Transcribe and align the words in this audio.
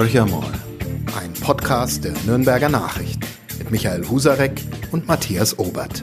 Horcher 0.00 0.24
mal. 0.24 0.50
Ein 1.20 1.30
Podcast 1.42 2.04
der 2.04 2.14
Nürnberger 2.24 2.70
Nachrichten 2.70 3.20
mit 3.58 3.70
Michael 3.70 4.08
Husarek 4.08 4.62
und 4.92 5.06
Matthias 5.06 5.58
Obert. 5.58 6.02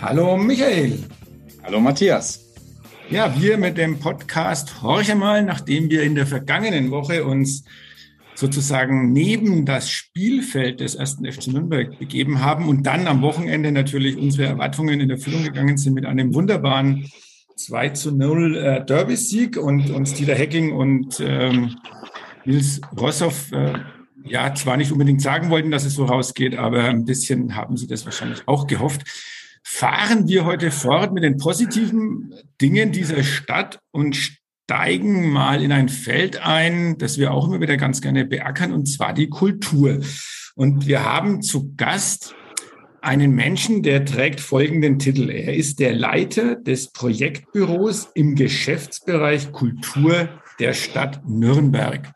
Hallo 0.00 0.36
Michael. 0.36 1.00
Hallo 1.64 1.80
Matthias. 1.80 2.46
Ja, 3.10 3.34
wir 3.36 3.58
mit 3.58 3.76
dem 3.76 3.98
Podcast 3.98 4.82
Horcher 4.82 5.16
mal, 5.16 5.42
nachdem 5.42 5.90
wir 5.90 6.04
in 6.04 6.14
der 6.14 6.28
vergangenen 6.28 6.92
Woche 6.92 7.24
uns 7.24 7.64
sozusagen 8.36 9.12
neben 9.12 9.66
das 9.66 9.90
Spielfeld 9.90 10.78
des 10.78 10.94
ersten 10.94 11.26
FC 11.26 11.48
Nürnberg 11.48 11.98
begeben 11.98 12.40
haben 12.40 12.68
und 12.68 12.84
dann 12.84 13.08
am 13.08 13.20
Wochenende 13.22 13.72
natürlich 13.72 14.16
unsere 14.16 14.46
Erwartungen 14.46 15.00
in 15.00 15.10
Erfüllung 15.10 15.42
gegangen 15.42 15.76
sind 15.76 15.94
mit 15.94 16.06
einem 16.06 16.34
wunderbaren 16.34 17.10
2 17.56 17.88
zu 17.88 18.12
0 18.12 18.56
äh, 18.56 18.86
Derby-Sieg 18.86 19.56
und, 19.56 19.90
und 19.90 20.06
Steeler 20.06 20.38
Hacking 20.38 20.72
und 20.72 21.18
ähm, 21.18 21.74
Nils 22.48 22.80
Rossoff 22.98 23.52
äh, 23.52 23.74
ja 24.24 24.54
zwar 24.54 24.78
nicht 24.78 24.90
unbedingt 24.90 25.20
sagen 25.20 25.50
wollten, 25.50 25.70
dass 25.70 25.84
es 25.84 25.94
so 25.94 26.06
rausgeht, 26.06 26.56
aber 26.56 26.84
ein 26.84 27.04
bisschen 27.04 27.54
haben 27.54 27.76
sie 27.76 27.86
das 27.86 28.06
wahrscheinlich 28.06 28.42
auch 28.46 28.66
gehofft. 28.66 29.02
Fahren 29.62 30.26
wir 30.28 30.46
heute 30.46 30.70
fort 30.70 31.12
mit 31.12 31.24
den 31.24 31.36
positiven 31.36 32.34
Dingen 32.60 32.90
dieser 32.90 33.22
Stadt 33.22 33.80
und 33.90 34.16
steigen 34.16 35.30
mal 35.30 35.62
in 35.62 35.72
ein 35.72 35.90
Feld 35.90 36.40
ein, 36.42 36.96
das 36.96 37.18
wir 37.18 37.32
auch 37.32 37.46
immer 37.48 37.60
wieder 37.60 37.76
ganz 37.76 38.00
gerne 38.00 38.24
beackern, 38.24 38.72
und 38.72 38.86
zwar 38.86 39.12
die 39.12 39.28
Kultur. 39.28 40.00
Und 40.54 40.86
wir 40.86 41.04
haben 41.04 41.42
zu 41.42 41.74
Gast 41.76 42.34
einen 43.02 43.32
Menschen, 43.32 43.82
der 43.82 44.06
trägt 44.06 44.40
folgenden 44.40 44.98
Titel. 44.98 45.28
Er 45.28 45.54
ist 45.54 45.80
der 45.80 45.94
Leiter 45.94 46.56
des 46.56 46.92
Projektbüros 46.92 48.08
im 48.14 48.34
Geschäftsbereich 48.34 49.52
Kultur 49.52 50.30
der 50.58 50.74
Stadt 50.74 51.20
Nürnberg. 51.26 52.12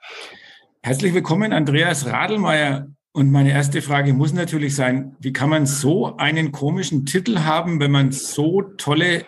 Herzlich 0.82 1.14
willkommen, 1.14 1.52
Andreas 1.52 2.06
Radelmeier. 2.06 2.88
Und 3.12 3.30
meine 3.30 3.52
erste 3.52 3.82
Frage 3.82 4.14
muss 4.14 4.32
natürlich 4.32 4.74
sein, 4.74 5.16
wie 5.20 5.32
kann 5.32 5.50
man 5.50 5.66
so 5.66 6.16
einen 6.16 6.50
komischen 6.50 7.04
Titel 7.04 7.40
haben, 7.40 7.78
wenn 7.78 7.90
man 7.90 8.10
so 8.10 8.62
tolle 8.78 9.26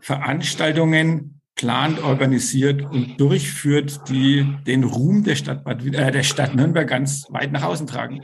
Veranstaltungen 0.00 1.40
plant, 1.54 2.02
organisiert 2.02 2.82
und 2.82 3.20
durchführt, 3.20 4.08
die 4.08 4.46
den 4.66 4.84
Ruhm 4.84 5.24
der 5.24 5.36
Stadt, 5.36 5.64
Bad, 5.64 5.84
äh, 5.84 6.10
der 6.10 6.22
Stadt 6.22 6.54
Nürnberg 6.54 6.88
ganz 6.88 7.26
weit 7.30 7.52
nach 7.52 7.62
außen 7.62 7.86
tragen. 7.86 8.22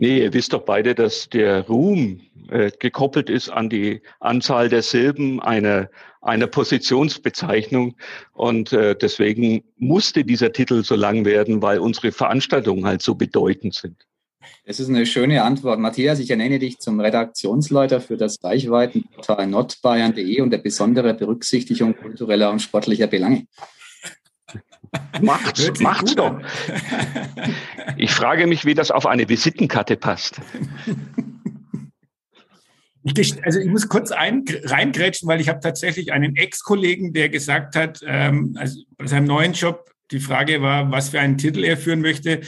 Nee, 0.00 0.22
ihr 0.22 0.32
wisst 0.32 0.52
doch 0.52 0.62
beide, 0.62 0.94
dass 0.94 1.28
der 1.28 1.66
Ruhm 1.66 2.20
äh, 2.50 2.70
gekoppelt 2.78 3.28
ist 3.28 3.48
an 3.48 3.68
die 3.68 4.00
Anzahl 4.20 4.68
der 4.68 4.82
Silben 4.82 5.42
einer, 5.42 5.90
einer 6.20 6.46
Positionsbezeichnung. 6.46 7.96
Und 8.32 8.72
äh, 8.72 8.94
deswegen 8.94 9.64
musste 9.76 10.22
dieser 10.22 10.52
Titel 10.52 10.84
so 10.84 10.94
lang 10.94 11.24
werden, 11.24 11.62
weil 11.62 11.80
unsere 11.80 12.12
Veranstaltungen 12.12 12.86
halt 12.86 13.02
so 13.02 13.16
bedeutend 13.16 13.74
sind. 13.74 14.06
Das 14.64 14.78
ist 14.78 14.88
eine 14.88 15.04
schöne 15.04 15.42
Antwort. 15.42 15.80
Matthias, 15.80 16.20
ich 16.20 16.30
ernenne 16.30 16.60
dich 16.60 16.78
zum 16.78 17.00
Redaktionsleiter 17.00 18.00
für 18.00 18.16
das 18.16 18.36
Reichweitenportal 18.40 19.48
nordbayern.de 19.48 20.40
und 20.42 20.50
der 20.50 20.58
besondere 20.58 21.12
Berücksichtigung 21.12 21.96
kultureller 21.96 22.52
und 22.52 22.62
sportlicher 22.62 23.08
Belange. 23.08 23.46
Macht's, 25.20 25.80
macht's 25.80 26.14
doch. 26.14 26.40
Ich 27.96 28.12
frage 28.12 28.46
mich, 28.46 28.64
wie 28.64 28.74
das 28.74 28.92
auf 28.92 29.06
eine 29.06 29.28
Visitenkarte 29.28 29.96
passt. 29.96 30.40
Ich, 33.02 33.44
also 33.44 33.58
ich 33.58 33.66
muss 33.66 33.88
kurz 33.88 34.12
ein, 34.12 34.44
reingrätschen, 34.64 35.28
weil 35.28 35.40
ich 35.40 35.48
habe 35.48 35.58
tatsächlich 35.58 36.12
einen 36.12 36.36
Ex-Kollegen, 36.36 37.12
der 37.12 37.28
gesagt 37.28 37.74
hat, 37.74 38.00
ähm, 38.06 38.54
also 38.56 38.82
bei 38.96 39.08
seinem 39.08 39.26
neuen 39.26 39.52
Job, 39.52 39.90
die 40.12 40.20
Frage 40.20 40.62
war, 40.62 40.92
was 40.92 41.08
für 41.08 41.18
einen 41.18 41.38
Titel 41.38 41.64
er 41.64 41.76
führen 41.76 42.02
möchte 42.02 42.42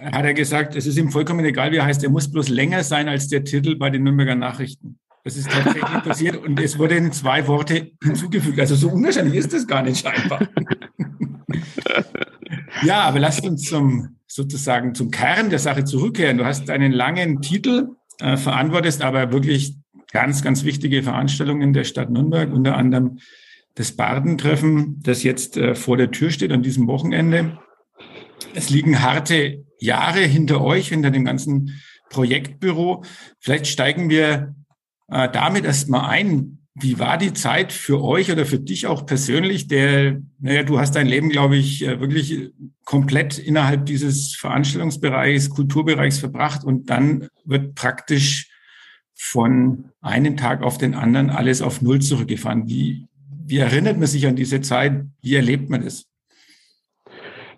hat 0.00 0.24
er 0.24 0.34
gesagt, 0.34 0.76
es 0.76 0.86
ist 0.86 0.96
ihm 0.96 1.10
vollkommen 1.10 1.44
egal, 1.44 1.72
wie 1.72 1.76
er 1.76 1.84
heißt, 1.84 2.02
er 2.02 2.10
muss 2.10 2.30
bloß 2.30 2.48
länger 2.48 2.82
sein 2.84 3.08
als 3.08 3.28
der 3.28 3.44
Titel 3.44 3.76
bei 3.76 3.90
den 3.90 4.02
Nürnberger 4.02 4.34
Nachrichten. 4.34 4.98
Das 5.24 5.36
ist 5.36 5.50
tatsächlich 5.50 6.02
passiert 6.02 6.36
und 6.36 6.58
es 6.60 6.78
wurde 6.78 6.96
in 6.96 7.12
zwei 7.12 7.46
Worte 7.46 7.92
hinzugefügt. 8.02 8.58
Also 8.58 8.74
so 8.74 8.90
unwahrscheinlich 8.90 9.34
ist 9.34 9.52
das 9.52 9.66
gar 9.66 9.82
nicht 9.82 10.02
scheinbar. 10.02 10.48
ja, 12.82 13.02
aber 13.02 13.18
lasst 13.18 13.44
uns 13.44 13.64
zum 13.64 14.16
sozusagen 14.26 14.94
zum 14.94 15.10
Kern 15.10 15.50
der 15.50 15.58
Sache 15.58 15.84
zurückkehren. 15.84 16.38
Du 16.38 16.44
hast 16.44 16.70
einen 16.70 16.92
langen 16.92 17.42
Titel, 17.42 17.88
äh, 18.20 18.36
verantwortest 18.36 19.02
aber 19.02 19.32
wirklich 19.32 19.74
ganz, 20.12 20.42
ganz 20.42 20.64
wichtige 20.64 21.02
Veranstaltungen 21.02 21.72
der 21.72 21.84
Stadt 21.84 22.10
Nürnberg, 22.10 22.52
unter 22.52 22.76
anderem 22.76 23.18
das 23.74 23.92
Bardentreffen, 23.92 25.00
das 25.02 25.22
jetzt 25.22 25.56
äh, 25.56 25.74
vor 25.74 25.96
der 25.96 26.10
Tür 26.10 26.30
steht 26.30 26.52
an 26.52 26.62
diesem 26.62 26.86
Wochenende. 26.86 27.58
Es 28.54 28.70
liegen 28.70 29.02
harte 29.02 29.64
Jahre 29.78 30.20
hinter 30.20 30.60
euch, 30.60 30.88
hinter 30.88 31.10
dem 31.10 31.24
ganzen 31.24 31.80
Projektbüro. 32.08 33.04
Vielleicht 33.38 33.66
steigen 33.66 34.10
wir 34.10 34.54
äh, 35.10 35.28
damit 35.30 35.64
erstmal 35.64 36.08
ein. 36.08 36.58
Wie 36.74 36.98
war 36.98 37.18
die 37.18 37.32
Zeit 37.32 37.72
für 37.72 38.02
euch 38.02 38.30
oder 38.30 38.46
für 38.46 38.58
dich 38.58 38.86
auch 38.86 39.04
persönlich? 39.04 39.66
Der, 39.66 40.20
naja, 40.38 40.62
du 40.62 40.78
hast 40.78 40.94
dein 40.94 41.06
Leben, 41.06 41.28
glaube 41.28 41.56
ich, 41.56 41.84
äh, 41.84 42.00
wirklich 42.00 42.52
komplett 42.84 43.38
innerhalb 43.38 43.86
dieses 43.86 44.34
Veranstaltungsbereichs, 44.36 45.50
Kulturbereichs 45.50 46.18
verbracht 46.18 46.64
und 46.64 46.88
dann 46.90 47.28
wird 47.44 47.74
praktisch 47.74 48.50
von 49.14 49.90
einem 50.00 50.36
Tag 50.36 50.62
auf 50.62 50.78
den 50.78 50.94
anderen 50.94 51.28
alles 51.28 51.60
auf 51.60 51.82
Null 51.82 52.00
zurückgefahren. 52.00 52.68
Wie, 52.68 53.06
wie 53.44 53.58
erinnert 53.58 53.98
man 53.98 54.06
sich 54.06 54.26
an 54.26 54.36
diese 54.36 54.60
Zeit? 54.60 55.04
Wie 55.20 55.34
erlebt 55.34 55.68
man 55.68 55.84
das? 55.84 56.09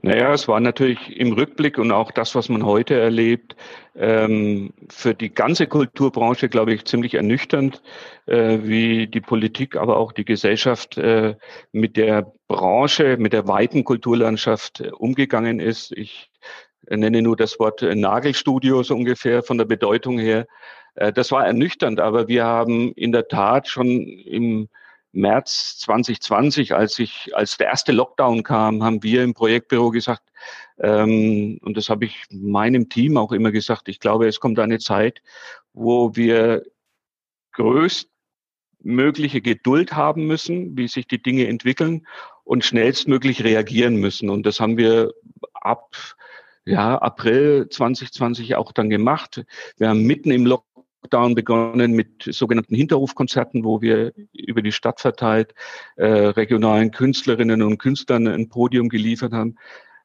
Naja, 0.05 0.33
es 0.33 0.49
war 0.49 0.59
natürlich 0.59 1.17
im 1.17 1.33
Rückblick 1.33 1.79
und 1.79 1.93
auch 1.93 2.11
das, 2.11 2.35
was 2.35 2.49
man 2.49 2.67
heute 2.67 2.99
erlebt, 2.99 3.55
ähm, 3.95 4.73
für 4.89 5.15
die 5.15 5.33
ganze 5.33 5.69
Kulturbranche, 5.69 6.49
glaube 6.49 6.75
ich, 6.75 6.85
ziemlich 6.87 7.15
ernüchternd, 7.15 7.81
äh, 8.27 8.59
wie 8.63 9.07
die 9.07 9.21
Politik, 9.21 9.77
aber 9.77 9.99
auch 9.99 10.11
die 10.11 10.25
Gesellschaft 10.25 10.99
äh, 10.99 11.37
mit 11.71 11.97
der 11.97 12.33
Branche, 12.49 13.17
mit 13.17 13.33
der 13.33 13.47
weiten 13.47 13.85
Kulturlandschaft 13.85 14.81
äh, 14.81 14.91
umgegangen 14.91 15.61
ist. 15.61 15.93
Ich 15.93 16.33
nenne 16.89 17.23
nur 17.23 17.37
das 17.37 17.61
Wort 17.61 17.83
Nagelstudio 17.83 18.83
so 18.83 18.97
ungefähr 18.97 19.45
von 19.45 19.57
der 19.57 19.67
Bedeutung 19.67 20.19
her. 20.19 20.47
das 20.97 21.31
war 21.31 21.47
ernüchternd, 21.47 22.01
aber 22.01 22.27
wir 22.27 22.45
haben 22.45 22.93
in 22.95 23.13
der 23.13 23.29
Tat 23.29 23.69
schon 23.69 23.89
im 23.89 24.69
März 25.13 25.79
2020, 25.79 26.75
als 26.75 26.99
ich, 26.99 27.37
als 27.37 27.57
der 27.59 27.69
erste 27.69 27.93
Lockdown 27.93 28.43
kam, 28.43 28.83
haben 28.83 29.03
wir 29.03 29.23
im 29.23 29.35
Projektbüro 29.35 29.91
gesagt, 29.91 30.23
ähm, 30.79 31.59
und 31.63 31.77
das 31.77 31.89
habe 31.89 32.07
ich 32.07 32.25
meinem 32.31 32.89
Team 32.89 33.17
auch 33.17 33.33
immer 33.33 33.53
gesagt, 33.53 33.89
ich 33.89 34.01
glaube, 34.01 34.27
es 34.27 34.41
kommt 34.41 34.59
eine 34.59 34.79
Zeit, 34.79 35.23
wo 35.75 36.17
wir 36.17 36.65
größtmögliche 37.53 39.43
Geduld 39.43 39.93
haben 39.93 40.27
müssen, 40.27 40.77
wie 40.77 40.89
sich 40.89 41.07
die 41.07 41.23
Dinge 41.23 41.47
entwickeln 41.47 42.07
und 42.45 42.65
schnellstmöglich 42.65 43.45
reagieren 43.45 43.97
müssen. 43.97 44.31
Und 44.31 44.45
das 44.47 44.61
haben 44.61 44.77
wir 44.79 45.13
ab 45.53 45.95
ja, 46.65 46.97
April 46.97 47.69
2020 47.69 48.57
auch 48.57 48.73
dann 48.73 48.89
gemacht. 48.89 49.45
Wir 49.77 49.89
haben 49.89 50.05
mitten 50.05 50.31
im 50.31 50.47
Lockdown 50.47 50.72
Lockdown 51.03 51.35
begonnen 51.35 51.93
mit 51.93 52.23
sogenannten 52.31 52.75
Hinterhofkonzerten, 52.75 53.65
wo 53.65 53.83
wir 53.83 54.13
über 54.33 54.63
die 54.63 54.73
Stadt 54.73 55.01
verteilt 55.01 55.55
äh, 55.97 56.07
regionalen 56.07 56.91
Künstlerinnen 56.91 57.63
und 57.63 57.79
Künstlern 57.79 58.27
ein 58.29 58.49
Podium 58.49 58.89
geliefert 58.89 59.33
haben, 59.33 59.57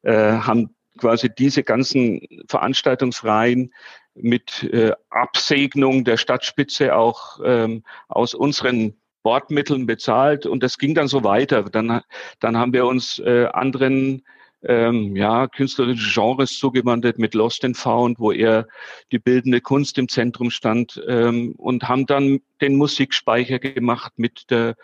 äh, 0.02 0.12
haben 0.12 0.74
quasi 0.98 1.30
diese 1.32 1.62
ganzen 1.62 2.20
Veranstaltungsreihen 2.48 3.72
mit 4.14 4.64
äh, 4.64 4.92
Absegnung 5.10 6.04
der 6.04 6.16
Stadtspitze 6.16 6.96
auch 6.96 7.38
ähm, 7.44 7.84
aus 8.08 8.34
unseren 8.34 8.94
Bordmitteln 9.22 9.86
bezahlt 9.86 10.46
und 10.46 10.62
das 10.62 10.78
ging 10.78 10.94
dann 10.94 11.06
so 11.06 11.22
weiter. 11.22 11.62
Dann, 11.64 12.00
dann 12.40 12.56
haben 12.56 12.72
wir 12.72 12.86
uns 12.86 13.20
äh, 13.20 13.46
anderen 13.52 14.24
ähm, 14.62 15.14
ja, 15.14 15.46
künstlerische 15.46 16.12
Genres 16.12 16.58
zugewandert 16.58 17.18
mit 17.18 17.34
Lost 17.34 17.64
and 17.64 17.76
Found, 17.76 18.18
wo 18.18 18.32
eher 18.32 18.66
die 19.12 19.18
bildende 19.18 19.60
Kunst 19.60 19.98
im 19.98 20.08
Zentrum 20.08 20.50
stand 20.50 21.00
ähm, 21.06 21.54
und 21.56 21.88
haben 21.88 22.06
dann 22.06 22.40
den 22.60 22.76
Musikspeicher 22.76 23.58
gemacht 23.60 24.14
mit 24.16 24.50
der, 24.50 24.76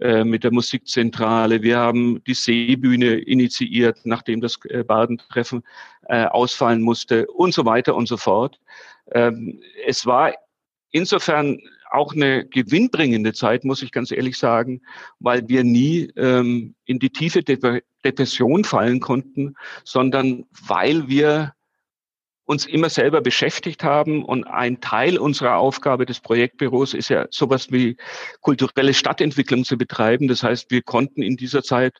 äh, 0.00 0.24
mit 0.24 0.44
der 0.44 0.52
Musikzentrale. 0.52 1.62
Wir 1.62 1.78
haben 1.78 2.22
die 2.24 2.34
Seebühne 2.34 3.16
initiiert, 3.16 4.00
nachdem 4.04 4.40
das 4.40 4.58
äh, 4.64 4.82
Badentreffen 4.82 5.62
äh, 6.06 6.24
ausfallen 6.24 6.82
musste 6.82 7.26
und 7.26 7.52
so 7.52 7.66
weiter 7.66 7.94
und 7.94 8.08
so 8.08 8.16
fort. 8.16 8.58
Ähm, 9.12 9.60
es 9.86 10.06
war 10.06 10.32
insofern 10.90 11.58
auch 11.90 12.14
eine 12.14 12.46
gewinnbringende 12.46 13.32
Zeit, 13.32 13.64
muss 13.64 13.82
ich 13.82 13.92
ganz 13.92 14.10
ehrlich 14.10 14.38
sagen, 14.38 14.82
weil 15.18 15.48
wir 15.48 15.64
nie 15.64 16.10
ähm, 16.16 16.74
in 16.84 16.98
die 16.98 17.10
tiefe 17.10 17.42
De 17.42 17.82
Depression 18.04 18.64
fallen 18.64 19.00
konnten, 19.00 19.54
sondern 19.84 20.44
weil 20.66 21.08
wir 21.08 21.52
uns 22.48 22.64
immer 22.64 22.88
selber 22.88 23.20
beschäftigt 23.20 23.84
haben. 23.84 24.24
Und 24.24 24.44
ein 24.44 24.80
Teil 24.80 25.18
unserer 25.18 25.56
Aufgabe 25.56 26.06
des 26.06 26.20
Projektbüros 26.20 26.94
ist 26.94 27.10
ja 27.10 27.26
sowas 27.30 27.70
wie 27.70 27.98
kulturelle 28.40 28.94
Stadtentwicklung 28.94 29.64
zu 29.64 29.76
betreiben. 29.76 30.28
Das 30.28 30.42
heißt, 30.42 30.70
wir 30.70 30.80
konnten 30.80 31.20
in 31.20 31.36
dieser 31.36 31.62
Zeit 31.62 31.98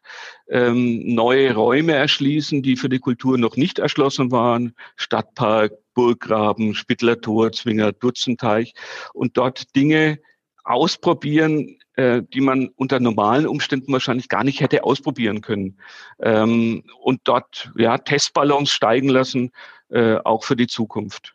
ähm, 0.48 1.02
neue 1.14 1.54
Räume 1.54 1.92
erschließen, 1.92 2.62
die 2.62 2.76
für 2.76 2.88
die 2.88 2.98
Kultur 2.98 3.36
noch 3.36 3.56
nicht 3.56 3.78
erschlossen 3.78 4.30
waren. 4.30 4.74
Stadtpark, 4.96 5.72
Burggraben, 5.98 6.76
Spittlertor, 6.76 7.50
Zwinger, 7.50 7.90
Dutzenteich 7.90 8.72
und 9.14 9.36
dort 9.36 9.74
Dinge 9.74 10.20
ausprobieren, 10.62 11.80
äh, 11.94 12.22
die 12.22 12.40
man 12.40 12.68
unter 12.76 13.00
normalen 13.00 13.48
Umständen 13.48 13.92
wahrscheinlich 13.92 14.28
gar 14.28 14.44
nicht 14.44 14.60
hätte 14.60 14.84
ausprobieren 14.84 15.40
können. 15.40 15.80
Ähm, 16.20 16.84
und 17.02 17.22
dort 17.24 17.72
ja, 17.76 17.98
Testballons 17.98 18.70
steigen 18.70 19.08
lassen, 19.08 19.50
äh, 19.88 20.18
auch 20.18 20.44
für 20.44 20.54
die 20.54 20.68
Zukunft. 20.68 21.34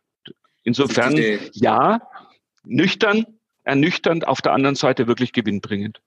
Insofern, 0.63 1.17
ja, 1.51 1.99
nüchtern, 2.63 3.25
ernüchternd, 3.65 4.25
auf 4.29 4.41
der 4.41 4.53
anderen 4.53 4.75
Seite 4.75 5.07
wirklich 5.07 5.33
gewinnbringend. 5.33 6.01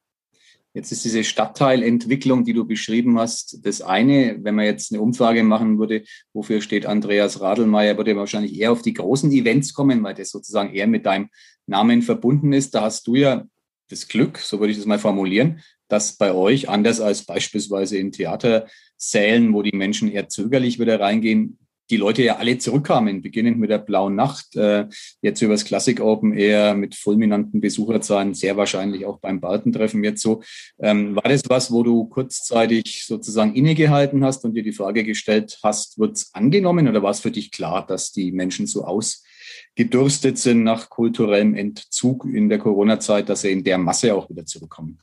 Jetzt 0.76 0.92
ist 0.92 1.06
diese 1.06 1.24
Stadtteilentwicklung, 1.24 2.44
die 2.44 2.52
du 2.52 2.66
beschrieben 2.66 3.18
hast, 3.18 3.64
das 3.64 3.80
eine. 3.80 4.36
Wenn 4.42 4.54
man 4.54 4.66
jetzt 4.66 4.92
eine 4.92 5.00
Umfrage 5.00 5.42
machen 5.42 5.78
würde, 5.78 6.04
wofür 6.34 6.60
steht 6.60 6.84
Andreas 6.84 7.40
Radelmeier, 7.40 7.96
würde 7.96 8.10
er 8.10 8.18
wahrscheinlich 8.18 8.60
eher 8.60 8.72
auf 8.72 8.82
die 8.82 8.92
großen 8.92 9.32
Events 9.32 9.72
kommen, 9.72 10.02
weil 10.02 10.12
das 10.12 10.28
sozusagen 10.28 10.74
eher 10.74 10.86
mit 10.86 11.06
deinem 11.06 11.30
Namen 11.66 12.02
verbunden 12.02 12.52
ist. 12.52 12.74
Da 12.74 12.82
hast 12.82 13.06
du 13.06 13.14
ja 13.14 13.46
das 13.88 14.06
Glück, 14.06 14.36
so 14.36 14.60
würde 14.60 14.70
ich 14.70 14.76
das 14.76 14.84
mal 14.84 14.98
formulieren, 14.98 15.60
dass 15.88 16.18
bei 16.18 16.34
euch, 16.34 16.68
anders 16.68 17.00
als 17.00 17.24
beispielsweise 17.24 17.96
in 17.96 18.12
Theatersälen, 18.12 19.54
wo 19.54 19.62
die 19.62 19.74
Menschen 19.74 20.10
eher 20.10 20.28
zögerlich 20.28 20.78
wieder 20.78 21.00
reingehen, 21.00 21.56
die 21.90 21.96
Leute 21.96 22.22
ja 22.22 22.36
alle 22.36 22.58
zurückkamen, 22.58 23.22
beginnend 23.22 23.58
mit 23.58 23.70
der 23.70 23.78
Blauen 23.78 24.14
Nacht, 24.14 24.56
äh, 24.56 24.86
jetzt 25.22 25.40
übers 25.42 25.64
Classic 25.64 26.00
Open 26.00 26.32
Air 26.32 26.74
mit 26.74 26.94
fulminanten 26.94 27.60
Besucherzahlen, 27.60 28.34
sehr 28.34 28.56
wahrscheinlich 28.56 29.06
auch 29.06 29.18
beim 29.18 29.40
Bartentreffen 29.40 30.02
jetzt 30.02 30.22
so. 30.22 30.42
Ähm, 30.78 31.14
war 31.16 31.22
das 31.24 31.42
was, 31.48 31.70
wo 31.70 31.82
du 31.82 32.06
kurzzeitig 32.06 33.04
sozusagen 33.06 33.54
innegehalten 33.54 34.24
hast 34.24 34.44
und 34.44 34.54
dir 34.54 34.62
die 34.62 34.72
Frage 34.72 35.04
gestellt 35.04 35.58
hast, 35.62 35.98
wird's 35.98 36.34
angenommen 36.34 36.88
oder 36.88 37.02
war 37.02 37.10
es 37.10 37.20
für 37.20 37.30
dich 37.30 37.50
klar, 37.50 37.86
dass 37.86 38.12
die 38.12 38.32
Menschen 38.32 38.66
so 38.66 38.84
ausgedurstet 38.84 40.38
sind 40.38 40.64
nach 40.64 40.90
kulturellem 40.90 41.54
Entzug 41.54 42.24
in 42.24 42.48
der 42.48 42.58
Corona-Zeit, 42.58 43.28
dass 43.28 43.42
sie 43.42 43.52
in 43.52 43.64
der 43.64 43.78
Masse 43.78 44.14
auch 44.14 44.28
wieder 44.28 44.44
zurückkommen? 44.44 44.98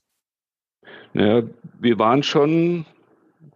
Ja, 1.13 1.43
wir 1.79 1.99
waren 1.99 2.23
schon 2.23 2.85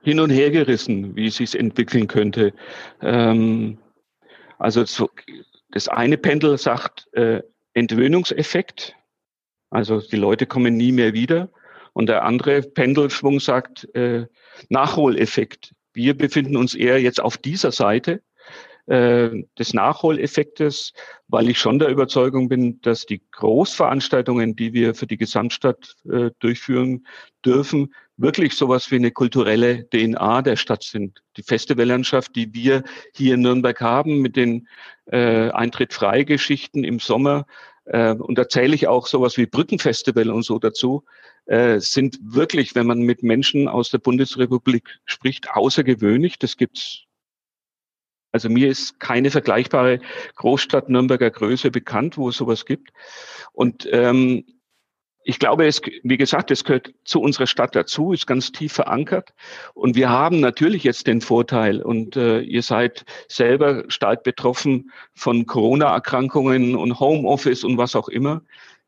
hin 0.07 0.21
und 0.21 0.30
her 0.30 0.51
gerissen, 0.51 1.18
wie 1.18 1.27
es 1.27 1.36
sich 1.36 1.59
entwickeln 1.59 2.07
könnte. 2.07 2.54
Ähm, 3.01 3.77
also 4.57 4.86
so, 4.86 5.09
das 5.71 5.89
eine 5.89 6.18
Pendel 6.18 6.57
sagt 6.57 7.09
äh, 7.12 7.42
Entwöhnungseffekt, 7.74 8.95
also 9.69 10.00
die 10.00 10.15
Leute 10.15 10.45
kommen 10.45 10.77
nie 10.77 10.94
mehr 10.94 11.12
wieder. 11.12 11.50
Und 11.92 12.07
der 12.07 12.24
andere 12.24 12.62
Pendelschwung 12.62 13.42
sagt 13.42 13.94
äh, 13.95 14.27
Nachholeffekt. 14.69 15.74
Wir 15.92 16.18
befinden 16.18 16.56
uns 16.56 16.74
eher 16.74 17.01
jetzt 17.01 17.19
auf 17.19 17.38
dieser 17.38 17.74
Seite 17.74 18.21
äh, 18.87 19.43
des 19.57 19.73
Nachholeffektes, 19.73 20.93
weil 21.27 21.49
ich 21.49 21.59
schon 21.59 21.79
der 21.79 21.89
Überzeugung 21.89 22.49
bin, 22.49 22.81
dass 22.81 23.05
die 23.05 23.21
Großveranstaltungen, 23.31 24.55
die 24.55 24.73
wir 24.73 24.95
für 24.95 25.07
die 25.07 25.17
Gesamtstadt 25.17 25.95
äh, 26.09 26.31
durchführen 26.39 27.05
dürfen, 27.45 27.93
wirklich 28.17 28.55
sowas 28.55 28.89
wie 28.89 28.95
eine 28.95 29.11
kulturelle 29.11 29.87
DNA 29.89 30.41
der 30.41 30.55
Stadt 30.55 30.83
sind. 30.83 31.21
Die 31.37 31.43
Festivallandschaft, 31.43 32.35
die 32.35 32.53
wir 32.53 32.83
hier 33.13 33.35
in 33.35 33.41
Nürnberg 33.41 33.79
haben, 33.79 34.21
mit 34.21 34.35
den 34.35 34.67
äh, 35.05 35.49
Eintritt-Frei-Geschichten 35.51 36.83
im 36.83 36.99
Sommer, 36.99 37.45
äh, 37.85 38.13
und 38.13 38.37
da 38.37 38.49
zähle 38.49 38.75
ich 38.75 38.87
auch 38.87 39.07
sowas 39.07 39.37
wie 39.37 39.45
Brückenfestival 39.45 40.29
und 40.29 40.43
so 40.43 40.59
dazu, 40.59 41.05
äh, 41.45 41.79
sind 41.79 42.19
wirklich, 42.21 42.75
wenn 42.75 42.87
man 42.87 42.99
mit 42.99 43.23
Menschen 43.23 43.67
aus 43.67 43.89
der 43.89 43.99
Bundesrepublik 43.99 44.99
spricht, 45.05 45.49
außergewöhnlich. 45.51 46.39
Das 46.39 46.57
gibt's 46.57 47.06
also 48.37 48.49
mir 48.49 48.69
ist 48.69 48.99
keine 48.99 49.31
vergleichbare 49.31 49.99
Großstadt 50.35 50.89
Nürnberger 50.89 51.31
Größe 51.31 51.71
bekannt, 51.71 52.17
wo 52.17 52.29
es 52.29 52.37
sowas 52.37 52.65
gibt. 52.65 52.91
Und 53.51 53.89
ähm, 53.91 54.45
ich 55.23 55.39
glaube, 55.39 55.65
es, 55.65 55.81
wie 56.03 56.17
gesagt, 56.17 56.51
es 56.51 56.63
gehört 56.63 56.93
zu 57.03 57.19
unserer 57.19 57.47
Stadt 57.47 57.75
dazu, 57.75 58.13
ist 58.13 58.27
ganz 58.27 58.51
tief 58.51 58.73
verankert. 58.73 59.33
Und 59.73 59.95
wir 59.95 60.09
haben 60.09 60.39
natürlich 60.39 60.83
jetzt 60.83 61.07
den 61.07 61.19
Vorteil, 61.19 61.81
und 61.81 62.15
äh, 62.15 62.41
ihr 62.41 62.61
seid 62.61 63.05
selber 63.27 63.83
stark 63.87 64.23
betroffen 64.23 64.91
von 65.15 65.47
Corona-Erkrankungen 65.47 66.75
und 66.75 66.99
Homeoffice 66.99 67.63
und 67.63 67.77
was 67.77 67.95
auch 67.95 68.07
immer. 68.07 68.43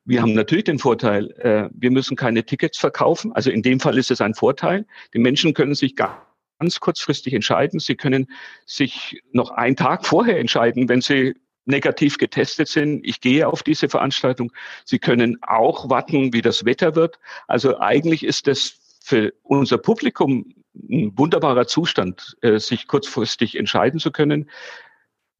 Wir 0.05 0.21
haben 0.21 0.33
natürlich 0.33 0.65
den 0.65 0.79
Vorteil, 0.79 1.31
äh, 1.39 1.69
wir 1.73 1.91
müssen 1.91 2.15
keine 2.15 2.45
Tickets 2.45 2.77
verkaufen. 2.77 3.33
Also 3.33 3.49
in 3.49 3.63
dem 3.63 3.79
Fall 3.79 3.97
ist 3.97 4.11
es 4.11 4.21
ein 4.21 4.35
Vorteil. 4.35 4.85
Die 5.15 5.19
Menschen 5.19 5.55
können 5.55 5.75
sich 5.75 5.95
gar 5.95 6.28
ganz 6.59 6.79
kurzfristig 6.79 7.33
entscheiden. 7.33 7.79
Sie 7.79 7.95
können 7.95 8.27
sich 8.65 9.21
noch 9.31 9.51
einen 9.51 9.75
Tag 9.75 10.05
vorher 10.05 10.39
entscheiden, 10.39 10.89
wenn 10.89 11.01
Sie 11.01 11.35
negativ 11.65 12.17
getestet 12.17 12.67
sind. 12.67 13.05
Ich 13.05 13.21
gehe 13.21 13.47
auf 13.47 13.63
diese 13.63 13.89
Veranstaltung. 13.89 14.51
Sie 14.85 14.99
können 14.99 15.37
auch 15.41 15.89
warten, 15.89 16.33
wie 16.33 16.41
das 16.41 16.65
Wetter 16.65 16.95
wird. 16.95 17.19
Also 17.47 17.79
eigentlich 17.79 18.23
ist 18.23 18.47
das 18.47 18.79
für 19.01 19.33
unser 19.43 19.77
Publikum 19.77 20.53
ein 20.73 21.17
wunderbarer 21.17 21.67
Zustand, 21.67 22.37
äh, 22.41 22.59
sich 22.59 22.87
kurzfristig 22.87 23.55
entscheiden 23.55 23.99
zu 23.99 24.11
können. 24.11 24.49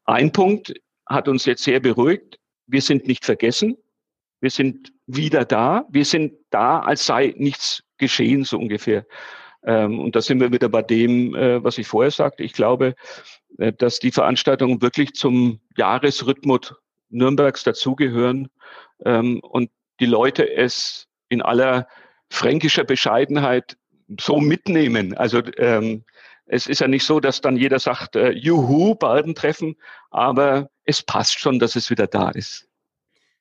Ein 0.05 0.31
Punkt 0.31 0.73
hat 1.05 1.27
uns 1.27 1.45
jetzt 1.45 1.63
sehr 1.63 1.79
beruhigt. 1.79 2.39
Wir 2.67 2.81
sind 2.81 3.07
nicht 3.07 3.25
vergessen. 3.25 3.77
Wir 4.41 4.49
sind 4.49 4.93
wieder 5.07 5.45
da. 5.45 5.85
Wir 5.89 6.05
sind 6.05 6.33
da, 6.49 6.79
als 6.79 7.05
sei 7.05 7.33
nichts 7.37 7.83
geschehen, 7.97 8.43
so 8.43 8.57
ungefähr. 8.57 9.05
Ähm, 9.63 9.99
und 9.99 10.15
da 10.15 10.21
sind 10.21 10.39
wir 10.39 10.51
wieder 10.51 10.69
bei 10.69 10.81
dem, 10.81 11.35
äh, 11.35 11.63
was 11.63 11.77
ich 11.77 11.87
vorher 11.87 12.11
sagte. 12.11 12.43
Ich 12.43 12.53
glaube, 12.53 12.95
äh, 13.57 13.73
dass 13.73 13.99
die 13.99 14.11
Veranstaltungen 14.11 14.81
wirklich 14.81 15.13
zum 15.13 15.59
Jahresrhythmus 15.77 16.73
Nürnbergs 17.09 17.63
dazugehören 17.63 18.49
ähm, 19.05 19.39
und 19.39 19.69
die 19.99 20.05
Leute 20.05 20.49
es 20.49 21.07
in 21.27 21.41
aller 21.41 21.87
fränkischer 22.29 22.83
Bescheidenheit 22.83 23.77
so 24.19 24.39
mitnehmen. 24.39 25.15
Also 25.15 25.41
ähm, 25.57 26.03
es 26.45 26.67
ist 26.67 26.79
ja 26.79 26.87
nicht 26.87 27.03
so, 27.03 27.19
dass 27.19 27.41
dann 27.41 27.57
jeder 27.57 27.79
sagt, 27.79 28.15
äh, 28.15 28.31
juhu, 28.31 28.95
Baldentreffen, 28.95 29.75
aber 30.09 30.69
es 30.83 31.03
passt 31.03 31.39
schon, 31.39 31.59
dass 31.59 31.75
es 31.75 31.89
wieder 31.89 32.07
da 32.07 32.29
ist. 32.29 32.67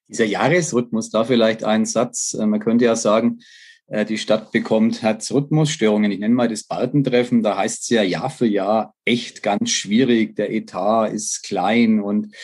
Dieser 0.08 0.24
Jahresrhythmus, 0.24 1.10
da 1.10 1.24
vielleicht 1.24 1.64
ein 1.64 1.84
Satz. 1.84 2.34
Man 2.34 2.60
könnte 2.60 2.86
ja 2.86 2.96
sagen, 2.96 3.40
die 3.90 4.18
Stadt 4.18 4.52
bekommt 4.52 5.00
Herzrhythmusstörungen. 5.00 6.12
Ich 6.12 6.18
nenne 6.18 6.34
mal 6.34 6.48
das 6.48 6.64
Balkentreffen. 6.64 7.42
Da 7.42 7.56
heißt 7.56 7.82
es 7.82 7.88
ja 7.88 8.02
Jahr 8.02 8.28
für 8.28 8.46
Jahr 8.46 8.94
echt 9.06 9.42
ganz 9.42 9.70
schwierig. 9.70 10.36
Der 10.36 10.52
Etat 10.52 11.06
ist 11.06 11.42
klein 11.42 12.00
und 12.00 12.34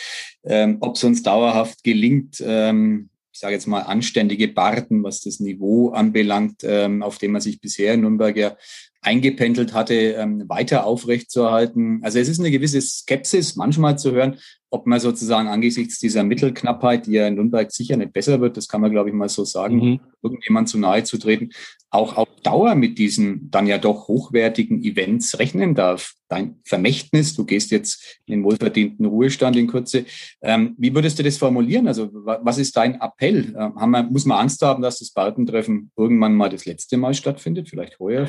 ähm, 0.44 0.78
ob 0.80 0.96
es 0.96 1.04
uns 1.04 1.22
dauerhaft 1.22 1.84
gelingt, 1.84 2.42
ähm, 2.44 3.10
ich 3.32 3.40
sage 3.40 3.54
jetzt 3.54 3.66
mal 3.66 3.80
anständige 3.80 4.48
Barten, 4.48 5.02
was 5.02 5.20
das 5.20 5.40
Niveau 5.40 5.90
anbelangt, 5.90 6.62
ähm, 6.62 7.02
auf 7.02 7.18
dem 7.18 7.32
man 7.32 7.40
sich 7.40 7.60
bisher 7.60 7.94
in 7.94 8.02
Nürnberg 8.02 8.36
ja 8.36 8.56
eingependelt 9.04 9.74
hatte, 9.74 9.94
ähm, 9.94 10.44
weiter 10.48 10.86
aufrechtzuerhalten. 10.86 12.00
Also 12.02 12.18
es 12.18 12.28
ist 12.28 12.40
eine 12.40 12.50
gewisse 12.50 12.80
Skepsis 12.80 13.54
manchmal 13.54 13.98
zu 13.98 14.12
hören, 14.12 14.38
ob 14.70 14.86
man 14.86 14.98
sozusagen 14.98 15.46
angesichts 15.46 16.00
dieser 16.00 16.24
Mittelknappheit, 16.24 17.06
die 17.06 17.12
ja 17.12 17.28
in 17.28 17.36
Nürnberg 17.36 17.70
sicher 17.70 17.96
nicht 17.96 18.12
besser 18.12 18.40
wird, 18.40 18.56
das 18.56 18.66
kann 18.66 18.80
man, 18.80 18.90
glaube 18.90 19.08
ich, 19.08 19.14
mal 19.14 19.28
so 19.28 19.44
sagen, 19.44 19.76
mhm. 19.76 20.00
irgendjemand 20.20 20.68
zu 20.68 20.78
nahe 20.78 21.04
zu 21.04 21.16
treten, 21.16 21.50
auch 21.90 22.16
auf 22.16 22.26
Dauer 22.42 22.74
mit 22.74 22.98
diesen 22.98 23.50
dann 23.52 23.68
ja 23.68 23.78
doch 23.78 24.08
hochwertigen 24.08 24.82
Events 24.82 25.38
rechnen 25.38 25.76
darf. 25.76 26.14
Dein 26.28 26.56
Vermächtnis, 26.64 27.34
du 27.34 27.44
gehst 27.44 27.70
jetzt 27.70 28.20
in 28.26 28.32
den 28.32 28.44
wohlverdienten 28.44 29.06
Ruhestand 29.06 29.54
in 29.54 29.68
Kürze. 29.68 30.06
Ähm, 30.42 30.74
wie 30.76 30.92
würdest 30.92 31.20
du 31.20 31.22
das 31.22 31.36
formulieren? 31.36 31.86
Also 31.86 32.10
was 32.12 32.58
ist 32.58 32.76
dein 32.76 33.00
Appell? 33.00 33.54
Ähm, 33.56 33.74
wir, 33.76 34.02
muss 34.02 34.24
man 34.24 34.38
Angst 34.38 34.60
haben, 34.62 34.82
dass 34.82 34.98
das 34.98 35.12
Bartentreffen 35.12 35.92
irgendwann 35.96 36.34
mal 36.34 36.50
das 36.50 36.64
letzte 36.64 36.96
Mal 36.96 37.14
stattfindet? 37.14 37.68
Vielleicht 37.68 38.00
heuer? 38.00 38.26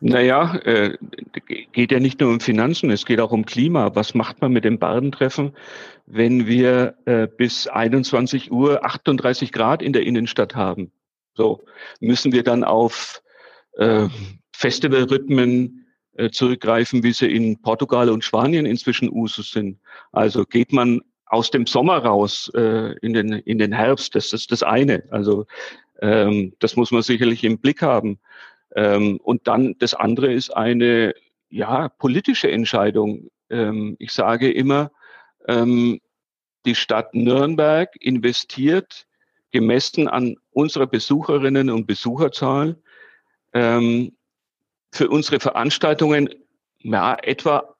Naja, 0.00 0.54
äh, 0.64 0.96
geht 1.72 1.90
ja 1.90 1.98
nicht 1.98 2.20
nur 2.20 2.30
um 2.30 2.40
Finanzen, 2.40 2.90
es 2.90 3.04
geht 3.04 3.20
auch 3.20 3.32
um 3.32 3.44
Klima. 3.44 3.94
Was 3.94 4.14
macht 4.14 4.40
man 4.40 4.52
mit 4.52 4.64
dem 4.64 4.78
Bardentreffen, 4.78 5.56
wenn 6.06 6.46
wir 6.46 6.94
äh, 7.04 7.26
bis 7.26 7.66
21 7.66 8.52
Uhr 8.52 8.84
38 8.84 9.50
Grad 9.50 9.82
in 9.82 9.92
der 9.92 10.04
Innenstadt 10.04 10.54
haben? 10.54 10.92
So, 11.34 11.64
müssen 12.00 12.32
wir 12.32 12.44
dann 12.44 12.62
auf 12.62 13.22
äh, 13.72 14.06
Festivalrhythmen 14.52 15.86
äh, 16.16 16.30
zurückgreifen, 16.30 17.02
wie 17.02 17.12
sie 17.12 17.26
in 17.26 17.60
Portugal 17.60 18.10
und 18.10 18.24
Spanien 18.24 18.66
inzwischen 18.66 19.10
Usus 19.10 19.50
sind. 19.50 19.78
Also 20.12 20.44
geht 20.44 20.72
man 20.72 21.00
aus 21.26 21.50
dem 21.50 21.66
Sommer 21.66 21.98
raus 21.98 22.50
äh, 22.54 22.96
in, 23.02 23.12
den, 23.12 23.32
in 23.32 23.58
den 23.58 23.72
Herbst, 23.72 24.14
das 24.14 24.32
ist 24.32 24.50
das 24.50 24.62
eine. 24.62 25.04
Also 25.10 25.46
ähm, 26.00 26.54
das 26.58 26.76
muss 26.76 26.90
man 26.90 27.02
sicherlich 27.02 27.44
im 27.44 27.58
Blick 27.58 27.82
haben. 27.82 28.18
Ähm, 28.74 29.18
und 29.22 29.46
dann 29.46 29.76
das 29.78 29.94
andere 29.94 30.32
ist 30.32 30.50
eine 30.50 31.14
ja, 31.48 31.88
politische 31.88 32.50
Entscheidung. 32.50 33.30
Ähm, 33.50 33.96
ich 33.98 34.12
sage 34.12 34.50
immer, 34.50 34.90
ähm, 35.46 36.00
die 36.66 36.74
Stadt 36.74 37.14
Nürnberg 37.14 37.94
investiert 38.00 39.06
gemessen 39.50 40.08
an 40.08 40.36
unserer 40.50 40.86
Besucherinnen 40.86 41.70
und 41.70 41.86
Besucherzahl 41.86 42.76
ähm, 43.54 44.12
für 44.92 45.08
unsere 45.08 45.40
Veranstaltungen 45.40 46.28
ja, 46.80 47.16
etwa 47.22 47.74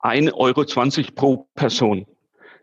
1,20 0.00 0.34
Euro 0.34 1.12
pro 1.14 1.48
Person. 1.54 2.06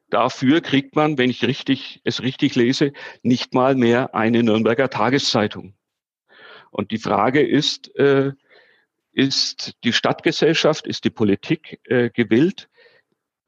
Dafür 0.09 0.61
kriegt 0.61 0.95
man, 0.95 1.17
wenn 1.17 1.29
ich 1.29 1.43
richtig, 1.43 2.01
es 2.03 2.21
richtig 2.23 2.55
lese, 2.55 2.93
nicht 3.21 3.53
mal 3.53 3.75
mehr 3.75 4.15
eine 4.15 4.41
Nürnberger 4.41 4.89
Tageszeitung. 4.89 5.73
Und 6.71 6.91
die 6.91 6.97
Frage 6.97 7.41
ist, 7.41 7.95
äh, 7.95 8.31
ist 9.11 9.73
die 9.83 9.93
Stadtgesellschaft, 9.93 10.88
ist 10.88 11.03
die 11.03 11.09
Politik 11.09 11.79
äh, 11.85 12.09
gewillt, 12.09 12.69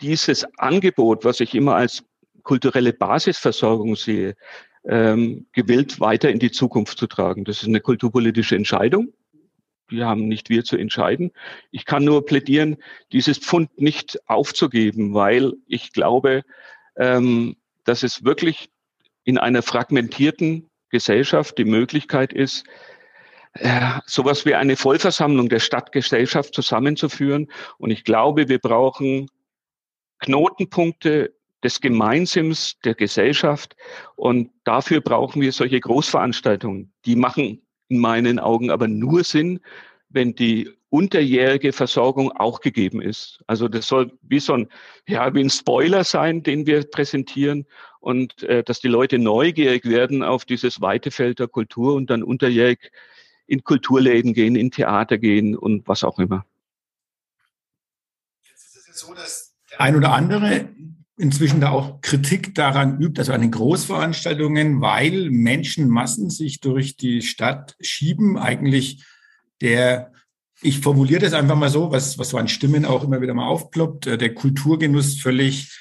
dieses 0.01 0.45
Angebot, 0.57 1.23
was 1.23 1.39
ich 1.39 1.53
immer 1.53 1.75
als 1.75 2.03
kulturelle 2.43 2.93
Basisversorgung 2.93 3.95
sehe, 3.95 4.35
ähm, 4.83 5.45
gewillt 5.53 5.99
weiter 5.99 6.29
in 6.29 6.39
die 6.39 6.51
Zukunft 6.51 6.97
zu 6.97 7.07
tragen. 7.07 7.45
Das 7.45 7.61
ist 7.61 7.67
eine 7.67 7.81
kulturpolitische 7.81 8.55
Entscheidung. 8.55 9.13
Die 9.91 10.03
haben 10.03 10.27
nicht 10.27 10.49
wir 10.49 10.63
zu 10.63 10.77
entscheiden. 10.77 11.31
Ich 11.69 11.85
kann 11.85 12.03
nur 12.03 12.25
plädieren, 12.25 12.77
dieses 13.11 13.37
Pfund 13.37 13.79
nicht 13.79 14.17
aufzugeben, 14.27 15.13
weil 15.13 15.53
ich 15.67 15.91
glaube, 15.91 16.43
ähm, 16.95 17.57
dass 17.83 18.03
es 18.03 18.23
wirklich 18.23 18.69
in 19.23 19.37
einer 19.37 19.61
fragmentierten 19.61 20.69
Gesellschaft 20.89 21.57
die 21.57 21.65
Möglichkeit 21.65 22.33
ist, 22.33 22.65
äh, 23.53 23.99
sowas 24.05 24.45
wie 24.45 24.55
eine 24.55 24.75
Vollversammlung 24.75 25.49
der 25.49 25.59
Stadtgesellschaft 25.59 26.53
zusammenzuführen. 26.53 27.51
Und 27.77 27.91
ich 27.91 28.03
glaube, 28.03 28.47
wir 28.47 28.59
brauchen 28.59 29.27
Knotenpunkte 30.19 31.33
des 31.63 31.81
Gemeinsams 31.81 32.79
der 32.83 32.95
Gesellschaft. 32.95 33.75
Und 34.15 34.51
dafür 34.63 35.01
brauchen 35.01 35.41
wir 35.41 35.51
solche 35.51 35.79
Großveranstaltungen. 35.79 36.93
Die 37.05 37.15
machen 37.15 37.61
in 37.89 37.99
meinen 37.99 38.39
Augen 38.39 38.71
aber 38.71 38.87
nur 38.87 39.23
Sinn, 39.23 39.59
wenn 40.09 40.33
die 40.33 40.69
unterjährige 40.89 41.71
Versorgung 41.71 42.31
auch 42.33 42.59
gegeben 42.59 43.01
ist. 43.01 43.41
Also 43.47 43.67
das 43.67 43.87
soll 43.87 44.11
wie 44.23 44.39
so 44.39 44.53
ein, 44.53 44.69
ja, 45.07 45.33
wie 45.33 45.41
ein 45.41 45.49
Spoiler 45.49 46.03
sein, 46.03 46.43
den 46.43 46.65
wir 46.65 46.83
präsentieren 46.83 47.65
und 48.01 48.43
äh, 48.43 48.63
dass 48.63 48.81
die 48.81 48.89
Leute 48.89 49.17
neugierig 49.17 49.85
werden 49.85 50.21
auf 50.21 50.43
dieses 50.43 50.81
weite 50.81 51.11
Feld 51.11 51.39
der 51.39 51.47
Kultur 51.47 51.95
und 51.95 52.09
dann 52.09 52.23
unterjährig 52.23 52.91
in 53.51 53.65
Kulturläden 53.65 54.33
gehen, 54.33 54.55
in 54.55 54.71
Theater 54.71 55.17
gehen 55.17 55.57
und 55.57 55.85
was 55.85 56.05
auch 56.05 56.19
immer. 56.19 56.45
Jetzt 58.43 58.63
ist 58.63 58.77
es 58.77 58.87
ja 58.87 58.93
so, 58.93 59.13
dass 59.13 59.57
der 59.69 59.81
ein 59.81 59.97
oder 59.97 60.13
andere 60.13 60.69
inzwischen 61.17 61.59
da 61.59 61.69
auch 61.71 61.99
Kritik 61.99 62.55
daran 62.55 63.01
übt, 63.01 63.19
also 63.19 63.33
an 63.33 63.41
den 63.41 63.51
Großveranstaltungen, 63.51 64.79
weil 64.79 65.29
Menschenmassen 65.29 66.29
sich 66.29 66.61
durch 66.61 66.95
die 66.95 67.21
Stadt 67.21 67.75
schieben, 67.81 68.37
eigentlich 68.37 69.03
der, 69.59 70.13
ich 70.61 70.79
formuliere 70.79 71.19
das 71.19 71.33
einfach 71.33 71.57
mal 71.57 71.69
so, 71.69 71.91
was, 71.91 72.17
was 72.17 72.29
so 72.29 72.37
an 72.37 72.47
Stimmen 72.47 72.85
auch 72.85 73.03
immer 73.03 73.21
wieder 73.21 73.33
mal 73.33 73.47
aufploppt, 73.47 74.07
äh, 74.07 74.17
der 74.17 74.33
Kulturgenuss 74.33 75.19
völlig 75.19 75.77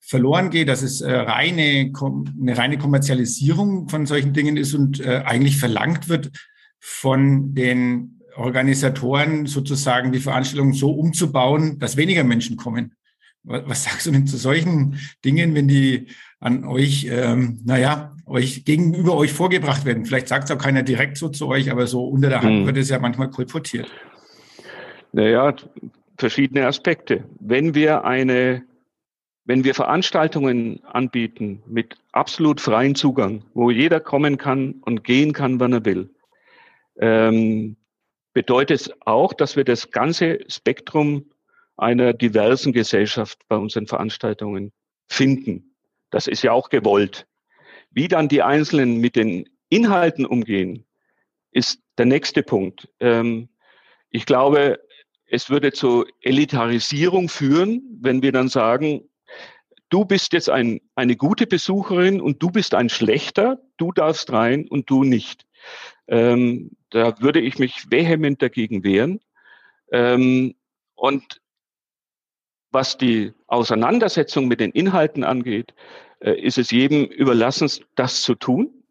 verloren 0.00 0.48
geht, 0.48 0.68
dass 0.68 0.80
es 0.80 1.02
äh, 1.02 1.12
reine, 1.12 1.92
eine 2.40 2.56
reine 2.56 2.78
Kommerzialisierung 2.78 3.90
von 3.90 4.06
solchen 4.06 4.32
Dingen 4.32 4.56
ist 4.56 4.72
und 4.72 5.00
äh, 5.00 5.22
eigentlich 5.26 5.58
verlangt 5.58 6.08
wird 6.08 6.30
von 6.80 7.54
den 7.54 8.20
Organisatoren 8.36 9.46
sozusagen 9.46 10.12
die 10.12 10.20
Veranstaltung 10.20 10.72
so 10.72 10.92
umzubauen, 10.92 11.78
dass 11.78 11.96
weniger 11.96 12.24
Menschen 12.24 12.56
kommen. 12.56 12.94
Was 13.42 13.84
sagst 13.84 14.06
du 14.06 14.10
denn 14.10 14.26
zu 14.26 14.36
solchen 14.36 14.98
Dingen, 15.24 15.54
wenn 15.54 15.68
die 15.68 16.08
an 16.40 16.64
euch, 16.64 17.06
ähm, 17.10 17.60
naja, 17.64 18.14
euch 18.26 18.64
gegenüber 18.64 19.16
euch 19.16 19.32
vorgebracht 19.32 19.84
werden? 19.84 20.04
Vielleicht 20.04 20.28
sagt 20.28 20.44
es 20.44 20.50
auch 20.50 20.60
keiner 20.60 20.82
direkt 20.82 21.16
so 21.16 21.28
zu 21.28 21.48
euch, 21.48 21.70
aber 21.70 21.86
so 21.86 22.04
unter 22.04 22.28
der 22.28 22.42
Hand 22.42 22.60
hm. 22.60 22.66
wird 22.66 22.76
es 22.76 22.90
ja 22.90 22.98
manchmal 22.98 23.30
kolportiert. 23.30 23.90
Naja, 25.12 25.54
verschiedene 26.18 26.66
Aspekte. 26.66 27.24
Wenn 27.40 27.74
wir 27.74 28.04
eine, 28.04 28.62
wenn 29.44 29.64
wir 29.64 29.74
Veranstaltungen 29.74 30.84
anbieten 30.84 31.62
mit 31.66 31.96
absolut 32.12 32.60
freiem 32.60 32.94
Zugang, 32.94 33.42
wo 33.54 33.70
jeder 33.70 34.00
kommen 34.00 34.36
kann 34.36 34.74
und 34.82 35.02
gehen 35.02 35.32
kann, 35.32 35.58
wann 35.60 35.72
er 35.72 35.84
will, 35.84 36.10
ähm, 37.00 37.76
bedeutet 38.32 38.80
es 38.82 38.92
auch, 39.04 39.32
dass 39.32 39.56
wir 39.56 39.64
das 39.64 39.90
ganze 39.90 40.38
Spektrum 40.48 41.30
einer 41.76 42.12
diversen 42.12 42.72
Gesellschaft 42.72 43.40
bei 43.48 43.56
unseren 43.56 43.86
Veranstaltungen 43.86 44.72
finden. 45.08 45.74
Das 46.10 46.26
ist 46.26 46.42
ja 46.42 46.52
auch 46.52 46.68
gewollt. 46.68 47.26
Wie 47.90 48.06
dann 48.06 48.28
die 48.28 48.42
Einzelnen 48.42 48.98
mit 48.98 49.16
den 49.16 49.48
Inhalten 49.68 50.26
umgehen, 50.26 50.84
ist 51.50 51.80
der 51.98 52.06
nächste 52.06 52.42
Punkt. 52.42 52.88
Ähm, 53.00 53.48
ich 54.10 54.26
glaube, 54.26 54.80
es 55.26 55.48
würde 55.48 55.72
zur 55.72 56.06
Elitarisierung 56.20 57.28
führen, 57.28 57.98
wenn 58.00 58.22
wir 58.22 58.32
dann 58.32 58.48
sagen, 58.48 59.08
du 59.88 60.04
bist 60.04 60.32
jetzt 60.32 60.50
ein, 60.50 60.80
eine 60.94 61.16
gute 61.16 61.46
Besucherin 61.46 62.20
und 62.20 62.42
du 62.42 62.50
bist 62.50 62.74
ein 62.74 62.88
schlechter, 62.88 63.60
du 63.76 63.92
darfst 63.92 64.32
rein 64.32 64.68
und 64.68 64.90
du 64.90 65.04
nicht. 65.04 65.46
Ähm, 66.08 66.72
da 66.90 67.20
würde 67.20 67.40
ich 67.40 67.58
mich 67.58 67.90
vehement 67.90 68.40
dagegen 68.42 68.84
wehren. 68.84 69.20
Ähm, 69.92 70.54
und 70.94 71.40
was 72.70 72.98
die 72.98 73.32
Auseinandersetzung 73.46 74.46
mit 74.46 74.60
den 74.60 74.70
Inhalten 74.70 75.24
angeht, 75.24 75.74
äh, 76.20 76.32
ist 76.40 76.58
es 76.58 76.70
jedem 76.70 77.04
überlassen, 77.04 77.70
das 77.94 78.22
zu 78.22 78.34
tun. 78.34 78.84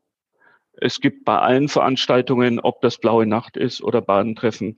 Es 0.73 0.99
gibt 0.99 1.25
bei 1.25 1.37
allen 1.37 1.69
Veranstaltungen, 1.69 2.59
ob 2.59 2.81
das 2.81 2.97
Blaue 2.97 3.25
Nacht 3.25 3.57
ist 3.57 3.81
oder 3.81 4.01
Badentreffen, 4.01 4.77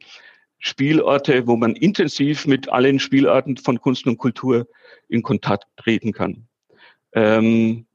Spielorte, 0.59 1.47
wo 1.47 1.55
man 1.55 1.75
intensiv 1.75 2.45
mit 2.45 2.69
allen 2.69 2.99
Spielarten 2.99 3.57
von 3.57 3.81
Kunst 3.81 4.05
und 4.05 4.17
Kultur 4.17 4.67
in 5.07 5.23
Kontakt 5.23 5.65
treten 5.77 6.11
kann. 6.11 6.47
Ähm, 7.13 7.87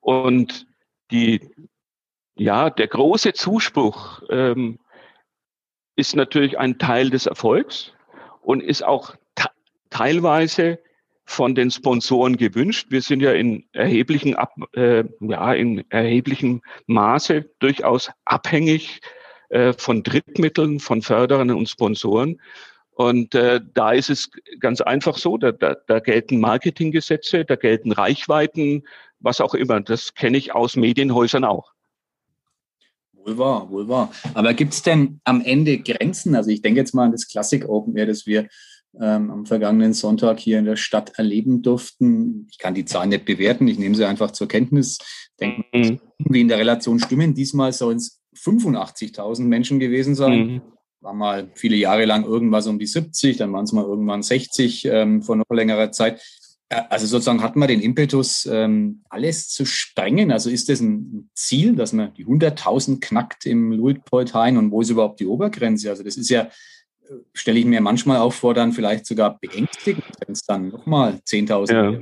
und 0.00 0.66
die, 1.10 1.40
ja, 2.36 2.70
der 2.70 2.86
große 2.86 3.32
Zuspruch 3.32 4.22
ähm, 4.30 4.78
ist 5.96 6.14
natürlich 6.14 6.58
ein 6.58 6.78
Teil 6.78 7.10
des 7.10 7.26
Erfolgs 7.26 7.92
und 8.42 8.62
ist 8.62 8.84
auch 8.84 9.16
teilweise 9.90 10.78
von 11.24 11.54
den 11.54 11.70
Sponsoren 11.70 12.36
gewünscht. 12.36 12.88
Wir 12.90 13.02
sind 13.02 13.20
ja 13.20 13.32
in 13.32 13.64
erheblichen, 13.72 14.36
Ab, 14.36 14.54
äh, 14.74 15.04
ja, 15.20 15.52
in 15.54 15.90
erheblichem 15.90 16.62
Maße 16.86 17.50
durchaus 17.58 18.10
abhängig 18.24 19.00
äh, 19.48 19.72
von 19.72 20.02
Drittmitteln, 20.02 20.78
von 20.78 21.02
Förderern 21.02 21.50
und 21.50 21.68
Sponsoren. 21.68 22.40
Und 22.90 23.34
äh, 23.34 23.60
da 23.74 23.92
ist 23.92 24.10
es 24.10 24.30
ganz 24.60 24.80
einfach 24.80 25.16
so, 25.16 25.36
da, 25.36 25.52
da, 25.52 25.74
da 25.86 25.98
gelten 25.98 26.38
Marketinggesetze, 26.38 27.44
da 27.44 27.56
gelten 27.56 27.92
Reichweiten, 27.92 28.86
was 29.18 29.40
auch 29.40 29.54
immer. 29.54 29.80
Das 29.80 30.14
kenne 30.14 30.38
ich 30.38 30.54
aus 30.54 30.76
Medienhäusern 30.76 31.44
auch. 31.44 31.75
Wohl 33.26 33.38
wahr, 33.38 33.70
wohl 33.70 33.88
wahr. 33.88 34.12
Aber 34.34 34.54
gibt 34.54 34.72
es 34.72 34.82
denn 34.82 35.20
am 35.24 35.40
Ende 35.40 35.78
Grenzen? 35.78 36.36
Also 36.36 36.50
ich 36.50 36.62
denke 36.62 36.80
jetzt 36.80 36.94
mal 36.94 37.06
an 37.06 37.12
das 37.12 37.26
Classic 37.26 37.68
Open 37.68 37.96
Air, 37.96 38.06
das 38.06 38.26
wir 38.26 38.46
ähm, 39.00 39.30
am 39.30 39.46
vergangenen 39.46 39.94
Sonntag 39.94 40.38
hier 40.38 40.60
in 40.60 40.64
der 40.64 40.76
Stadt 40.76 41.18
erleben 41.18 41.62
durften. 41.62 42.46
Ich 42.50 42.58
kann 42.58 42.74
die 42.74 42.84
Zahlen 42.84 43.10
nicht 43.10 43.24
bewerten, 43.24 43.66
ich 43.66 43.78
nehme 43.78 43.96
sie 43.96 44.06
einfach 44.06 44.30
zur 44.30 44.46
Kenntnis. 44.46 44.98
Denke, 45.40 45.64
mhm. 45.74 46.00
wie 46.18 46.40
in 46.40 46.48
der 46.48 46.58
Relation 46.58 47.00
stimmen. 47.00 47.34
Diesmal 47.34 47.72
sollen 47.72 47.98
es 47.98 48.22
85.000 48.36 49.42
Menschen 49.42 49.80
gewesen 49.80 50.14
sein. 50.14 50.46
Mhm. 50.46 50.62
War 51.00 51.12
mal 51.12 51.50
viele 51.54 51.76
Jahre 51.76 52.04
lang 52.04 52.24
irgendwas 52.24 52.66
um 52.68 52.78
die 52.78 52.86
70, 52.86 53.36
dann 53.36 53.52
waren 53.52 53.64
es 53.64 53.72
mal 53.72 53.84
irgendwann 53.84 54.22
60 54.22 54.86
ähm, 54.86 55.22
vor 55.22 55.36
noch 55.36 55.44
längerer 55.50 55.90
Zeit. 55.92 56.22
Äh, 56.68 56.82
also 56.90 57.06
sozusagen 57.06 57.42
hat 57.42 57.56
man 57.56 57.68
den 57.68 57.80
Impetus, 57.80 58.48
ähm, 58.50 59.02
alles 59.08 59.48
zu 59.48 59.64
sprengen. 59.64 60.32
Also 60.32 60.50
ist 60.50 60.68
das 60.68 60.80
ein 60.80 61.30
Ziel, 61.34 61.76
dass 61.76 61.92
man 61.92 62.14
die 62.14 62.26
100.000 62.26 63.00
knackt 63.00 63.46
im 63.46 63.72
Luitpoldhain 63.72 64.56
und 64.56 64.70
wo 64.70 64.80
ist 64.80 64.90
überhaupt 64.90 65.20
die 65.20 65.26
Obergrenze? 65.26 65.90
Also 65.90 66.02
das 66.02 66.16
ist 66.16 66.30
ja 66.30 66.48
stelle 67.32 67.58
ich 67.58 67.64
mir 67.66 67.80
manchmal 67.80 68.18
auch 68.18 68.32
vor, 68.32 68.54
dann 68.54 68.72
vielleicht 68.72 69.06
sogar 69.06 69.38
beängstigend, 69.38 70.04
wenn 70.24 70.32
es 70.32 70.42
dann 70.42 70.68
nochmal 70.68 71.20
10.000 71.26 71.72
ja. 71.72 72.00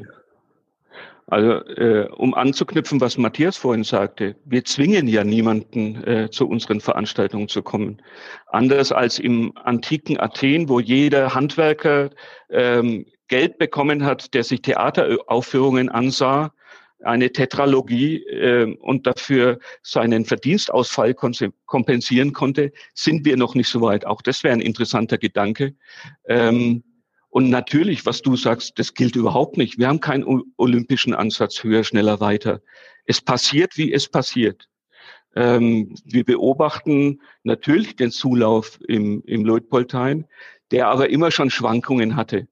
Also 1.27 1.53
äh, 1.53 2.07
um 2.11 2.35
anzuknüpfen, 2.35 3.01
was 3.01 3.17
Matthias 3.17 3.57
vorhin 3.57 3.83
sagte, 3.83 4.37
wir 4.45 4.63
zwingen 4.65 5.09
ja 5.09 5.25
niemanden 5.25 6.05
äh, 6.05 6.29
zu 6.31 6.47
unseren 6.47 6.83
Veranstaltungen 6.83 7.49
zu 7.49 7.63
kommen. 7.63 8.03
Anders 8.49 8.93
als 8.93 9.19
im 9.19 9.57
antiken 9.57 10.21
Athen, 10.21 10.69
wo 10.69 10.81
jeder 10.81 11.35
Handwerker 11.35 12.11
ähm, 12.51 13.07
Geld 13.29 13.59
bekommen 13.59 14.05
hat, 14.05 14.35
der 14.35 14.45
sich 14.45 14.63
Theateraufführungen 14.63 15.89
ansah, 15.89 16.53
eine 17.03 17.33
Tetralogie 17.33 18.23
äh, 18.25 18.77
und 18.81 19.07
dafür 19.07 19.59
seinen 19.83 20.25
Verdienstausfall 20.25 21.15
kompensieren 21.67 22.33
konnte, 22.33 22.73
sind 22.95 23.25
wir 23.25 23.37
noch 23.37 23.55
nicht 23.55 23.69
so 23.69 23.81
weit. 23.83 24.07
Auch 24.07 24.23
das 24.23 24.43
wäre 24.43 24.55
ein 24.55 24.61
interessanter 24.61 25.19
Gedanke. 25.19 25.75
Ähm, 26.27 26.83
Und 27.29 27.51
natürlich, 27.51 28.07
was 28.07 28.23
du 28.23 28.37
sagst, 28.37 28.79
das 28.79 28.95
gilt 28.95 29.17
überhaupt 29.17 29.57
nicht. 29.57 29.77
Wir 29.77 29.89
haben 29.89 29.99
keinen 29.99 30.25
olympischen 30.57 31.15
Ansatz 31.15 31.65
höher, 31.65 31.83
schneller, 31.83 32.21
weiter. 32.21 32.61
Es 33.07 33.21
passiert, 33.21 33.77
wie 33.77 33.93
es 33.93 34.09
passiert. 34.09 34.69
Ähm, 35.35 35.97
wir 36.05 36.25
beobachten 36.25 37.21
natürlich 37.43 37.97
den 37.97 38.13
Zulauf 38.13 38.79
im, 38.87 39.21
im 39.27 39.45
Leutpoltein, 39.45 40.27
der 40.71 40.87
aber 40.87 41.11
immer 41.11 41.33
schon 41.33 41.51
Schwankungen 41.51 42.15
hatte. 42.15 42.47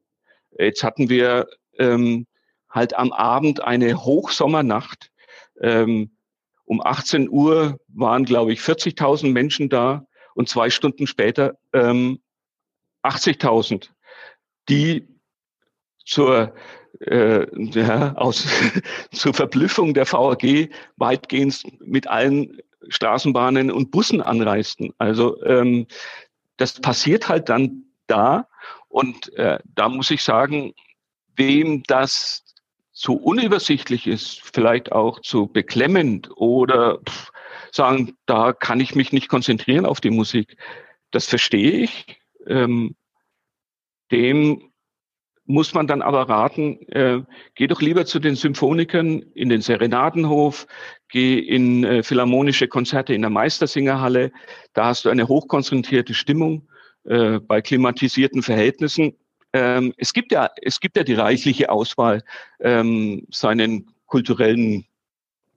Jetzt 0.59 0.83
hatten 0.83 1.09
wir 1.09 1.49
ähm, 1.79 2.27
halt 2.69 2.95
am 2.95 3.13
Abend 3.13 3.63
eine 3.63 4.05
Hochsommernacht. 4.05 5.11
Ähm, 5.61 6.11
um 6.65 6.81
18 6.81 7.29
Uhr 7.29 7.79
waren, 7.89 8.25
glaube 8.25 8.53
ich, 8.53 8.61
40.000 8.61 9.31
Menschen 9.31 9.69
da 9.69 10.07
und 10.35 10.49
zwei 10.49 10.71
Stunden 10.71 11.07
später 11.07 11.59
ähm, 11.73 12.21
80.000 13.03 13.89
die 14.69 15.09
zur, 16.05 16.55
äh, 17.01 17.47
ja, 17.59 18.15
aus, 18.15 18.47
zur 19.13 19.35
Verblüffung 19.35 19.95
der 19.95 20.11
VAG 20.11 20.71
weitgehend 20.97 21.63
mit 21.81 22.09
allen 22.09 22.61
Straßenbahnen 22.89 23.71
und 23.71 23.91
Bussen 23.91 24.21
anreisten. 24.21 24.93
Also 24.99 25.43
ähm, 25.45 25.87
das 26.57 26.81
passiert 26.81 27.29
halt 27.29 27.49
dann 27.49 27.85
da 28.13 28.47
und 28.89 29.33
äh, 29.37 29.59
da 29.65 29.89
muss 29.89 30.11
ich 30.11 30.23
sagen, 30.23 30.75
wem 31.35 31.83
das 31.85 32.45
zu 32.93 33.15
unübersichtlich 33.15 34.07
ist, 34.07 34.41
vielleicht 34.43 34.93
auch 34.93 35.21
zu 35.21 35.47
beklemmend 35.47 36.31
oder 36.37 36.99
pff, 36.99 37.33
sagen, 37.73 38.17
da 38.27 38.53
kann 38.53 38.81
ich 38.81 38.95
mich 38.95 39.13
nicht 39.13 39.29
konzentrieren 39.29 39.87
auf 39.87 40.01
die 40.01 40.11
Musik. 40.11 40.57
Das 41.11 41.27
verstehe 41.27 41.73
ich. 41.73 42.21
Ähm, 42.47 42.95
dem 44.11 44.73
muss 45.45 45.75
man 45.75 45.87
dann 45.87 46.03
aber 46.03 46.29
raten, 46.29 46.81
äh, 46.89 47.23
geh 47.55 47.67
doch 47.67 47.81
lieber 47.81 48.05
zu 48.07 48.21
den 48.21 48.37
Symphonikern 48.37 49.23
in 49.35 49.49
den 49.49 49.63
Serenadenhof, 49.63 50.67
geh 51.09 51.39
in 51.39 51.85
äh, 51.85 52.03
philharmonische 52.03 52.69
Konzerte 52.69 53.15
in 53.15 53.23
der 53.23 53.31
Meistersingerhalle. 53.31 54.33
Da 54.75 54.87
hast 54.87 55.05
du 55.05 55.09
eine 55.09 55.29
hochkonzentrierte 55.29 56.15
Stimmung 56.15 56.69
äh, 57.05 57.39
bei 57.41 57.61
klimatisierten 57.61 58.43
Verhältnissen. 58.43 59.17
Ähm, 59.53 59.93
es 59.97 60.13
gibt 60.13 60.33
ja, 60.33 60.51
es 60.61 60.81
gibt 60.81 60.97
ja 60.97 61.05
die 61.05 61.15
reichliche 61.15 61.71
Auswahl, 61.71 62.23
ähm, 62.61 63.27
seinen 63.31 63.91
kulturellen 64.07 64.87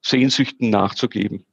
Sehnsüchten 0.02 0.70
nachzugeben 0.70 1.46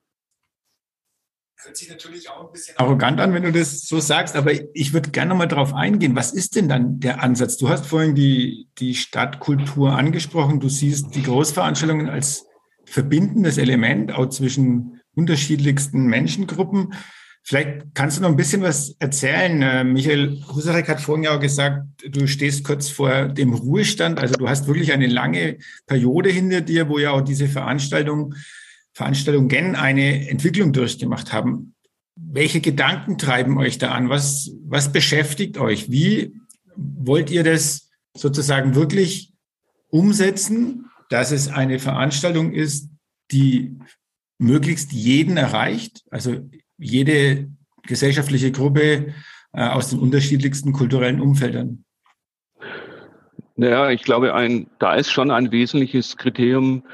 hört 1.64 1.76
sich 1.76 1.88
natürlich 1.88 2.28
auch 2.28 2.46
ein 2.46 2.52
bisschen 2.52 2.76
arrogant 2.78 3.20
an, 3.20 3.34
wenn 3.34 3.44
du 3.44 3.52
das 3.52 3.82
so 3.82 4.00
sagst, 4.00 4.36
aber 4.36 4.52
ich 4.74 4.92
würde 4.92 5.10
gerne 5.10 5.34
mal 5.34 5.46
darauf 5.46 5.74
eingehen. 5.74 6.16
Was 6.16 6.32
ist 6.32 6.56
denn 6.56 6.68
dann 6.68 6.98
der 7.00 7.22
Ansatz? 7.22 7.56
Du 7.56 7.68
hast 7.68 7.86
vorhin 7.86 8.14
die, 8.14 8.68
die 8.78 8.94
Stadtkultur 8.94 9.92
angesprochen. 9.92 10.60
Du 10.60 10.68
siehst 10.68 11.14
die 11.14 11.22
Großveranstaltungen 11.22 12.08
als 12.08 12.46
verbindendes 12.84 13.58
Element 13.58 14.12
auch 14.12 14.28
zwischen 14.28 15.00
unterschiedlichsten 15.14 16.06
Menschengruppen. 16.06 16.94
Vielleicht 17.44 17.94
kannst 17.94 18.16
du 18.16 18.22
noch 18.22 18.28
ein 18.28 18.36
bisschen 18.36 18.62
was 18.62 18.94
erzählen. 19.00 19.62
Äh, 19.62 19.84
Michael 19.84 20.42
Husarek 20.54 20.88
hat 20.88 21.00
vorhin 21.00 21.24
ja 21.24 21.36
auch 21.36 21.40
gesagt, 21.40 21.86
du 22.08 22.26
stehst 22.28 22.64
kurz 22.64 22.88
vor 22.88 23.28
dem 23.28 23.52
Ruhestand. 23.52 24.20
Also 24.20 24.34
du 24.34 24.48
hast 24.48 24.68
wirklich 24.68 24.92
eine 24.92 25.08
lange 25.08 25.58
Periode 25.86 26.30
hinter 26.30 26.60
dir, 26.60 26.88
wo 26.88 26.98
ja 26.98 27.10
auch 27.10 27.22
diese 27.22 27.48
Veranstaltung 27.48 28.34
Veranstaltungen 28.92 29.74
eine 29.74 30.28
Entwicklung 30.28 30.72
durchgemacht 30.72 31.32
haben. 31.32 31.74
Welche 32.14 32.60
Gedanken 32.60 33.18
treiben 33.18 33.58
euch 33.58 33.78
da 33.78 33.92
an? 33.92 34.08
Was, 34.08 34.52
was 34.64 34.92
beschäftigt 34.92 35.58
euch? 35.58 35.90
Wie 35.90 36.34
wollt 36.76 37.30
ihr 37.30 37.42
das 37.42 37.90
sozusagen 38.14 38.74
wirklich 38.74 39.32
umsetzen, 39.88 40.86
dass 41.08 41.32
es 41.32 41.48
eine 41.48 41.78
Veranstaltung 41.78 42.52
ist, 42.52 42.90
die 43.30 43.76
möglichst 44.38 44.92
jeden 44.92 45.36
erreicht, 45.36 46.04
also 46.10 46.48
jede 46.82 47.48
gesellschaftliche 47.84 48.52
Gruppe 48.52 49.14
äh, 49.52 49.68
aus 49.68 49.90
den 49.90 50.00
unterschiedlichsten 50.00 50.72
kulturellen 50.72 51.20
Umfeldern? 51.20 51.84
Naja, 53.56 53.90
ich 53.90 54.02
glaube, 54.02 54.34
ein, 54.34 54.70
da 54.78 54.94
ist 54.94 55.10
schon 55.10 55.30
ein 55.30 55.52
wesentliches 55.52 56.16
Kriterium 56.16 56.84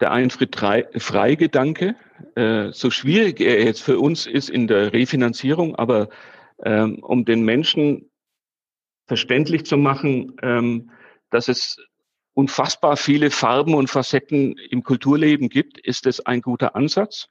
der 0.00 0.12
Eintritt-Frei-Gedanke, 0.12 1.96
äh, 2.34 2.72
so 2.72 2.90
schwierig 2.90 3.40
er 3.40 3.64
jetzt 3.64 3.82
für 3.82 3.98
uns 3.98 4.26
ist 4.26 4.50
in 4.50 4.66
der 4.66 4.92
Refinanzierung, 4.92 5.74
aber 5.76 6.08
ähm, 6.64 6.98
um 7.02 7.24
den 7.24 7.44
Menschen 7.44 8.10
verständlich 9.06 9.64
zu 9.64 9.76
machen, 9.76 10.36
ähm, 10.42 10.90
dass 11.30 11.48
es 11.48 11.78
unfassbar 12.34 12.96
viele 12.96 13.30
Farben 13.30 13.74
und 13.74 13.90
Facetten 13.90 14.56
im 14.70 14.84
Kulturleben 14.84 15.48
gibt, 15.48 15.78
ist 15.78 16.06
es 16.06 16.24
ein 16.24 16.40
guter 16.40 16.76
Ansatz. 16.76 17.28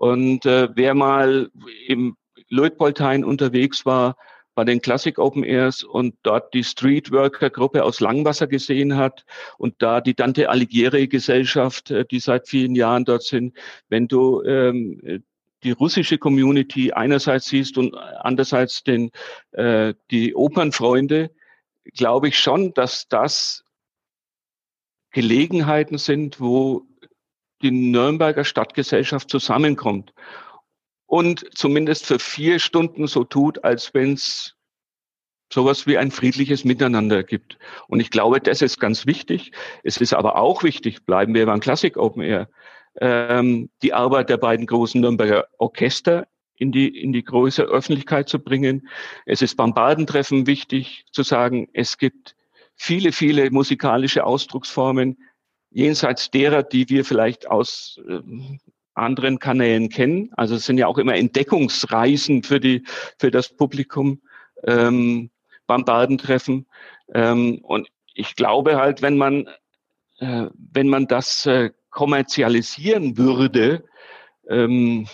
Und 0.00 0.46
äh, 0.46 0.70
wer 0.74 0.94
mal 0.94 1.50
im 1.86 2.16
Leutpoltein 2.48 3.22
unterwegs 3.22 3.84
war, 3.84 4.16
bei 4.54 4.64
den 4.64 4.80
Classic 4.80 5.18
Open 5.18 5.44
Airs 5.44 5.84
und 5.84 6.14
dort 6.22 6.54
die 6.54 6.64
Streetworker 6.64 7.50
Gruppe 7.50 7.84
aus 7.84 8.00
Langwasser 8.00 8.46
gesehen 8.46 8.96
hat 8.96 9.26
und 9.58 9.74
da 9.80 10.00
die 10.00 10.14
Dante 10.14 10.48
Alighieri 10.48 11.06
Gesellschaft, 11.06 11.90
äh, 11.90 12.06
die 12.06 12.18
seit 12.18 12.48
vielen 12.48 12.74
Jahren 12.74 13.04
dort 13.04 13.24
sind, 13.24 13.54
wenn 13.90 14.08
du 14.08 14.42
ähm, 14.42 15.22
die 15.64 15.72
russische 15.72 16.16
Community 16.16 16.92
einerseits 16.92 17.48
siehst 17.48 17.76
und 17.76 17.94
andererseits 17.94 18.82
den, 18.82 19.10
äh, 19.52 19.92
die 20.10 20.34
Opernfreunde, 20.34 21.30
glaube 21.94 22.28
ich 22.28 22.38
schon, 22.38 22.72
dass 22.72 23.06
das 23.06 23.64
Gelegenheiten 25.10 25.98
sind, 25.98 26.40
wo 26.40 26.86
die 27.62 27.70
Nürnberger 27.70 28.44
Stadtgesellschaft 28.44 29.30
zusammenkommt 29.30 30.12
und 31.06 31.44
zumindest 31.56 32.06
für 32.06 32.18
vier 32.18 32.58
Stunden 32.58 33.06
so 33.06 33.24
tut, 33.24 33.64
als 33.64 33.92
wenn 33.94 34.14
es 34.14 34.56
sowas 35.52 35.86
wie 35.86 35.98
ein 35.98 36.10
friedliches 36.10 36.64
Miteinander 36.64 37.24
gibt. 37.24 37.58
Und 37.88 38.00
ich 38.00 38.10
glaube, 38.10 38.40
das 38.40 38.62
ist 38.62 38.78
ganz 38.78 39.06
wichtig. 39.06 39.50
Es 39.82 39.96
ist 39.96 40.14
aber 40.14 40.36
auch 40.36 40.62
wichtig, 40.62 41.04
bleiben 41.04 41.34
wir 41.34 41.46
beim 41.46 41.60
Classic 41.60 41.96
Open 41.96 42.22
Air, 42.22 42.48
ähm, 43.00 43.70
die 43.82 43.92
Arbeit 43.92 44.30
der 44.30 44.36
beiden 44.36 44.66
großen 44.66 45.00
Nürnberger 45.00 45.48
Orchester 45.58 46.28
in 46.56 46.72
die, 46.72 46.88
in 46.88 47.12
die 47.12 47.24
große 47.24 47.62
Öffentlichkeit 47.62 48.28
zu 48.28 48.38
bringen. 48.38 48.88
Es 49.26 49.42
ist 49.42 49.56
beim 49.56 49.74
Badentreffen 49.74 50.46
wichtig 50.46 51.04
zu 51.10 51.22
sagen, 51.22 51.68
es 51.72 51.98
gibt 51.98 52.36
viele, 52.76 53.12
viele 53.12 53.50
musikalische 53.50 54.24
Ausdrucksformen, 54.24 55.18
jenseits 55.70 56.30
derer, 56.30 56.62
die 56.62 56.88
wir 56.88 57.04
vielleicht 57.04 57.48
aus 57.48 58.00
äh, 58.08 58.20
anderen 58.94 59.38
Kanälen 59.38 59.88
kennen. 59.88 60.30
Also 60.36 60.56
es 60.56 60.66
sind 60.66 60.78
ja 60.78 60.86
auch 60.86 60.98
immer 60.98 61.14
Entdeckungsreisen 61.14 62.42
für 62.42 62.60
die 62.60 62.84
für 63.18 63.30
das 63.30 63.48
Publikum 63.48 64.20
ähm, 64.64 65.30
beim 65.66 65.84
Badentreffen. 65.84 66.66
Ähm, 67.14 67.60
und 67.62 67.88
ich 68.14 68.34
glaube 68.36 68.76
halt, 68.76 69.02
wenn 69.02 69.16
man 69.16 69.48
äh, 70.18 70.46
wenn 70.54 70.88
man 70.88 71.06
das 71.06 71.46
äh, 71.46 71.70
kommerzialisieren 71.90 73.16
würde, 73.16 73.84
ähm, 74.48 75.08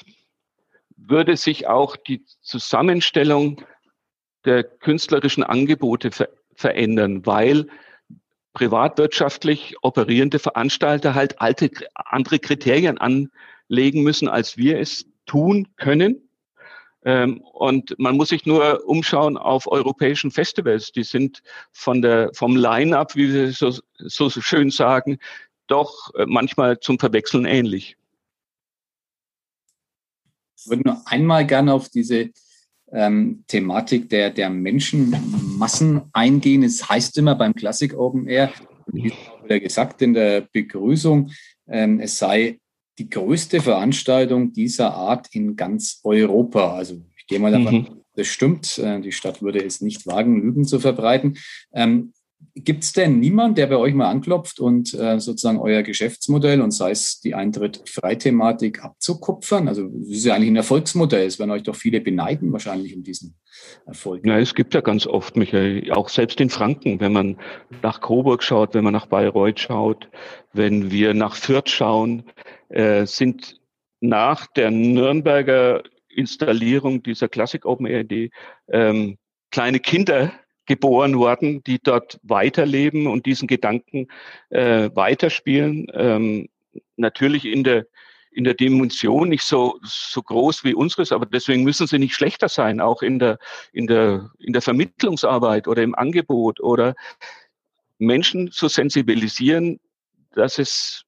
würde 0.96 1.36
sich 1.36 1.66
auch 1.66 1.96
die 1.96 2.24
Zusammenstellung 2.40 3.62
der 4.44 4.64
künstlerischen 4.64 5.44
Angebote 5.44 6.10
ver 6.10 6.28
verändern, 6.58 7.26
weil 7.26 7.68
privatwirtschaftlich 8.56 9.76
operierende 9.82 10.38
Veranstalter 10.38 11.14
halt 11.14 11.42
alte 11.42 11.70
andere 11.94 12.38
Kriterien 12.38 12.96
an 12.96 13.30
legen 13.68 14.02
müssen, 14.02 14.28
als 14.28 14.56
wir 14.56 14.80
es 14.80 15.04
tun 15.26 15.68
können. 15.76 16.26
Ähm, 17.04 17.42
und 17.52 17.98
man 17.98 18.16
muss 18.16 18.30
sich 18.30 18.46
nur 18.46 18.82
umschauen 18.86 19.36
auf 19.36 19.70
europäischen 19.70 20.30
Festivals. 20.30 20.90
Die 20.90 21.04
sind 21.04 21.42
von 21.70 22.00
der, 22.00 22.30
vom 22.32 22.56
Line-up, 22.56 23.14
wie 23.14 23.30
wir 23.30 23.52
so, 23.52 23.74
so 23.98 24.30
schön 24.30 24.70
sagen, 24.70 25.18
doch 25.66 26.14
äh, 26.14 26.24
manchmal 26.24 26.80
zum 26.80 26.98
Verwechseln 26.98 27.44
ähnlich. 27.44 27.98
Ich 30.56 30.66
würde 30.66 30.82
nur 30.82 31.02
einmal 31.04 31.46
gerne 31.46 31.74
auf 31.74 31.90
diese 31.90 32.30
ähm, 32.92 33.44
Thematik 33.46 34.08
der, 34.08 34.30
der 34.30 34.50
Menschenmassen 34.50 36.02
eingehen. 36.12 36.62
Es 36.62 36.88
heißt 36.88 37.18
immer 37.18 37.34
beim 37.34 37.54
Classic 37.54 37.94
Open 37.94 38.26
Air, 38.26 38.52
wie 38.86 39.12
wieder 39.42 39.60
gesagt 39.60 40.02
in 40.02 40.14
der 40.14 40.46
Begrüßung, 40.52 41.30
ähm, 41.68 42.00
es 42.00 42.18
sei 42.18 42.58
die 42.98 43.10
größte 43.10 43.60
Veranstaltung 43.60 44.52
dieser 44.52 44.94
Art 44.94 45.28
in 45.32 45.56
ganz 45.56 46.00
Europa. 46.04 46.74
Also 46.74 47.02
ich 47.16 47.26
gehe 47.26 47.38
mal 47.38 47.52
davon, 47.52 47.74
mhm. 47.74 48.02
das 48.14 48.26
stimmt. 48.26 48.78
Äh, 48.78 49.00
die 49.00 49.12
Stadt 49.12 49.42
würde 49.42 49.62
es 49.62 49.80
nicht 49.80 50.06
wagen, 50.06 50.40
Lügen 50.40 50.64
zu 50.64 50.80
verbreiten. 50.80 51.36
Ähm, 51.74 52.12
Gibt 52.54 52.84
es 52.84 52.92
denn 52.92 53.18
niemand, 53.20 53.58
der 53.58 53.66
bei 53.66 53.76
euch 53.76 53.94
mal 53.94 54.08
anklopft 54.08 54.60
und 54.60 54.94
äh, 54.94 55.18
sozusagen 55.20 55.58
euer 55.58 55.82
Geschäftsmodell 55.82 56.60
und 56.60 56.70
sei 56.70 56.90
es 56.90 57.20
die 57.20 57.34
Eintritt-Freithematik 57.34 58.82
abzukupfern? 58.82 59.68
Also 59.68 59.88
das 59.88 60.08
ist 60.08 60.24
ja 60.24 60.34
eigentlich 60.34 60.50
ein 60.50 60.56
Erfolgsmodell. 60.56 61.26
Es 61.26 61.38
werden 61.38 61.50
euch 61.50 61.62
doch 61.62 61.76
viele 61.76 62.00
beneiden 62.00 62.52
wahrscheinlich 62.52 62.96
um 62.96 63.02
diesen 63.02 63.36
Erfolg. 63.86 64.24
Ja, 64.26 64.38
es 64.38 64.54
gibt 64.54 64.74
ja 64.74 64.80
ganz 64.80 65.06
oft, 65.06 65.36
Michael, 65.36 65.90
auch 65.92 66.08
selbst 66.08 66.40
in 66.40 66.50
Franken, 66.50 67.00
wenn 67.00 67.12
man 67.12 67.36
nach 67.82 68.00
Coburg 68.00 68.42
schaut, 68.42 68.74
wenn 68.74 68.84
man 68.84 68.92
nach 68.92 69.06
Bayreuth 69.06 69.60
schaut, 69.60 70.08
wenn 70.52 70.90
wir 70.90 71.14
nach 71.14 71.34
Fürth 71.34 71.68
schauen, 71.68 72.24
äh, 72.68 73.06
sind 73.06 73.60
nach 74.00 74.46
der 74.46 74.70
Nürnberger 74.70 75.82
Installierung 76.08 77.02
dieser 77.02 77.28
Classic 77.28 77.64
Open 77.64 77.86
ARD 77.86 78.30
ähm, 78.68 79.18
kleine 79.50 79.80
Kinder 79.80 80.32
geboren 80.66 81.18
worden, 81.18 81.62
die 81.64 81.78
dort 81.82 82.20
weiterleben 82.22 83.06
und 83.06 83.26
diesen 83.26 83.48
Gedanken 83.48 84.08
äh, 84.50 84.90
weiterspielen. 84.94 85.86
Ähm, 85.92 86.48
natürlich 86.96 87.44
in 87.44 87.64
der 87.64 87.86
in 88.30 88.44
der 88.44 88.54
Dimension 88.54 89.30
nicht 89.30 89.44
so 89.44 89.78
so 89.82 90.22
groß 90.22 90.62
wie 90.64 90.74
unseres, 90.74 91.10
aber 91.10 91.24
deswegen 91.24 91.64
müssen 91.64 91.86
sie 91.86 91.98
nicht 91.98 92.14
schlechter 92.14 92.48
sein, 92.48 92.80
auch 92.80 93.02
in 93.02 93.18
der 93.18 93.38
in 93.72 93.86
der 93.86 94.30
in 94.38 94.52
der 94.52 94.62
Vermittlungsarbeit 94.62 95.68
oder 95.68 95.82
im 95.82 95.94
Angebot 95.94 96.60
oder 96.60 96.94
Menschen 97.98 98.50
zu 98.50 98.68
sensibilisieren, 98.68 99.80
dass 100.34 100.58
es 100.58 101.06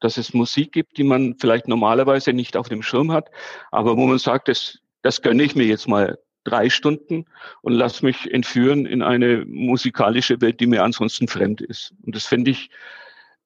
dass 0.00 0.16
es 0.16 0.34
Musik 0.34 0.72
gibt, 0.72 0.98
die 0.98 1.04
man 1.04 1.36
vielleicht 1.38 1.68
normalerweise 1.68 2.32
nicht 2.32 2.56
auf 2.56 2.68
dem 2.68 2.82
Schirm 2.82 3.12
hat, 3.12 3.30
aber 3.70 3.96
wo 3.96 4.06
man 4.06 4.18
sagt, 4.18 4.48
das, 4.48 4.78
das 5.02 5.22
gönne 5.22 5.42
ich 5.42 5.54
mir 5.54 5.64
jetzt 5.64 5.88
mal 5.88 6.18
drei 6.44 6.70
Stunden 6.70 7.26
und 7.62 7.72
lass 7.72 8.02
mich 8.02 8.32
entführen 8.32 8.86
in 8.86 9.02
eine 9.02 9.44
musikalische 9.46 10.40
Welt, 10.40 10.60
die 10.60 10.66
mir 10.66 10.84
ansonsten 10.84 11.28
fremd 11.28 11.60
ist. 11.60 11.92
Und 12.02 12.14
das 12.14 12.26
finde 12.26 12.50
ich, 12.50 12.70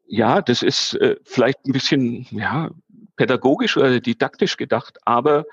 ja, 0.07 0.43
das 0.43 0.63
ist 0.63 0.95
äh, 0.95 1.17
vielleicht 1.25 1.65
ein 1.67 1.73
bisschen 1.73 2.27
ja, 2.31 2.71
pädagogisch 3.17 3.77
oder 3.77 4.01
didaktisch 4.01 4.57
gedacht, 4.57 4.99
aber 5.05 5.45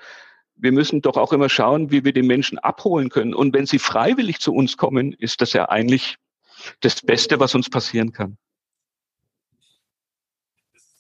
wir 0.56 0.72
müssen 0.72 1.02
doch 1.02 1.18
auch 1.18 1.34
immer 1.34 1.50
schauen, 1.50 1.92
wie 1.92 2.06
wir 2.06 2.14
die 2.14 2.22
Menschen 2.22 2.58
abholen 2.60 3.10
können. 3.10 3.34
Und 3.34 3.54
wenn 3.54 3.66
sie 3.66 3.80
freiwillig 3.80 4.40
zu 4.40 4.54
uns 4.54 4.78
kommen, 4.78 5.14
ist 5.14 5.42
das 5.42 5.54
ja 5.54 5.68
eigentlich 5.70 6.18
das 6.80 7.02
Beste, 7.02 7.40
was 7.40 7.54
uns 7.56 7.70
passieren 7.70 8.14
kann. 8.14 8.38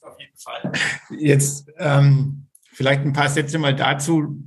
Auf 0.02 0.20
jeden 0.20 0.38
Fall. 0.38 0.72
Jetzt 1.18 1.72
ähm, 1.78 2.48
vielleicht 2.74 3.02
ein 3.02 3.14
paar 3.14 3.30
Sätze 3.30 3.58
mal 3.58 3.76
dazu 3.76 4.44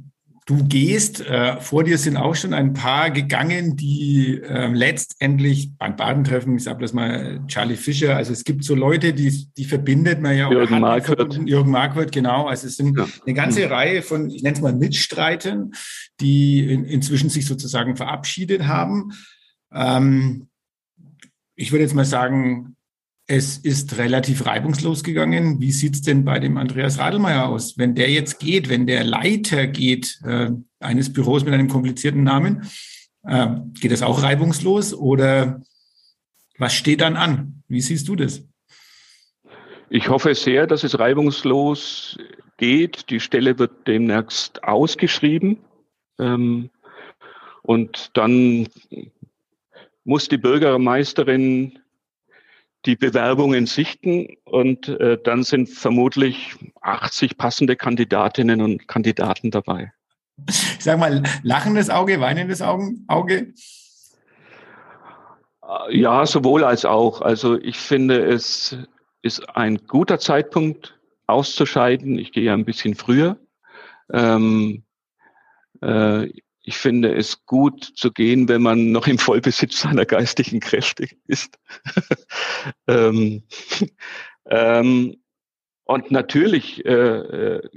Du 0.48 0.64
gehst, 0.64 1.20
äh, 1.20 1.61
vor 1.61 1.84
dir 1.84 1.98
sind 1.98 2.16
auch 2.16 2.34
schon 2.34 2.54
ein 2.54 2.72
paar 2.72 3.11
gegangen, 3.11 3.76
die 3.76 4.40
äh, 4.42 4.68
letztendlich 4.68 5.76
beim 5.76 5.94
Badentreffen, 5.94 6.56
ich 6.56 6.64
sage 6.64 6.80
das 6.80 6.94
mal, 6.94 7.42
Charlie 7.48 7.76
Fischer, 7.76 8.16
also 8.16 8.32
es 8.32 8.44
gibt 8.44 8.64
so 8.64 8.74
Leute, 8.74 9.12
die, 9.12 9.52
die 9.58 9.64
verbindet 9.66 10.22
man 10.22 10.38
ja. 10.38 10.50
Jürgen 10.50 10.80
Marquardt. 10.80 11.38
Jürgen 11.44 11.70
Marquardt, 11.70 12.12
genau. 12.12 12.46
Also 12.46 12.66
es 12.66 12.78
sind 12.78 12.96
ja. 12.96 13.06
eine 13.26 13.34
ganze 13.34 13.66
mhm. 13.66 13.72
Reihe 13.72 14.00
von, 14.00 14.30
ich 14.30 14.42
nenne 14.42 14.56
es 14.56 14.62
mal 14.62 14.72
Mitstreitern, 14.72 15.72
die 16.18 16.72
in, 16.72 16.87
inzwischen 16.87 17.28
sich 17.28 17.44
sozusagen 17.44 17.96
verabschiedet 17.96 18.66
haben. 18.66 19.12
Ähm, 19.70 20.48
ich 21.56 21.72
würde 21.72 21.82
jetzt 21.82 21.94
mal 21.94 22.06
sagen, 22.06 22.74
es 23.30 23.58
ist 23.58 23.98
relativ 23.98 24.46
reibungslos 24.46 25.04
gegangen. 25.04 25.60
Wie 25.60 25.70
sieht's 25.70 26.00
denn 26.00 26.24
bei 26.24 26.38
dem 26.40 26.56
Andreas 26.56 26.98
Radelmeier 26.98 27.46
aus? 27.46 27.76
Wenn 27.76 27.94
der 27.94 28.10
jetzt 28.10 28.40
geht, 28.40 28.70
wenn 28.70 28.86
der 28.86 29.04
Leiter 29.04 29.66
geht 29.66 30.18
äh, 30.24 30.50
eines 30.80 31.12
Büros 31.12 31.44
mit 31.44 31.52
einem 31.52 31.68
komplizierten 31.68 32.24
Namen, 32.24 32.68
äh, 33.24 33.48
geht 33.78 33.92
das 33.92 34.02
auch 34.02 34.22
reibungslos 34.22 34.94
oder 34.94 35.60
was 36.56 36.72
steht 36.72 37.02
dann 37.02 37.16
an? 37.16 37.62
Wie 37.68 37.82
siehst 37.82 38.08
du 38.08 38.16
das? 38.16 38.42
Ich 39.90 40.08
hoffe 40.08 40.34
sehr, 40.34 40.66
dass 40.66 40.82
es 40.82 40.98
reibungslos 40.98 42.18
geht. 42.56 43.10
Die 43.10 43.20
Stelle 43.20 43.58
wird 43.58 43.86
demnächst 43.86 44.64
ausgeschrieben. 44.64 45.58
Ähm, 46.18 46.70
und 47.62 48.10
dann 48.14 48.68
muss 50.04 50.28
die 50.30 50.38
Bürgermeisterin 50.38 51.78
die 52.88 52.96
Bewerbungen 52.96 53.66
sichten 53.66 54.38
und 54.44 54.88
äh, 54.88 55.18
dann 55.22 55.42
sind 55.42 55.68
vermutlich 55.68 56.57
80 56.81 57.37
passende 57.37 57.77
Kandidatinnen 57.77 58.62
und 58.62 58.88
Kandidaten 58.88 59.51
dabei. 59.51 59.92
Ich 60.48 60.79
sag 60.81 60.98
mal, 60.98 61.22
lachendes 61.42 61.90
Auge, 61.90 62.18
weinendes 62.18 62.62
Auge? 62.62 63.53
Äh, 65.62 65.98
ja, 65.98 66.24
sowohl 66.24 66.64
als 66.64 66.87
auch. 66.87 67.20
Also 67.20 67.61
ich 67.61 67.77
finde, 67.77 68.24
es 68.24 68.74
ist 69.20 69.46
ein 69.55 69.77
guter 69.87 70.18
Zeitpunkt 70.18 70.98
auszuscheiden. 71.27 72.18
Ich 72.18 72.33
gehe 72.33 72.44
ja 72.44 72.55
ein 72.55 72.64
bisschen 72.64 72.94
früher. 72.94 73.38
Ähm, 74.11 74.83
äh, 75.83 76.31
ich 76.68 76.76
finde 76.76 77.14
es 77.14 77.46
gut 77.46 77.83
zu 77.83 78.12
gehen, 78.12 78.46
wenn 78.46 78.61
man 78.61 78.92
noch 78.92 79.07
im 79.07 79.16
Vollbesitz 79.16 79.81
seiner 79.81 80.04
geistigen 80.04 80.61
Kräfte 80.61 81.09
ist. 81.26 81.59
ähm, 82.87 83.42
ähm, 84.50 85.16
und 85.85 86.11
natürlich 86.11 86.85
äh, 86.85 86.90
äh, 86.92 87.68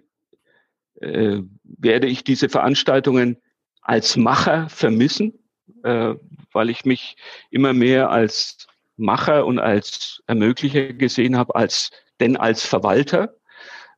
äh, 1.00 1.42
werde 1.64 2.08
ich 2.08 2.26
diese 2.26 2.50
Veranstaltungen 2.50 3.38
als 3.82 4.18
Macher 4.18 4.68
vermissen, 4.68 5.40
äh, 5.84 6.16
weil 6.52 6.70
ich 6.70 6.84
mich 6.84 7.16
immer 7.50 7.72
mehr 7.72 8.10
als 8.10 8.68
Macher 8.98 9.46
und 9.46 9.58
als 9.58 10.22
Ermöglicher 10.28 10.92
gesehen 10.92 11.38
habe, 11.38 11.56
als 11.56 11.92
denn 12.20 12.36
als 12.36 12.66
Verwalter. 12.66 13.38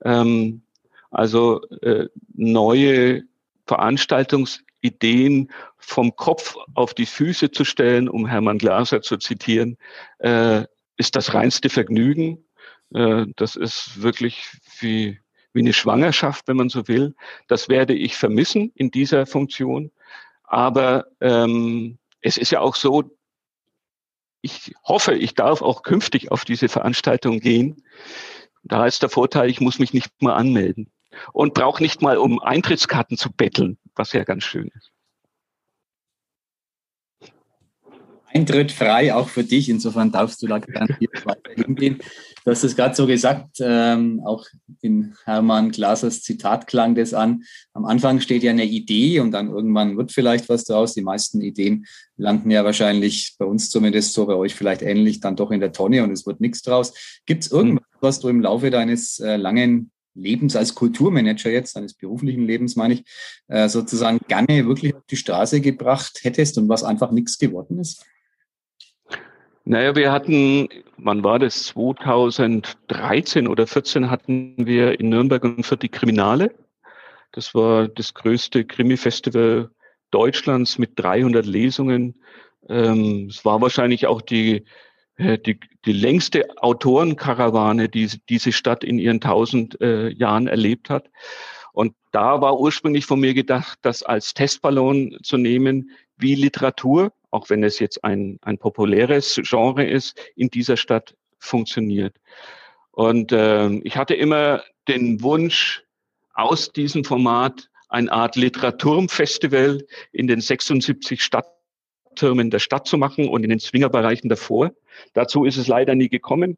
Ähm, 0.05 0.61
also 1.09 1.67
äh, 1.81 2.09
neue 2.35 3.23
Veranstaltungs 3.65 4.63
Ideen 4.83 5.51
vom 5.77 6.15
Kopf 6.15 6.55
auf 6.75 6.93
die 6.93 7.05
Füße 7.05 7.51
zu 7.51 7.65
stellen, 7.65 8.09
um 8.09 8.27
Hermann 8.27 8.57
Glaser 8.57 9.01
zu 9.01 9.17
zitieren, 9.17 9.77
äh, 10.19 10.65
ist 10.97 11.15
das 11.15 11.33
reinste 11.33 11.69
Vergnügen. 11.69 12.45
Äh, 12.93 13.25
das 13.35 13.55
ist 13.55 14.01
wirklich 14.01 14.45
wie, 14.79 15.19
wie 15.53 15.59
eine 15.61 15.73
Schwangerschaft, 15.73 16.47
wenn 16.47 16.57
man 16.57 16.69
so 16.69 16.87
will. 16.87 17.15
Das 17.47 17.69
werde 17.69 17.95
ich 17.95 18.15
vermissen 18.15 18.71
in 18.75 18.91
dieser 18.91 19.25
Funktion. 19.25 19.91
Aber 20.43 21.05
ähm, 21.21 21.97
es 22.21 22.37
ist 22.37 22.51
ja 22.51 22.59
auch 22.59 22.75
so, 22.75 23.17
ich 24.41 24.75
hoffe, 24.83 25.13
ich 25.13 25.35
darf 25.35 25.61
auch 25.61 25.83
künftig 25.83 26.31
auf 26.31 26.43
diese 26.43 26.67
Veranstaltung 26.67 27.39
gehen. 27.39 27.83
Da 28.63 28.85
ist 28.85 29.01
der 29.01 29.09
Vorteil, 29.09 29.49
ich 29.49 29.61
muss 29.61 29.79
mich 29.79 29.93
nicht 29.93 30.09
mal 30.21 30.33
anmelden 30.33 30.91
und 31.31 31.53
brauche 31.53 31.81
nicht 31.81 32.01
mal 32.01 32.17
um 32.17 32.39
Eintrittskarten 32.39 33.17
zu 33.17 33.31
betteln 33.31 33.77
was 33.95 34.13
ja 34.13 34.23
ganz 34.23 34.43
schön 34.43 34.69
ist. 34.75 34.91
Eintritt 38.35 38.71
frei 38.71 39.13
auch 39.13 39.29
für 39.29 39.43
dich. 39.43 39.69
Insofern 39.69 40.11
darfst 40.11 40.41
du 40.41 40.47
da 40.47 40.57
gerne 40.57 40.97
hingehen. 41.55 41.99
Du 42.43 42.49
hast 42.49 42.63
es 42.63 42.75
gerade 42.75 42.95
so 42.95 43.05
gesagt, 43.05 43.57
ähm, 43.59 44.21
auch 44.25 44.47
in 44.81 45.15
Hermann 45.23 45.69
Glasers 45.69 46.23
Zitat 46.23 46.65
klang 46.65 46.95
das 46.95 47.13
an. 47.13 47.43
Am 47.73 47.85
Anfang 47.85 48.21
steht 48.21 48.41
ja 48.41 48.49
eine 48.49 48.65
Idee 48.65 49.19
und 49.19 49.31
dann 49.31 49.49
irgendwann 49.49 49.97
wird 49.97 50.11
vielleicht 50.11 50.49
was 50.49 50.63
daraus. 50.63 50.95
Die 50.95 51.03
meisten 51.03 51.41
Ideen 51.41 51.85
landen 52.17 52.49
ja 52.49 52.65
wahrscheinlich 52.65 53.35
bei 53.37 53.45
uns 53.45 53.69
zumindest 53.69 54.13
so, 54.13 54.25
bei 54.25 54.33
euch 54.33 54.55
vielleicht 54.55 54.81
ähnlich, 54.81 55.19
dann 55.19 55.35
doch 55.35 55.51
in 55.51 55.59
der 55.59 55.71
Tonne 55.71 56.03
und 56.03 56.11
es 56.11 56.25
wird 56.25 56.41
nichts 56.41 56.63
draus. 56.63 57.21
Gibt 57.27 57.43
es 57.43 57.51
irgendwas, 57.51 57.85
was 58.01 58.19
du 58.19 58.29
im 58.29 58.41
Laufe 58.41 58.71
deines 58.71 59.19
äh, 59.19 59.37
langen 59.37 59.91
Lebens 60.15 60.55
als 60.55 60.75
Kulturmanager 60.75 61.49
jetzt, 61.49 61.73
seines 61.73 61.93
beruflichen 61.93 62.45
Lebens 62.45 62.75
meine 62.75 62.95
ich, 62.95 63.03
äh, 63.47 63.67
sozusagen 63.67 64.19
gerne 64.27 64.67
wirklich 64.67 64.95
auf 64.95 65.05
die 65.09 65.17
Straße 65.17 65.61
gebracht 65.61 66.19
hättest 66.23 66.57
und 66.57 66.69
was 66.69 66.83
einfach 66.83 67.11
nichts 67.11 67.37
geworden 67.37 67.79
ist? 67.79 68.05
Naja, 69.65 69.95
wir 69.95 70.11
hatten, 70.11 70.67
wann 70.97 71.23
war 71.23 71.39
das? 71.39 71.63
2013 71.63 73.47
oder 73.47 73.65
14 73.65 74.09
hatten 74.09 74.55
wir 74.57 74.99
in 74.99 75.09
Nürnberg 75.09 75.43
und 75.43 75.65
für 75.65 75.77
die 75.77 75.89
Kriminale. 75.89 76.53
Das 77.31 77.55
war 77.55 77.87
das 77.87 78.13
größte 78.13 78.65
Krimi-Festival 78.65 79.71
Deutschlands 80.11 80.77
mit 80.77 80.91
300 80.99 81.45
Lesungen. 81.45 82.21
Ähm, 82.67 83.27
es 83.29 83.45
war 83.45 83.61
wahrscheinlich 83.61 84.05
auch 84.05 84.21
die 84.21 84.65
die, 85.17 85.59
die 85.85 85.93
längste 85.93 86.45
Autorenkarawane, 86.57 87.89
die 87.89 88.09
diese 88.29 88.51
Stadt 88.51 88.83
in 88.83 88.99
ihren 88.99 89.21
tausend 89.21 89.79
äh, 89.81 90.09
Jahren 90.09 90.47
erlebt 90.47 90.89
hat. 90.89 91.09
Und 91.71 91.95
da 92.11 92.41
war 92.41 92.59
ursprünglich 92.59 93.05
von 93.05 93.19
mir 93.19 93.33
gedacht, 93.33 93.79
das 93.81 94.03
als 94.03 94.33
Testballon 94.33 95.17
zu 95.23 95.37
nehmen, 95.37 95.91
wie 96.17 96.35
Literatur, 96.35 97.11
auch 97.31 97.49
wenn 97.49 97.63
es 97.63 97.79
jetzt 97.79 98.03
ein, 98.03 98.39
ein 98.43 98.57
populäres 98.57 99.39
Genre 99.43 99.85
ist, 99.85 100.19
in 100.35 100.49
dieser 100.49 100.77
Stadt 100.77 101.15
funktioniert. 101.39 102.15
Und 102.91 103.31
äh, 103.31 103.69
ich 103.79 103.97
hatte 103.97 104.13
immer 104.13 104.63
den 104.87 105.21
Wunsch, 105.21 105.83
aus 106.35 106.71
diesem 106.71 107.03
Format 107.03 107.69
eine 107.89 108.11
Art 108.11 108.35
Literaturfestival 108.35 109.85
in 110.11 110.27
den 110.27 110.41
76 110.41 111.23
Stadt 111.23 111.52
Stadttürmen 112.13 112.51
der 112.51 112.59
Stadt 112.59 112.87
zu 112.87 112.97
machen 112.97 113.27
und 113.27 113.43
in 113.43 113.49
den 113.49 113.59
Zwingerbereichen 113.59 114.29
davor. 114.29 114.71
Dazu 115.13 115.45
ist 115.45 115.57
es 115.57 115.67
leider 115.67 115.95
nie 115.95 116.09
gekommen. 116.09 116.57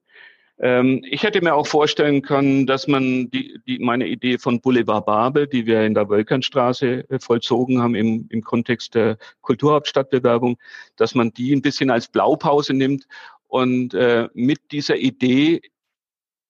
Ähm, 0.60 1.04
ich 1.10 1.24
hätte 1.24 1.42
mir 1.42 1.54
auch 1.56 1.68
vorstellen 1.68 2.22
können, 2.22 2.66
dass 2.66 2.88
man 2.88 3.30
die, 3.30 3.60
die, 3.68 3.80
meine 3.80 4.08
Idee 4.08 4.38
von 4.38 4.62
Boulevard 4.62 5.06
Babel, 5.06 5.48
die 5.48 5.66
wir 5.66 5.84
in 5.84 5.94
der 5.94 6.10
Wölkernstraße 6.10 7.10
äh, 7.10 7.20
vollzogen 7.20 7.82
haben 7.82 7.96
im, 7.96 8.28
im 8.30 8.42
Kontext 8.42 8.96
der 8.96 9.18
Kulturhauptstadtbewerbung, 9.42 10.58
dass 10.96 11.16
man 11.16 11.32
die 11.32 11.54
ein 11.54 11.62
bisschen 11.62 11.90
als 11.90 12.08
Blaupause 12.08 12.74
nimmt 12.74 13.06
und 13.48 13.94
äh, 13.94 14.30
mit 14.34 14.72
dieser 14.72 14.98
Idee 14.98 15.62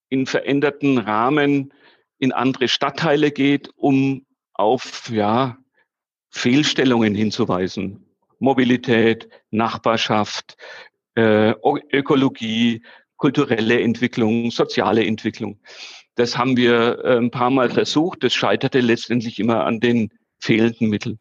in 0.09 0.27
veränderten 0.27 0.99
Rahmen 0.99 1.73
in 2.19 2.31
andere 2.31 2.67
Stadtteile 2.67 3.31
geht, 3.31 3.69
um 3.75 4.25
auf 4.53 5.09
ja, 5.09 5.57
Fehlstellungen 6.29 7.15
hinzuweisen. 7.15 8.04
Mobilität, 8.45 9.27
Nachbarschaft, 9.51 10.55
äh, 11.15 11.53
Ökologie, 11.91 12.83
kulturelle 13.17 13.81
Entwicklung, 13.81 14.51
soziale 14.51 15.03
Entwicklung. 15.05 15.59
Das 16.15 16.37
haben 16.37 16.55
wir 16.55 17.03
äh, 17.03 17.17
ein 17.17 17.31
paar 17.31 17.49
Mal 17.49 17.69
versucht. 17.69 18.23
Das 18.23 18.33
scheiterte 18.33 18.79
letztendlich 18.79 19.39
immer 19.39 19.65
an 19.65 19.79
den 19.79 20.11
fehlenden 20.39 20.89
Mitteln. 20.89 21.19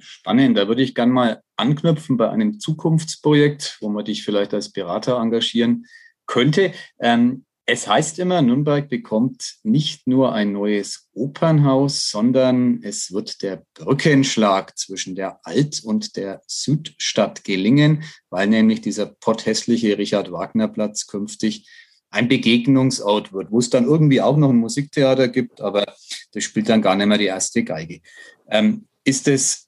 Spannend, 0.00 0.56
da 0.56 0.68
würde 0.68 0.82
ich 0.82 0.94
gerne 0.94 1.12
mal 1.12 1.42
anknüpfen 1.56 2.16
bei 2.16 2.30
einem 2.30 2.60
Zukunftsprojekt, 2.60 3.78
wo 3.80 3.88
man 3.88 4.04
dich 4.04 4.24
vielleicht 4.24 4.54
als 4.54 4.72
Berater 4.72 5.18
engagieren 5.18 5.86
könnte. 6.26 6.72
Ähm, 7.00 7.44
es 7.70 7.86
heißt 7.86 8.18
immer, 8.18 8.40
Nürnberg 8.40 8.88
bekommt 8.88 9.56
nicht 9.62 10.06
nur 10.06 10.32
ein 10.32 10.52
neues 10.52 11.10
Opernhaus, 11.12 12.10
sondern 12.10 12.82
es 12.82 13.12
wird 13.12 13.42
der 13.42 13.62
Brückenschlag 13.74 14.78
zwischen 14.78 15.14
der 15.14 15.40
Alt- 15.42 15.82
und 15.84 16.16
der 16.16 16.40
Südstadt 16.46 17.44
gelingen, 17.44 18.04
weil 18.30 18.46
nämlich 18.46 18.80
dieser 18.80 19.04
potthässliche 19.04 19.98
Richard-Wagner-Platz 19.98 21.08
künftig 21.08 21.68
ein 22.08 22.26
Begegnungsort 22.26 23.34
wird, 23.34 23.50
wo 23.50 23.58
es 23.58 23.68
dann 23.68 23.84
irgendwie 23.84 24.22
auch 24.22 24.38
noch 24.38 24.48
ein 24.48 24.56
Musiktheater 24.56 25.28
gibt, 25.28 25.60
aber 25.60 25.94
das 26.32 26.44
spielt 26.44 26.70
dann 26.70 26.80
gar 26.80 26.96
nicht 26.96 27.06
mehr 27.06 27.18
die 27.18 27.26
erste 27.26 27.64
Geige. 27.64 28.00
Ähm, 28.48 28.86
ist 29.04 29.28
es 29.28 29.67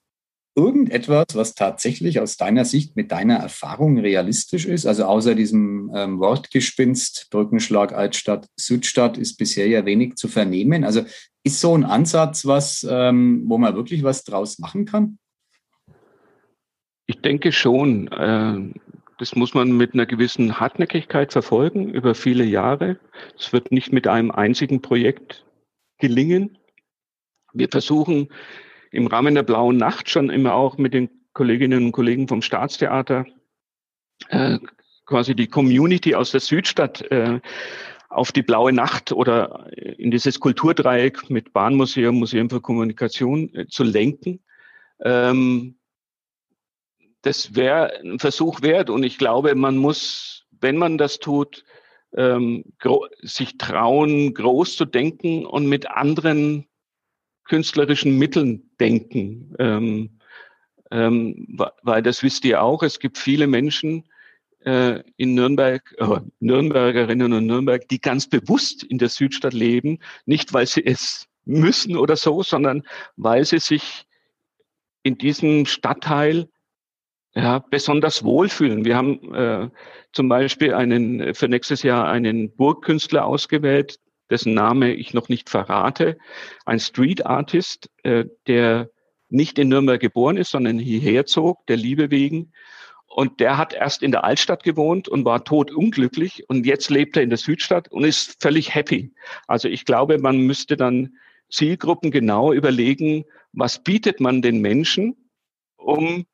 irgendetwas, 0.54 1.26
was 1.34 1.54
tatsächlich 1.54 2.20
aus 2.20 2.36
deiner 2.36 2.64
Sicht 2.64 2.96
mit 2.96 3.12
deiner 3.12 3.36
Erfahrung 3.36 3.98
realistisch 3.98 4.66
ist? 4.66 4.86
Also 4.86 5.04
außer 5.04 5.34
diesem 5.34 5.90
ähm, 5.94 6.18
Wortgespinst, 6.18 7.28
Brückenschlag 7.30 7.92
Altstadt, 7.92 8.46
Südstadt 8.56 9.16
ist 9.16 9.36
bisher 9.36 9.68
ja 9.68 9.84
wenig 9.84 10.16
zu 10.16 10.28
vernehmen. 10.28 10.84
Also 10.84 11.02
ist 11.44 11.60
so 11.60 11.74
ein 11.74 11.84
Ansatz 11.84 12.46
was, 12.46 12.86
ähm, 12.88 13.44
wo 13.46 13.58
man 13.58 13.74
wirklich 13.74 14.02
was 14.02 14.24
draus 14.24 14.58
machen 14.58 14.84
kann? 14.84 15.18
Ich 17.06 17.20
denke 17.20 17.52
schon. 17.52 18.08
Äh, 18.08 18.80
das 19.18 19.36
muss 19.36 19.52
man 19.52 19.76
mit 19.76 19.92
einer 19.92 20.06
gewissen 20.06 20.60
Hartnäckigkeit 20.60 21.32
verfolgen 21.32 21.90
über 21.90 22.14
viele 22.14 22.44
Jahre. 22.44 22.98
Es 23.38 23.52
wird 23.52 23.70
nicht 23.70 23.92
mit 23.92 24.06
einem 24.06 24.30
einzigen 24.30 24.80
Projekt 24.80 25.44
gelingen. 25.98 26.56
Wir 27.52 27.68
versuchen 27.68 28.28
im 28.90 29.07
Rahmen 29.07 29.35
der 29.35 29.42
Blauen 29.42 29.76
Nacht 29.76 30.11
schon 30.11 30.31
immer 30.31 30.55
auch 30.55 30.79
mit 30.79 30.94
den 30.94 31.09
Kolleginnen 31.33 31.87
und 31.87 31.92
Kollegen 31.92 32.29
vom 32.29 32.42
Staatstheater 32.42 33.26
äh, 34.29 34.59
quasi 35.07 35.35
die 35.35 35.46
Community 35.46 36.14
aus 36.14 36.33
der 36.33 36.40
Südstadt 36.40 37.03
äh, 37.11 37.40
auf 38.09 38.33
die 38.33 38.42
Blaue 38.42 38.72
Nacht 38.72 39.12
oder 39.12 39.70
in 39.72 40.11
dieses 40.11 40.40
Kulturdreieck 40.40 41.31
mit 41.31 41.53
Bahnmuseum, 41.53 42.16
Museum 42.16 42.50
für 42.50 42.61
Kommunikation 42.61 43.55
äh, 43.55 43.66
zu 43.68 43.85
lenken. 43.85 44.40
Ähm, 45.03 45.76
das 47.22 47.55
wäre 47.55 48.00
ein 48.00 48.18
Versuch 48.18 48.62
wert 48.62 48.90
und 48.90 49.05
ich 49.05 49.18
glaube, 49.18 49.55
man 49.55 49.76
muss, 49.76 50.46
wenn 50.61 50.76
man 50.76 50.98
das 50.98 51.18
tut, 51.18 51.64
ähm, 52.16 52.64
sich 53.20 53.59
trauen, 53.59 54.35
groß 54.35 54.76
zu 54.76 54.85
denken 54.85 55.46
und 55.46 55.66
mit 55.68 55.88
anderen 55.88 56.66
künstlerischen 57.50 58.16
Mitteln 58.16 58.70
denken. 58.78 59.56
Ähm, 59.58 60.10
ähm, 60.92 61.58
weil 61.82 62.00
das 62.00 62.22
wisst 62.22 62.44
ihr 62.44 62.62
auch, 62.62 62.84
es 62.84 63.00
gibt 63.00 63.18
viele 63.18 63.48
Menschen 63.48 64.04
äh, 64.64 65.02
in 65.16 65.34
Nürnberg, 65.34 65.82
äh, 65.98 66.20
Nürnbergerinnen 66.38 67.32
und 67.32 67.46
Nürnberg, 67.46 67.88
die 67.88 68.00
ganz 68.00 68.28
bewusst 68.28 68.84
in 68.84 68.98
der 68.98 69.08
Südstadt 69.08 69.52
leben, 69.52 69.98
nicht 70.26 70.52
weil 70.52 70.66
sie 70.66 70.86
es 70.86 71.26
müssen 71.44 71.96
oder 71.96 72.14
so, 72.14 72.44
sondern 72.44 72.84
weil 73.16 73.44
sie 73.44 73.58
sich 73.58 74.06
in 75.02 75.18
diesem 75.18 75.66
Stadtteil 75.66 76.48
ja, 77.34 77.58
besonders 77.70 78.22
wohlfühlen. 78.22 78.84
Wir 78.84 78.96
haben 78.96 79.34
äh, 79.34 79.70
zum 80.12 80.28
Beispiel 80.28 80.74
einen, 80.74 81.34
für 81.34 81.48
nächstes 81.48 81.82
Jahr 81.82 82.08
einen 82.08 82.54
Burgkünstler 82.54 83.24
ausgewählt, 83.24 83.98
dessen 84.30 84.54
Name 84.54 84.94
ich 84.94 85.14
noch 85.14 85.28
nicht 85.28 85.50
verrate, 85.50 86.18
ein 86.64 86.80
Street 86.80 87.26
Artist, 87.26 87.90
äh, 88.02 88.24
der 88.46 88.90
nicht 89.28 89.58
in 89.58 89.68
Nürnberg 89.68 90.00
geboren 90.00 90.36
ist, 90.36 90.50
sondern 90.50 90.78
hierher 90.78 91.26
zog, 91.26 91.66
der 91.66 91.76
Liebe 91.76 92.10
wegen. 92.10 92.52
Und 93.06 93.40
der 93.40 93.58
hat 93.58 93.72
erst 93.72 94.02
in 94.02 94.12
der 94.12 94.24
Altstadt 94.24 94.62
gewohnt 94.62 95.08
und 95.08 95.24
war 95.24 95.44
totunglücklich 95.44 96.44
und 96.48 96.64
jetzt 96.64 96.90
lebt 96.90 97.16
er 97.16 97.24
in 97.24 97.30
der 97.30 97.38
Südstadt 97.38 97.88
und 97.88 98.04
ist 98.04 98.40
völlig 98.40 98.74
happy. 98.74 99.12
Also 99.48 99.68
ich 99.68 99.84
glaube, 99.84 100.18
man 100.18 100.38
müsste 100.38 100.76
dann 100.76 101.14
Zielgruppen 101.50 102.12
genau 102.12 102.52
überlegen, 102.52 103.24
was 103.52 103.82
bietet 103.82 104.20
man 104.20 104.42
den 104.42 104.60
Menschen, 104.60 105.16
um 105.76 106.24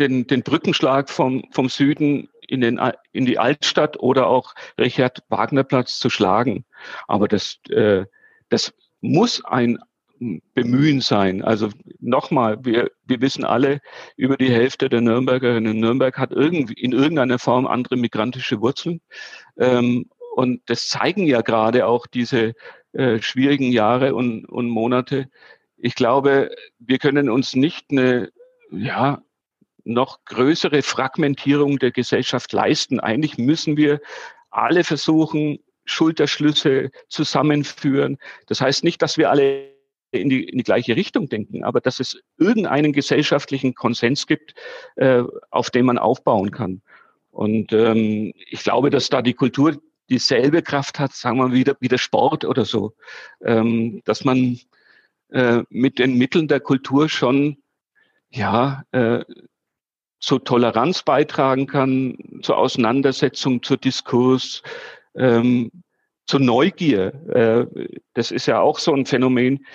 den, 0.00 0.26
den 0.26 0.42
Brückenschlag 0.42 1.10
vom, 1.10 1.44
vom 1.52 1.68
Süden 1.68 2.28
in, 2.50 2.60
den, 2.60 2.80
in 3.12 3.26
die 3.26 3.38
Altstadt 3.38 3.98
oder 4.00 4.26
auch 4.26 4.54
Richard 4.78 5.22
Wagner 5.28 5.64
Platz 5.64 5.98
zu 5.98 6.10
schlagen. 6.10 6.64
Aber 7.06 7.28
das, 7.28 7.58
äh, 7.68 8.04
das 8.48 8.74
muss 9.00 9.44
ein 9.44 9.78
Bemühen 10.54 11.00
sein. 11.00 11.42
Also 11.42 11.70
nochmal, 11.98 12.62
wir, 12.64 12.90
wir 13.06 13.20
wissen 13.22 13.44
alle, 13.44 13.80
über 14.16 14.36
die 14.36 14.50
Hälfte 14.50 14.90
der 14.90 15.00
Nürnbergerinnen 15.00 15.74
in 15.74 15.80
Nürnberg 15.80 16.18
hat 16.18 16.32
irgendwie 16.32 16.74
in 16.74 16.92
irgendeiner 16.92 17.38
Form 17.38 17.66
andere 17.66 17.96
migrantische 17.96 18.60
Wurzeln. 18.60 19.00
Ähm, 19.56 20.10
und 20.34 20.62
das 20.66 20.88
zeigen 20.88 21.26
ja 21.26 21.40
gerade 21.40 21.86
auch 21.86 22.06
diese 22.06 22.54
äh, 22.92 23.20
schwierigen 23.22 23.72
Jahre 23.72 24.14
und, 24.14 24.44
und 24.44 24.68
Monate. 24.68 25.30
Ich 25.78 25.94
glaube, 25.94 26.50
wir 26.78 26.98
können 26.98 27.30
uns 27.30 27.54
nicht 27.54 27.86
eine, 27.90 28.30
ja, 28.70 29.22
noch 29.92 30.24
größere 30.24 30.82
Fragmentierung 30.82 31.78
der 31.78 31.90
Gesellschaft 31.90 32.52
leisten. 32.52 33.00
Eigentlich 33.00 33.38
müssen 33.38 33.76
wir 33.76 34.00
alle 34.50 34.84
versuchen, 34.84 35.58
Schulterschlüsse 35.84 36.90
zusammenführen. 37.08 38.18
Das 38.46 38.60
heißt 38.60 38.84
nicht, 38.84 39.02
dass 39.02 39.18
wir 39.18 39.30
alle 39.30 39.70
in 40.12 40.28
die, 40.28 40.44
in 40.44 40.58
die 40.58 40.64
gleiche 40.64 40.96
Richtung 40.96 41.28
denken, 41.28 41.64
aber 41.64 41.80
dass 41.80 42.00
es 42.00 42.20
irgendeinen 42.36 42.92
gesellschaftlichen 42.92 43.74
Konsens 43.74 44.26
gibt, 44.26 44.54
äh, 44.96 45.22
auf 45.50 45.70
den 45.70 45.86
man 45.86 45.98
aufbauen 45.98 46.50
kann. 46.50 46.82
Und 47.30 47.72
ähm, 47.72 48.32
ich 48.34 48.62
glaube, 48.64 48.90
dass 48.90 49.08
da 49.08 49.22
die 49.22 49.34
Kultur 49.34 49.80
dieselbe 50.08 50.62
Kraft 50.62 50.98
hat, 50.98 51.12
sagen 51.12 51.38
wir 51.38 51.52
wieder 51.52 51.76
wie 51.80 51.88
der 51.88 51.98
Sport 51.98 52.44
oder 52.44 52.64
so, 52.64 52.94
ähm, 53.44 54.02
dass 54.04 54.24
man 54.24 54.58
äh, 55.28 55.62
mit 55.70 56.00
den 56.00 56.18
Mitteln 56.18 56.48
der 56.48 56.60
Kultur 56.60 57.08
schon 57.08 57.58
ja 58.30 58.82
äh, 58.90 59.24
zur 60.20 60.44
Toleranz 60.44 61.02
beitragen 61.02 61.66
kann, 61.66 62.16
zur 62.42 62.58
Auseinandersetzung, 62.58 63.62
zur 63.62 63.78
Diskurs, 63.78 64.62
ähm, 65.16 65.70
zur 66.26 66.40
Neugier. 66.40 67.14
Äh, 67.28 67.88
das 68.14 68.30
ist 68.30 68.46
ja 68.46 68.60
auch 68.60 68.78
so 68.78 68.94
ein 68.94 69.06
Phänomen, 69.06 69.66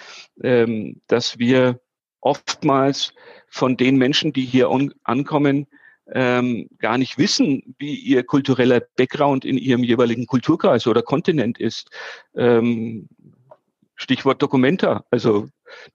ähm, 0.42 1.02
dass 1.08 1.38
wir 1.40 1.82
oftmals 2.22 3.14
von 3.50 3.78
den 3.78 3.98
Menschen, 3.98 4.34
die 4.34 4.46
hier 4.46 4.70
ankommen, 5.04 5.68
ähm, 6.12 6.70
gar 6.78 6.98
nicht 6.98 7.18
wissen, 7.18 7.76
wie 7.80 7.96
ihr 7.96 8.24
kultureller 8.24 8.82
Background 8.96 9.44
in 9.44 9.58
ihrem 9.58 9.84
jeweiligen 9.84 10.28
Kulturkreis 10.28 10.88
oder 10.88 11.02
Kontinent 11.02 11.60
ist. 11.60 11.90
Ähm, 12.36 13.08
Stichwort 13.96 14.42
Dokumenta, 14.42 15.06
also 15.10 15.48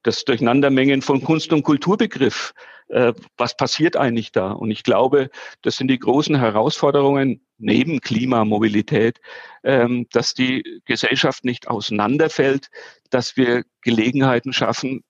das 0.02 0.24
Durcheinandermengen 0.24 1.02
von 1.02 1.22
Kunst- 1.22 1.52
und 1.52 1.62
Kulturbegriff. 1.62 2.52
Äh, 2.90 3.12
was 3.36 3.56
passiert 3.56 3.96
eigentlich 3.96 4.32
da? 4.32 4.50
Und 4.50 4.70
ich 4.70 4.82
glaube, 4.82 5.30
das 5.62 5.76
sind 5.76 5.88
die 5.88 5.98
großen 5.98 6.36
Herausforderungen 6.36 7.46
neben 7.58 8.00
Klimamobilität, 8.00 9.20
ähm, 9.62 10.06
dass 10.10 10.34
die 10.34 10.64
Gesellschaft 10.86 11.44
nicht 11.44 11.68
auseinanderfällt, 11.68 12.68
dass 13.10 13.36
wir 13.36 13.64
Gelegenheiten 13.82 14.52
schaffen, 14.52 15.04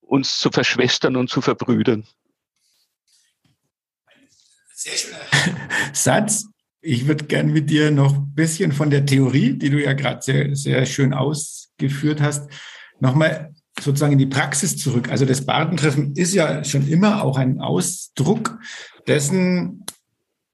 uns 0.00 0.38
zu 0.38 0.50
verschwestern 0.50 1.14
und 1.14 1.30
zu 1.30 1.40
verbrüdern. 1.40 2.04
Sehr 4.74 4.96
schöner 4.96 5.18
Satz. 5.92 6.46
Ich 6.80 7.06
würde 7.06 7.26
gerne 7.26 7.52
mit 7.52 7.70
dir 7.70 7.90
noch 7.90 8.14
ein 8.14 8.34
bisschen 8.34 8.72
von 8.72 8.90
der 8.90 9.06
Theorie, 9.06 9.52
die 9.52 9.70
du 9.70 9.80
ja 9.80 9.92
gerade 9.92 10.22
sehr, 10.22 10.56
sehr 10.56 10.86
schön 10.86 11.12
ausgeführt 11.12 12.20
hast, 12.20 12.50
nochmal 12.98 13.54
sozusagen 13.80 14.12
in 14.12 14.18
die 14.18 14.26
Praxis 14.26 14.76
zurück. 14.76 15.10
Also 15.10 15.24
das 15.24 15.44
Badentreffen 15.44 16.14
ist 16.14 16.34
ja 16.34 16.64
schon 16.64 16.88
immer 16.88 17.24
auch 17.24 17.36
ein 17.36 17.60
Ausdruck 17.60 18.58
dessen, 19.06 19.84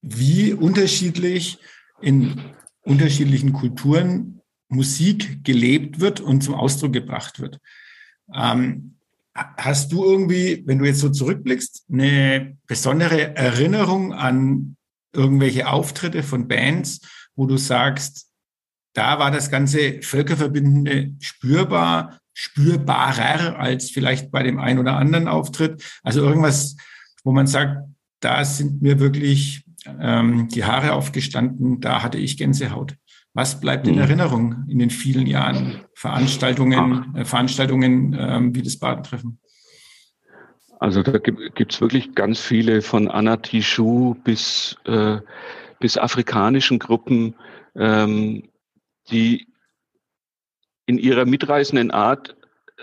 wie 0.02 0.52
unterschiedlich 0.52 1.58
in 2.00 2.40
unterschiedlichen 2.82 3.52
Kulturen 3.52 4.40
Musik 4.68 5.44
gelebt 5.44 6.00
wird 6.00 6.20
und 6.20 6.42
zum 6.42 6.54
Ausdruck 6.54 6.92
gebracht 6.92 7.40
wird. 7.40 7.58
Ähm, 8.34 8.96
hast 9.34 9.92
du 9.92 10.04
irgendwie, 10.04 10.62
wenn 10.66 10.78
du 10.78 10.86
jetzt 10.86 11.00
so 11.00 11.08
zurückblickst, 11.08 11.86
eine 11.92 12.56
besondere 12.66 13.36
Erinnerung 13.36 14.12
an 14.12 14.76
irgendwelche 15.12 15.68
Auftritte 15.68 16.22
von 16.22 16.48
Bands, 16.48 17.00
wo 17.34 17.46
du 17.46 17.56
sagst, 17.56 18.28
da 18.92 19.18
war 19.18 19.30
das 19.30 19.50
ganze 19.50 20.00
Völkerverbindende 20.02 21.14
spürbar, 21.20 22.18
spürbarer 22.38 23.58
als 23.58 23.90
vielleicht 23.90 24.30
bei 24.30 24.42
dem 24.42 24.58
einen 24.58 24.78
oder 24.78 24.96
anderen 24.96 25.26
Auftritt. 25.26 25.82
Also 26.02 26.20
irgendwas, 26.20 26.76
wo 27.24 27.32
man 27.32 27.46
sagt, 27.46 27.78
da 28.20 28.44
sind 28.44 28.82
mir 28.82 29.00
wirklich 29.00 29.64
ähm, 29.98 30.46
die 30.48 30.64
Haare 30.64 30.92
aufgestanden, 30.92 31.80
da 31.80 32.02
hatte 32.02 32.18
ich 32.18 32.36
Gänsehaut. 32.36 32.94
Was 33.32 33.58
bleibt 33.58 33.88
in 33.88 33.94
mhm. 33.94 34.00
Erinnerung 34.00 34.66
in 34.68 34.78
den 34.78 34.90
vielen 34.90 35.26
Jahren 35.26 35.80
Veranstaltungen, 35.94 37.16
äh, 37.16 37.24
Veranstaltungen 37.24 38.14
ähm, 38.18 38.54
wie 38.54 38.62
das 38.62 38.78
Badentreffen? 38.78 39.38
Also 40.78 41.02
da 41.02 41.16
gibt 41.16 41.72
es 41.72 41.80
wirklich 41.80 42.14
ganz 42.14 42.38
viele 42.38 42.82
von 42.82 43.08
Anna 43.08 43.38
Tijoux 43.38 44.14
bis, 44.24 44.76
äh, 44.84 45.20
bis 45.80 45.96
afrikanischen 45.96 46.78
Gruppen, 46.78 47.34
ähm, 47.74 48.50
die 49.10 49.46
in 50.86 50.98
ihrer 50.98 51.26
mitreißenden 51.26 51.90
Art 51.90 52.36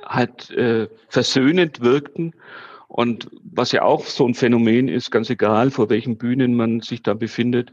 halt 0.05 0.51
äh, 0.51 0.87
versöhnend 1.07 1.81
wirkten. 1.81 2.33
Und 2.87 3.29
was 3.43 3.71
ja 3.71 3.83
auch 3.83 4.05
so 4.05 4.27
ein 4.27 4.35
Phänomen 4.35 4.87
ist, 4.87 5.09
ganz 5.09 5.29
egal, 5.29 5.71
vor 5.71 5.89
welchen 5.89 6.17
Bühnen 6.17 6.55
man 6.55 6.81
sich 6.81 7.01
da 7.01 7.13
befindet, 7.13 7.71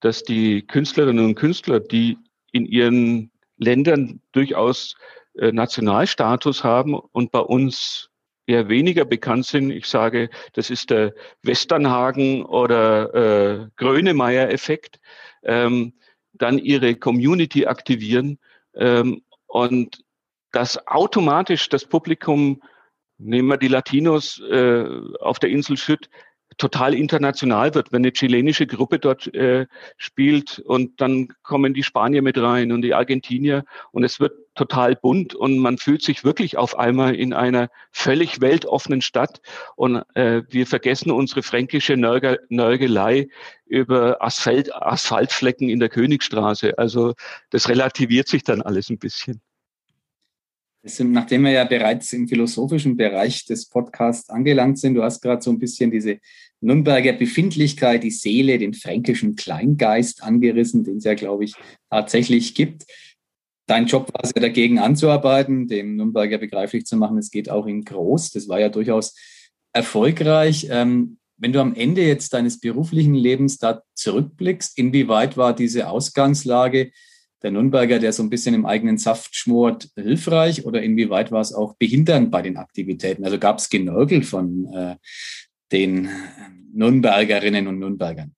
dass 0.00 0.22
die 0.22 0.66
Künstlerinnen 0.66 1.24
und 1.24 1.34
Künstler, 1.34 1.80
die 1.80 2.18
in 2.52 2.66
ihren 2.66 3.30
Ländern 3.56 4.20
durchaus 4.32 4.96
äh, 5.34 5.52
Nationalstatus 5.52 6.64
haben 6.64 6.94
und 6.94 7.30
bei 7.30 7.40
uns 7.40 8.10
eher 8.46 8.68
weniger 8.68 9.04
bekannt 9.04 9.46
sind. 9.46 9.70
Ich 9.70 9.86
sage, 9.86 10.28
das 10.54 10.70
ist 10.70 10.90
der 10.90 11.14
Westernhagen 11.42 12.44
oder 12.44 13.14
äh, 13.14 13.66
Grönemeyer-Effekt. 13.76 14.98
Ähm, 15.44 15.94
dann 16.32 16.58
ihre 16.58 16.96
Community 16.96 17.66
aktivieren 17.66 18.38
ähm, 18.74 19.22
und 19.50 20.04
dass 20.52 20.86
automatisch 20.86 21.68
das 21.68 21.84
Publikum, 21.84 22.62
nehmen 23.18 23.48
wir 23.48 23.56
die 23.56 23.68
Latinos 23.68 24.40
äh, 24.48 24.84
auf 25.18 25.40
der 25.40 25.50
Insel 25.50 25.76
Schütt, 25.76 26.08
total 26.60 26.94
international 26.94 27.74
wird, 27.74 27.90
wenn 27.90 28.02
eine 28.02 28.12
chilenische 28.12 28.66
Gruppe 28.66 28.98
dort 28.98 29.34
äh, 29.34 29.66
spielt 29.96 30.58
und 30.58 31.00
dann 31.00 31.28
kommen 31.42 31.72
die 31.72 31.82
Spanier 31.82 32.20
mit 32.20 32.36
rein 32.36 32.70
und 32.70 32.82
die 32.82 32.92
Argentinier 32.92 33.64
und 33.92 34.04
es 34.04 34.20
wird 34.20 34.34
total 34.54 34.94
bunt 34.94 35.34
und 35.34 35.58
man 35.58 35.78
fühlt 35.78 36.02
sich 36.02 36.22
wirklich 36.22 36.58
auf 36.58 36.78
einmal 36.78 37.14
in 37.14 37.32
einer 37.32 37.70
völlig 37.92 38.42
weltoffenen 38.42 39.00
Stadt 39.00 39.40
und 39.74 40.02
äh, 40.14 40.42
wir 40.50 40.66
vergessen 40.66 41.10
unsere 41.10 41.42
fränkische 41.42 41.96
Nörge, 41.96 42.40
Nörgelei 42.50 43.28
über 43.64 44.22
Asphalt, 44.22 44.74
Asphaltflecken 44.74 45.70
in 45.70 45.80
der 45.80 45.88
Königstraße. 45.88 46.76
Also 46.76 47.14
das 47.48 47.70
relativiert 47.70 48.28
sich 48.28 48.44
dann 48.44 48.60
alles 48.60 48.90
ein 48.90 48.98
bisschen. 48.98 49.40
Sind, 50.82 51.12
nachdem 51.12 51.44
wir 51.44 51.50
ja 51.50 51.64
bereits 51.64 52.12
im 52.14 52.26
philosophischen 52.26 52.96
Bereich 52.96 53.44
des 53.44 53.68
Podcasts 53.68 54.30
angelangt 54.30 54.78
sind, 54.78 54.94
du 54.94 55.02
hast 55.02 55.20
gerade 55.20 55.42
so 55.42 55.50
ein 55.50 55.58
bisschen 55.58 55.90
diese 55.90 56.20
Nürnberger 56.60 57.12
Befindlichkeit, 57.12 58.02
die 58.02 58.10
Seele, 58.10 58.58
den 58.58 58.74
fränkischen 58.74 59.36
Kleingeist 59.36 60.22
angerissen, 60.22 60.84
den 60.84 60.98
es 60.98 61.04
ja, 61.04 61.14
glaube 61.14 61.44
ich, 61.44 61.54
tatsächlich 61.90 62.54
gibt. 62.54 62.84
Dein 63.66 63.86
Job 63.86 64.12
war 64.12 64.24
es 64.24 64.32
ja 64.34 64.42
dagegen 64.42 64.78
anzuarbeiten, 64.78 65.68
dem 65.68 65.96
Nürnberger 65.96 66.38
begreiflich 66.38 66.86
zu 66.86 66.96
machen, 66.96 67.18
es 67.18 67.30
geht 67.30 67.48
auch 67.48 67.66
in 67.66 67.84
groß. 67.84 68.30
Das 68.32 68.48
war 68.48 68.60
ja 68.60 68.68
durchaus 68.68 69.14
erfolgreich. 69.72 70.66
Ähm, 70.70 71.18
wenn 71.36 71.52
du 71.52 71.60
am 71.60 71.74
Ende 71.74 72.02
jetzt 72.02 72.34
deines 72.34 72.60
beruflichen 72.60 73.14
Lebens 73.14 73.58
da 73.58 73.82
zurückblickst, 73.94 74.76
inwieweit 74.76 75.36
war 75.36 75.54
diese 75.54 75.88
Ausgangslage 75.88 76.90
der 77.42 77.50
Nürnberger, 77.50 77.98
der 77.98 78.12
so 78.12 78.22
ein 78.22 78.28
bisschen 78.30 78.54
im 78.54 78.66
eigenen 78.66 78.98
Saft 78.98 79.34
schmort, 79.34 79.88
hilfreich 79.96 80.66
oder 80.66 80.82
inwieweit 80.82 81.32
war 81.32 81.40
es 81.40 81.54
auch 81.54 81.74
behindernd 81.76 82.30
bei 82.30 82.42
den 82.42 82.58
Aktivitäten? 82.58 83.24
Also 83.24 83.38
gab 83.38 83.58
es 83.58 83.70
Genörgel 83.70 84.22
von 84.22 84.66
äh, 84.74 84.96
den 85.72 86.08
Nürnbergerinnen 86.72 87.66
und 87.66 87.78
Nürnbergern? 87.78 88.34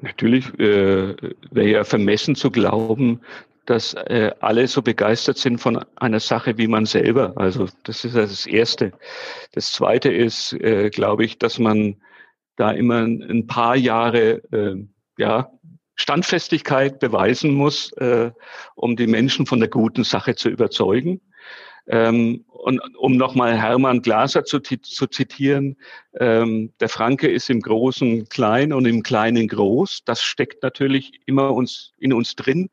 Natürlich 0.00 0.46
äh, 0.58 1.16
wäre 1.50 1.68
ja 1.68 1.84
vermessen 1.84 2.34
zu 2.34 2.50
glauben, 2.50 3.20
dass 3.64 3.94
äh, 3.94 4.30
alle 4.40 4.68
so 4.68 4.82
begeistert 4.82 5.38
sind 5.38 5.58
von 5.58 5.84
einer 5.96 6.20
Sache 6.20 6.56
wie 6.58 6.68
man 6.68 6.86
selber. 6.86 7.32
Also 7.36 7.68
das 7.84 8.04
ist 8.04 8.14
das 8.14 8.46
Erste. 8.46 8.92
Das 9.52 9.72
Zweite 9.72 10.12
ist, 10.12 10.52
äh, 10.52 10.90
glaube 10.90 11.24
ich, 11.24 11.38
dass 11.38 11.58
man 11.58 11.96
da 12.56 12.70
immer 12.70 13.02
ein 13.02 13.46
paar 13.46 13.76
Jahre 13.76 14.42
äh, 14.52 14.76
ja, 15.18 15.50
Standfestigkeit 15.96 17.00
beweisen 17.00 17.52
muss, 17.54 17.92
äh, 17.92 18.30
um 18.74 18.96
die 18.96 19.06
Menschen 19.06 19.46
von 19.46 19.60
der 19.60 19.68
guten 19.68 20.04
Sache 20.04 20.36
zu 20.36 20.48
überzeugen. 20.48 21.20
Ähm, 21.88 22.44
und 22.48 22.80
um 22.96 23.16
nochmal 23.16 23.56
Hermann 23.56 24.02
Glaser 24.02 24.44
zu, 24.44 24.60
zu 24.60 25.06
zitieren, 25.06 25.76
ähm, 26.18 26.72
der 26.80 26.88
Franke 26.88 27.28
ist 27.28 27.48
im 27.48 27.60
Großen 27.60 28.28
klein 28.28 28.72
und 28.72 28.86
im 28.86 29.02
Kleinen 29.02 29.46
groß. 29.46 30.02
Das 30.04 30.22
steckt 30.22 30.62
natürlich 30.62 31.20
immer 31.26 31.52
uns, 31.52 31.92
in 31.98 32.12
uns 32.12 32.34
drin. 32.34 32.70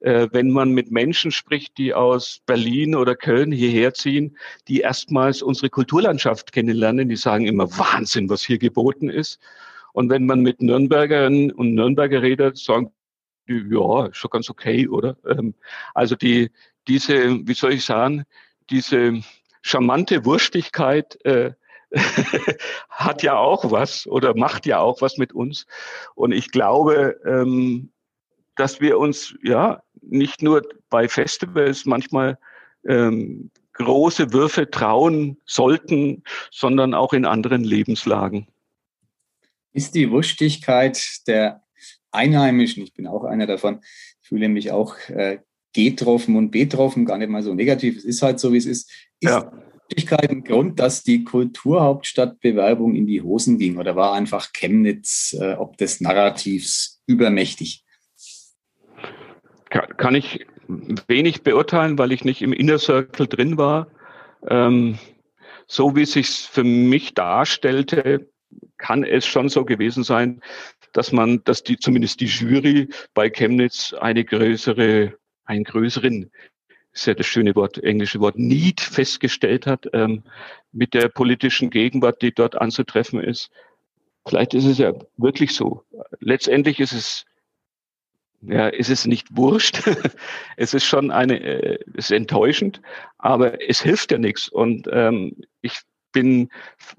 Äh, 0.00 0.28
wenn 0.32 0.50
man 0.50 0.70
mit 0.70 0.90
Menschen 0.90 1.30
spricht, 1.32 1.78
die 1.78 1.92
aus 1.92 2.40
Berlin 2.46 2.94
oder 2.94 3.14
Köln 3.14 3.52
hierher 3.52 3.94
ziehen, 3.94 4.36
die 4.68 4.80
erstmals 4.80 5.42
unsere 5.42 5.70
Kulturlandschaft 5.70 6.52
kennenlernen, 6.52 7.08
die 7.08 7.16
sagen 7.16 7.46
immer 7.46 7.70
Wahnsinn, 7.78 8.28
was 8.28 8.42
hier 8.42 8.58
geboten 8.58 9.08
ist. 9.08 9.38
Und 9.92 10.10
wenn 10.10 10.26
man 10.26 10.40
mit 10.40 10.60
Nürnbergerinnen 10.60 11.52
und 11.52 11.74
Nürnberger 11.74 12.22
redet, 12.22 12.58
sagen 12.58 12.92
die, 13.48 13.64
ja, 13.70 14.12
schon 14.12 14.30
ganz 14.30 14.50
okay, 14.50 14.88
oder? 14.88 15.16
Ähm, 15.26 15.54
also 15.94 16.14
die, 16.16 16.50
diese, 16.88 17.46
wie 17.46 17.54
soll 17.54 17.72
ich 17.72 17.84
sagen, 17.84 18.24
diese 18.70 19.22
charmante 19.62 20.24
Wurstigkeit 20.24 21.18
äh, 21.24 21.52
hat 22.90 23.22
ja 23.22 23.36
auch 23.36 23.70
was 23.70 24.06
oder 24.06 24.36
macht 24.36 24.66
ja 24.66 24.80
auch 24.80 25.00
was 25.00 25.18
mit 25.18 25.32
uns. 25.32 25.66
Und 26.14 26.32
ich 26.32 26.50
glaube, 26.50 27.20
ähm, 27.24 27.90
dass 28.56 28.80
wir 28.80 28.98
uns 28.98 29.34
ja 29.42 29.82
nicht 30.00 30.42
nur 30.42 30.62
bei 30.88 31.08
Festivals 31.08 31.84
manchmal 31.84 32.38
ähm, 32.86 33.50
große 33.74 34.32
Würfe 34.32 34.70
trauen 34.70 35.38
sollten, 35.44 36.22
sondern 36.50 36.94
auch 36.94 37.12
in 37.12 37.24
anderen 37.24 37.62
Lebenslagen 37.64 38.48
ist 39.76 39.94
die 39.94 40.10
Wurstigkeit 40.10 40.98
der 41.26 41.62
Einheimischen, 42.10 42.82
ich 42.82 42.94
bin 42.94 43.06
auch 43.06 43.24
einer 43.24 43.46
davon, 43.46 43.82
fühle 44.22 44.48
mich 44.48 44.72
auch 44.72 44.96
äh, 45.10 45.40
getroffen 45.76 46.36
und 46.36 46.50
betroffen, 46.50 47.04
gar 47.04 47.18
nicht 47.18 47.28
mal 47.28 47.42
so 47.42 47.54
negativ, 47.54 47.98
es 47.98 48.04
ist 48.04 48.22
halt 48.22 48.40
so, 48.40 48.52
wie 48.52 48.56
es 48.56 48.66
ist, 48.66 48.90
ist 49.20 49.30
ja. 49.30 49.52
Wurstigkeit 49.88 50.30
ein 50.30 50.42
Grund, 50.42 50.80
dass 50.80 51.04
die 51.04 51.22
Kulturhauptstadtbewerbung 51.22 52.94
in 52.94 53.06
die 53.06 53.22
Hosen 53.22 53.58
ging 53.58 53.76
oder 53.76 53.94
war 53.94 54.14
einfach 54.14 54.52
Chemnitz 54.52 55.36
äh, 55.38 55.52
ob 55.54 55.76
des 55.76 56.00
Narrativs 56.00 57.00
übermächtig? 57.06 57.84
Kann, 59.70 59.96
kann 59.96 60.14
ich 60.14 60.46
wenig 61.06 61.42
beurteilen, 61.42 61.98
weil 61.98 62.12
ich 62.12 62.24
nicht 62.24 62.42
im 62.42 62.52
Inner 62.52 62.78
Circle 62.78 63.28
drin 63.28 63.58
war. 63.58 63.88
Ähm, 64.48 64.98
so 65.68 65.94
wie 65.94 66.02
es 66.02 66.12
sich 66.12 66.28
für 66.28 66.64
mich 66.64 67.14
darstellte, 67.14 68.28
kann 68.78 69.04
es 69.04 69.26
schon 69.26 69.48
so 69.48 69.64
gewesen 69.64 70.04
sein, 70.04 70.40
dass 70.92 71.12
man, 71.12 71.42
dass 71.44 71.62
die, 71.62 71.76
zumindest 71.76 72.20
die 72.20 72.26
Jury 72.26 72.88
bei 73.14 73.28
Chemnitz 73.30 73.92
eine 73.92 74.24
größere, 74.24 75.12
einen 75.46 75.64
größeren, 75.64 76.30
ist 76.92 77.06
ja 77.06 77.14
das 77.14 77.26
schöne 77.26 77.54
Wort, 77.54 77.82
englische 77.82 78.20
Wort, 78.20 78.38
Need 78.38 78.80
festgestellt 78.80 79.66
hat, 79.66 79.88
ähm, 79.92 80.22
mit 80.72 80.94
der 80.94 81.08
politischen 81.08 81.70
Gegenwart, 81.70 82.22
die 82.22 82.32
dort 82.32 82.60
anzutreffen 82.60 83.20
ist. 83.20 83.50
Vielleicht 84.26 84.54
ist 84.54 84.64
es 84.64 84.78
ja 84.78 84.92
wirklich 85.16 85.54
so. 85.54 85.84
Letztendlich 86.20 86.80
ist 86.80 86.92
es, 86.92 87.24
ja, 88.40 88.68
ist 88.68 88.90
es 88.90 89.06
nicht 89.06 89.36
wurscht. 89.36 89.82
es 90.56 90.74
ist 90.74 90.84
schon 90.84 91.10
eine, 91.10 91.40
äh, 91.40 91.78
ist 91.94 92.10
enttäuschend, 92.10 92.80
aber 93.18 93.68
es 93.68 93.80
hilft 93.80 94.10
ja 94.10 94.18
nichts. 94.18 94.48
Und 94.48 94.88
ähm, 94.90 95.36
ich 95.60 95.80
bin, 96.12 96.48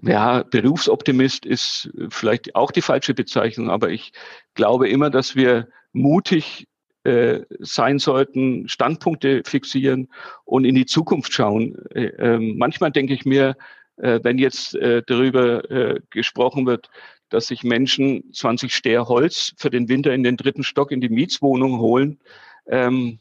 ja, 0.03 0.43
Berufsoptimist 0.43 1.43
ist 1.45 1.89
vielleicht 2.09 2.55
auch 2.55 2.71
die 2.71 2.84
falsche 2.84 3.15
Bezeichnung, 3.15 3.71
aber 3.71 3.89
ich 3.89 4.11
glaube 4.53 4.88
immer, 4.89 5.09
dass 5.09 5.36
wir 5.36 5.69
mutig 5.91 6.67
äh, 7.08 7.45
sein 7.60 7.99
sollten, 7.99 8.68
Standpunkte 8.68 9.41
fixieren 9.45 10.10
und 10.43 10.66
in 10.66 10.76
die 10.76 10.86
Zukunft 10.86 11.32
schauen. 11.32 11.78
Äh, 11.95 12.08
äh, 12.08 12.38
manchmal 12.38 12.91
denke 12.91 13.14
ich 13.14 13.26
mir, 13.26 13.55
äh, 13.95 14.20
wenn 14.24 14.38
jetzt 14.38 14.78
darüber 15.08 15.99
gesprochen 16.10 16.66
wird, 16.66 16.89
dass 17.30 17.47
sich 17.47 17.64
Menschen 17.64 18.32
20 18.34 18.74
Ster 18.74 19.08
Holz 19.08 19.53
für 19.58 19.70
den 19.70 19.88
Winter 19.88 20.14
in 20.14 20.24
den 20.24 20.36
dritten 20.36 20.64
Stock 20.64 20.91
in 20.91 20.99
die 20.99 21.10
Mietswohnung 21.10 21.80
holen, 21.80 22.20
ähm, 22.68 23.20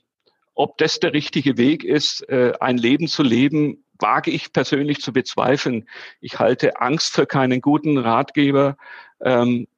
ob 0.55 0.76
das 0.78 0.99
der 0.99 1.12
richtige 1.12 1.57
Weg 1.59 1.84
ist, 1.84 2.28
ein 2.28 2.78
Leben 2.78 3.09
zu 3.09 3.22
leben, 3.22 3.84
wage 4.01 4.30
ich 4.30 4.53
persönlich 4.53 5.01
zu 5.01 5.12
bezweifeln. 5.12 5.89
Ich 6.20 6.39
halte 6.39 6.80
Angst 6.80 7.14
für 7.14 7.26
keinen 7.26 7.61
guten 7.61 7.99
Ratgeber. 7.99 8.76
Ähm, 9.20 9.68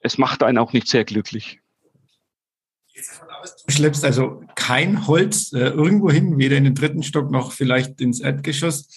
es 0.00 0.18
macht 0.18 0.42
einen 0.42 0.58
auch 0.58 0.72
nicht 0.72 0.88
sehr 0.88 1.04
glücklich. 1.04 1.60
Du 3.66 3.72
schleppst 3.72 4.04
also 4.04 4.42
kein 4.54 5.06
Holz 5.06 5.52
äh, 5.52 5.58
irgendwo 5.58 6.10
hin, 6.10 6.38
weder 6.38 6.56
in 6.56 6.64
den 6.64 6.74
dritten 6.74 7.02
Stock 7.02 7.30
noch 7.30 7.52
vielleicht 7.52 8.00
ins 8.00 8.20
Erdgeschoss. 8.20 8.88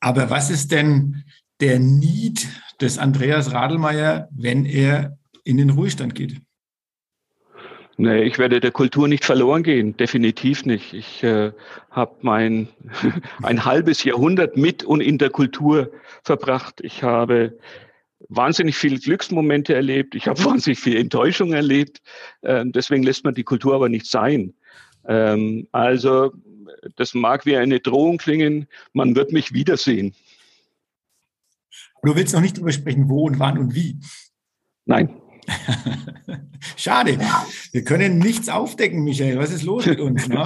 Aber 0.00 0.30
was 0.30 0.50
ist 0.50 0.72
denn 0.72 1.24
der 1.60 1.78
Need 1.78 2.46
des 2.80 2.98
Andreas 2.98 3.52
Radelmeier, 3.52 4.28
wenn 4.32 4.66
er 4.66 5.16
in 5.44 5.56
den 5.56 5.70
Ruhestand 5.70 6.14
geht? 6.14 6.40
Nee, 7.96 8.22
ich 8.24 8.38
werde 8.38 8.58
der 8.58 8.72
Kultur 8.72 9.06
nicht 9.06 9.24
verloren 9.24 9.62
gehen, 9.62 9.96
definitiv 9.96 10.64
nicht. 10.64 10.94
Ich 10.94 11.22
äh, 11.22 11.52
habe 11.90 12.16
mein 12.22 12.68
ein 13.42 13.64
halbes 13.64 14.02
Jahrhundert 14.02 14.56
mit 14.56 14.82
und 14.82 15.00
in 15.00 15.18
der 15.18 15.30
Kultur 15.30 15.92
verbracht. 16.24 16.80
Ich 16.82 17.04
habe 17.04 17.56
wahnsinnig 18.28 18.76
viele 18.76 18.98
Glücksmomente 18.98 19.74
erlebt. 19.74 20.14
Ich 20.14 20.28
habe 20.28 20.42
wahnsinnig 20.44 20.78
viel 20.78 20.96
Enttäuschung 20.96 21.52
erlebt. 21.52 22.00
Ähm, 22.42 22.72
deswegen 22.72 23.02
lässt 23.02 23.24
man 23.24 23.34
die 23.34 23.44
Kultur 23.44 23.74
aber 23.74 23.88
nicht 23.88 24.06
sein. 24.06 24.54
Ähm, 25.06 25.68
also 25.72 26.32
das 26.96 27.14
mag 27.14 27.46
wie 27.46 27.56
eine 27.56 27.80
Drohung 27.80 28.18
klingen. 28.18 28.66
Man 28.92 29.16
wird 29.16 29.32
mich 29.32 29.52
wiedersehen. 29.52 30.14
Du 32.02 32.14
willst 32.14 32.34
noch 32.34 32.40
nicht 32.40 32.58
drüber 32.58 32.72
sprechen, 32.72 33.08
wo 33.08 33.26
und 33.26 33.38
wann 33.38 33.58
und 33.58 33.74
wie. 33.74 33.98
Nein. 34.84 35.08
Schade. 36.76 37.18
Wir 37.72 37.84
können 37.84 38.18
nichts 38.18 38.48
aufdecken, 38.48 39.04
Michael. 39.04 39.38
Was 39.38 39.52
ist 39.52 39.62
los 39.62 39.86
mit 39.86 40.00
uns? 40.00 40.28
Ne? 40.28 40.36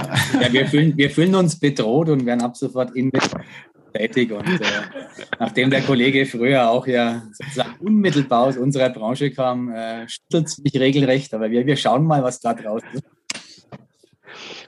Ja, 0.41 0.53
wir, 0.53 0.67
fühlen, 0.67 0.97
wir 0.97 1.09
fühlen 1.09 1.35
uns 1.35 1.59
bedroht 1.59 2.09
und 2.09 2.25
werden 2.25 2.41
ab 2.41 2.55
sofort 2.55 2.95
in 2.95 3.11
tätig. 3.99 4.31
Und 4.31 4.47
äh, 4.47 4.65
nachdem 5.39 5.69
der 5.69 5.81
Kollege 5.81 6.25
früher 6.25 6.69
auch 6.69 6.87
ja 6.87 7.23
sozusagen 7.33 7.75
unmittelbar 7.79 8.47
aus 8.47 8.57
unserer 8.57 8.89
Branche 8.89 9.31
kam, 9.31 9.71
äh, 9.71 10.07
schüttelt 10.07 10.47
es 10.47 10.57
mich 10.59 10.79
regelrecht. 10.79 11.33
Aber 11.33 11.51
wir, 11.51 11.65
wir 11.65 11.75
schauen 11.75 12.05
mal, 12.05 12.23
was 12.23 12.39
da 12.39 12.53
draußen 12.53 12.87
ist. 12.93 13.03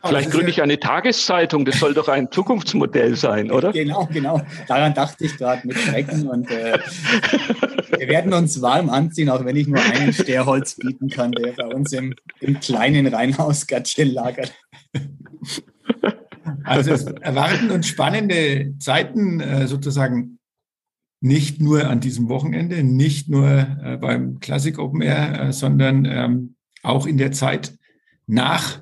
Vielleicht 0.04 0.32
gründe 0.32 0.50
ich 0.50 0.62
eine 0.64 0.80
Tageszeitung, 0.80 1.64
das 1.64 1.80
soll 1.80 1.94
doch 1.94 2.08
ein 2.08 2.32
Zukunftsmodell 2.32 3.16
sein, 3.16 3.52
oder? 3.52 3.72
Genau, 3.82 4.08
genau. 4.12 4.42
Daran 4.68 4.94
dachte 4.94 5.26
ich 5.26 5.38
gerade 5.38 5.66
mit 5.66 5.78
Schrecken. 5.78 6.28
Und 6.28 6.50
äh, 6.50 6.80
wir 7.98 8.08
werden 8.08 8.34
uns 8.34 8.62
warm 8.62 8.90
anziehen, 8.90 9.30
auch 9.30 9.46
wenn 9.46 9.56
ich 9.56 9.68
nur 9.68 9.80
einen 9.80 10.12
Sterholz 10.12 10.76
bieten 10.76 11.10
kann, 11.10 11.32
der 11.32 11.54
bei 11.54 11.68
uns 11.68 11.94
im, 11.94 12.16
im 12.40 12.60
kleinen 12.60 13.08
Reinhausgärtchen 13.08 14.12
lagert. 14.12 14.54
Also 16.64 16.92
es 16.92 17.04
erwarten 17.04 17.72
uns 17.72 17.88
spannende 17.88 18.74
Zeiten 18.80 19.40
äh, 19.40 19.68
sozusagen 19.68 20.40
nicht 21.22 21.62
nur 21.62 21.88
an 21.88 22.00
diesem 22.00 22.30
Wochenende, 22.30 22.84
nicht 22.84 23.30
nur 23.30 23.48
äh, 23.84 23.98
beim 23.98 24.40
Classic 24.40 24.78
Open 24.80 25.02
Air, 25.02 25.40
äh, 25.40 25.54
sondern 25.54 26.06
ähm, 26.06 26.56
auch 26.84 27.06
in 27.06 27.18
der 27.18 27.32
Zeit 27.32 27.78
nach 28.28 28.82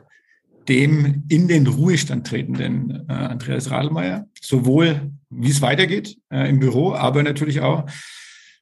dem 0.67 1.23
in 1.29 1.47
den 1.47 1.65
Ruhestand 1.65 2.27
tretenden 2.27 3.09
Andreas 3.09 3.71
Radelmeier, 3.71 4.27
sowohl 4.39 5.11
wie 5.31 5.49
es 5.49 5.63
weitergeht 5.63 6.19
im 6.29 6.59
Büro, 6.59 6.93
aber 6.93 7.23
natürlich 7.23 7.61
auch, 7.61 7.89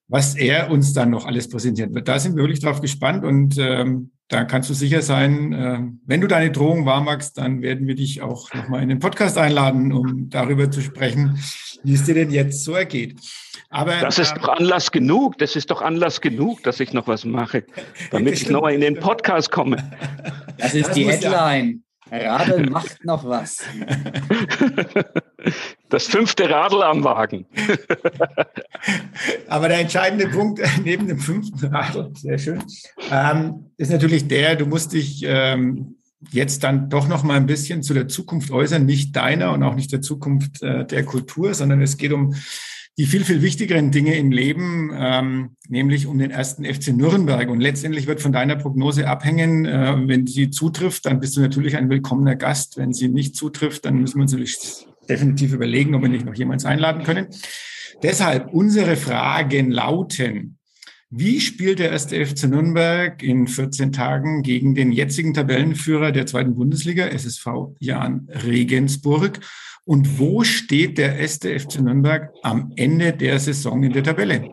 was 0.07 0.35
er 0.35 0.71
uns 0.71 0.93
dann 0.93 1.09
noch 1.09 1.25
alles 1.25 1.49
präsentieren 1.49 1.93
wird. 1.93 2.07
Da 2.07 2.19
sind 2.19 2.35
wir 2.35 2.43
wirklich 2.43 2.61
drauf 2.61 2.81
gespannt 2.81 3.25
und 3.25 3.57
ähm, 3.57 4.11
da 4.29 4.43
kannst 4.43 4.69
du 4.69 4.73
sicher 4.73 5.01
sein, 5.01 5.53
äh, 5.53 5.79
wenn 6.05 6.21
du 6.21 6.27
deine 6.27 6.51
Drohung 6.51 6.85
wahr 6.85 7.01
magst, 7.01 7.37
dann 7.37 7.61
werden 7.61 7.87
wir 7.87 7.95
dich 7.95 8.21
auch 8.21 8.53
nochmal 8.53 8.83
in 8.83 8.89
den 8.89 8.99
Podcast 8.99 9.37
einladen, 9.37 9.93
um 9.93 10.29
darüber 10.29 10.69
zu 10.69 10.81
sprechen, 10.81 11.39
wie 11.83 11.93
es 11.93 12.03
dir 12.03 12.13
denn 12.13 12.31
jetzt 12.31 12.63
so 12.63 12.73
ergeht. 12.73 13.19
Aber, 13.69 13.99
das 13.99 14.19
ist 14.19 14.31
äh, 14.31 14.39
doch 14.39 14.49
Anlass 14.49 14.91
genug, 14.91 15.37
das 15.37 15.55
ist 15.55 15.71
doch 15.71 15.81
Anlass 15.81 16.21
genug, 16.21 16.63
dass 16.63 16.79
ich 16.79 16.93
noch 16.93 17.07
was 17.07 17.25
mache, 17.25 17.65
damit 18.11 18.33
ich 18.33 18.49
nochmal 18.49 18.73
in 18.73 18.81
den 18.81 18.95
Podcast 18.99 19.51
komme. 19.51 19.91
Das 20.57 20.73
ist 20.73 20.87
das 20.87 20.95
die 20.95 21.05
Headline. 21.05 21.83
Radl 22.09 22.69
macht 22.69 23.03
noch 23.03 23.25
was. 23.25 23.61
Das 25.89 26.07
fünfte 26.07 26.49
Radl 26.49 26.83
am 26.83 27.03
Wagen. 27.03 27.45
Aber 29.47 29.69
der 29.69 29.79
entscheidende 29.79 30.27
Punkt 30.27 30.61
neben 30.83 31.07
dem 31.07 31.19
fünften 31.19 31.65
Radl, 31.67 32.11
sehr 32.13 32.37
schön, 32.37 32.63
ähm, 33.09 33.71
ist 33.77 33.91
natürlich 33.91 34.27
der, 34.27 34.55
du 34.55 34.65
musst 34.65 34.93
dich 34.93 35.23
ähm, 35.25 35.95
jetzt 36.31 36.63
dann 36.63 36.89
doch 36.89 37.07
noch 37.07 37.23
mal 37.23 37.37
ein 37.37 37.45
bisschen 37.45 37.83
zu 37.83 37.93
der 37.93 38.07
Zukunft 38.07 38.51
äußern, 38.51 38.85
nicht 38.85 39.15
deiner 39.15 39.53
und 39.53 39.63
auch 39.63 39.75
nicht 39.75 39.91
der 39.91 40.01
Zukunft 40.01 40.61
äh, 40.61 40.85
der 40.85 41.05
Kultur, 41.05 41.53
sondern 41.53 41.81
es 41.81 41.97
geht 41.97 42.11
um 42.11 42.35
die 42.97 43.05
viel, 43.05 43.23
viel 43.23 43.43
wichtigeren 43.43 43.91
Dinge 43.91 44.15
im 44.15 44.31
Leben, 44.31 44.91
ähm, 44.95 45.55
nämlich 45.69 46.07
um 46.07 46.17
den 46.17 46.31
ersten 46.31 46.65
FC 46.65 46.87
Nürnberg. 46.89 47.47
Und 47.47 47.59
letztendlich 47.59 48.07
wird 48.07 48.21
von 48.21 48.31
deiner 48.31 48.55
Prognose 48.55 49.07
abhängen. 49.07 49.65
Äh, 49.65 49.95
wenn 50.07 50.25
sie 50.25 50.49
zutrifft, 50.49 51.05
dann 51.05 51.19
bist 51.19 51.37
du 51.37 51.41
natürlich 51.41 51.77
ein 51.77 51.91
willkommener 51.91 52.35
Gast. 52.35 52.75
Wenn 52.77 52.93
sie 52.93 53.07
nicht 53.07 53.35
zutrifft, 53.35 53.85
dann 53.85 54.01
müssen 54.01 54.15
wir 54.15 54.23
uns 54.23 54.31
natürlich 54.31 54.87
definitiv 55.09 55.53
überlegen, 55.53 55.95
ob 55.95 56.01
wir 56.01 56.09
nicht 56.09 56.25
noch 56.25 56.35
jemals 56.35 56.65
einladen 56.65 57.03
können. 57.03 57.27
Deshalb 58.03 58.53
unsere 58.53 58.95
Fragen 58.95 59.71
lauten, 59.71 60.57
wie 61.09 61.39
spielt 61.39 61.79
der 61.79 61.91
erste 61.91 62.25
FC 62.25 62.49
Nürnberg 62.49 63.23
in 63.23 63.47
14 63.47 63.93
Tagen 63.93 64.43
gegen 64.43 64.75
den 64.75 64.91
jetzigen 64.91 65.33
Tabellenführer 65.33 66.11
der 66.11 66.25
zweiten 66.25 66.55
Bundesliga, 66.55 67.07
SSV 67.07 67.47
Jan 67.79 68.27
Regensburg? 68.29 69.39
Und 69.85 70.19
wo 70.19 70.43
steht 70.43 70.97
der 70.97 71.17
erste 71.17 71.57
FC 71.57 71.79
Nürnberg 71.79 72.33
am 72.43 72.73
Ende 72.75 73.13
der 73.13 73.39
Saison 73.39 73.83
in 73.83 73.93
der 73.93 74.03
Tabelle? 74.03 74.51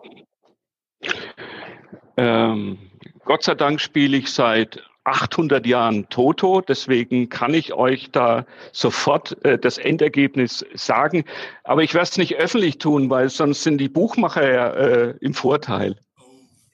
Ähm, 2.17 2.79
Gott 3.25 3.43
sei 3.43 3.57
Dank 3.57 3.81
spiele 3.81 4.17
ich 4.17 4.29
seit 4.29 4.81
800 5.05 5.67
Jahren 5.67 6.09
Toto, 6.09 6.63
deswegen 6.63 7.29
kann 7.29 7.55
ich 7.55 7.75
euch 7.75 8.11
da 8.11 8.47
sofort 8.73 9.43
äh, 9.45 9.59
das 9.59 9.79
Endergebnis 9.79 10.65
sagen. 10.75 11.25
Aber 11.63 11.83
ich 11.83 11.95
werde 11.95 12.05
es 12.05 12.17
nicht 12.17 12.37
öffentlich 12.37 12.79
tun, 12.79 13.11
weil 13.11 13.29
sonst 13.29 13.63
sind 13.63 13.79
die 13.79 13.89
Buchmacher 13.89 14.51
ja 14.51 14.69
äh, 14.71 15.15
im 15.21 15.35
Vorteil. 15.35 15.97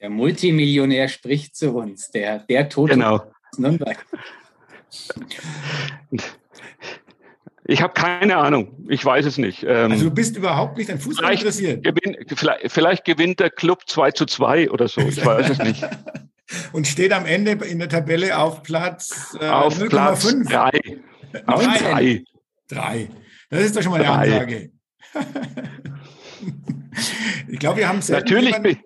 Der 0.00 0.10
Multimillionär 0.10 1.08
spricht 1.08 1.56
zu 1.56 1.74
uns, 1.76 2.10
der, 2.10 2.38
der 2.38 2.68
Toto 2.68 2.94
genau. 2.94 3.16
aus 3.16 3.58
Nürnberg. 3.58 4.06
Ich 7.64 7.82
habe 7.82 7.92
keine 7.92 8.36
Ahnung. 8.36 8.74
Ich 8.88 9.04
weiß 9.04 9.26
es 9.26 9.38
nicht. 9.38 9.62
Ähm, 9.62 9.92
also 9.92 10.04
du 10.04 10.10
bist 10.10 10.36
überhaupt 10.36 10.78
nicht 10.78 10.90
an 10.90 10.98
Fußball 10.98 11.34
interessiert? 11.34 11.84
Gewinn, 11.84 12.16
vielleicht, 12.34 12.72
vielleicht, 12.72 13.04
gewinnt 13.04 13.40
der 13.40 13.50
Club 13.50 13.82
2 13.86 14.12
zu 14.12 14.26
2 14.26 14.70
oder 14.70 14.88
so. 14.88 15.00
Ich 15.02 15.24
weiß 15.24 15.50
es 15.50 15.58
nicht. 15.58 15.84
Und 16.72 16.86
steht 16.86 17.12
am 17.12 17.26
Ende 17.26 17.52
in 17.64 17.78
der 17.78 17.88
Tabelle 17.88 18.38
auf 18.38 18.62
Platz 18.62 19.36
äh, 19.40 19.46
auf 19.46 19.78
0, 19.78 19.88
Platz 19.88 20.24
5. 20.24 20.48
3. 20.48 20.70
Auf 21.46 21.62
3. 21.62 22.24
3. 22.68 23.08
Das 23.50 23.64
ist 23.64 23.76
doch 23.76 23.82
schon 23.82 23.92
mal 23.92 24.02
eine 24.02 24.10
Ansage. 24.10 24.70
ich 27.48 27.58
glaube, 27.58 27.78
wir 27.78 27.88
haben 27.88 27.98
es 27.98 28.08
natürlich, 28.08 28.56
bin, 28.62 28.78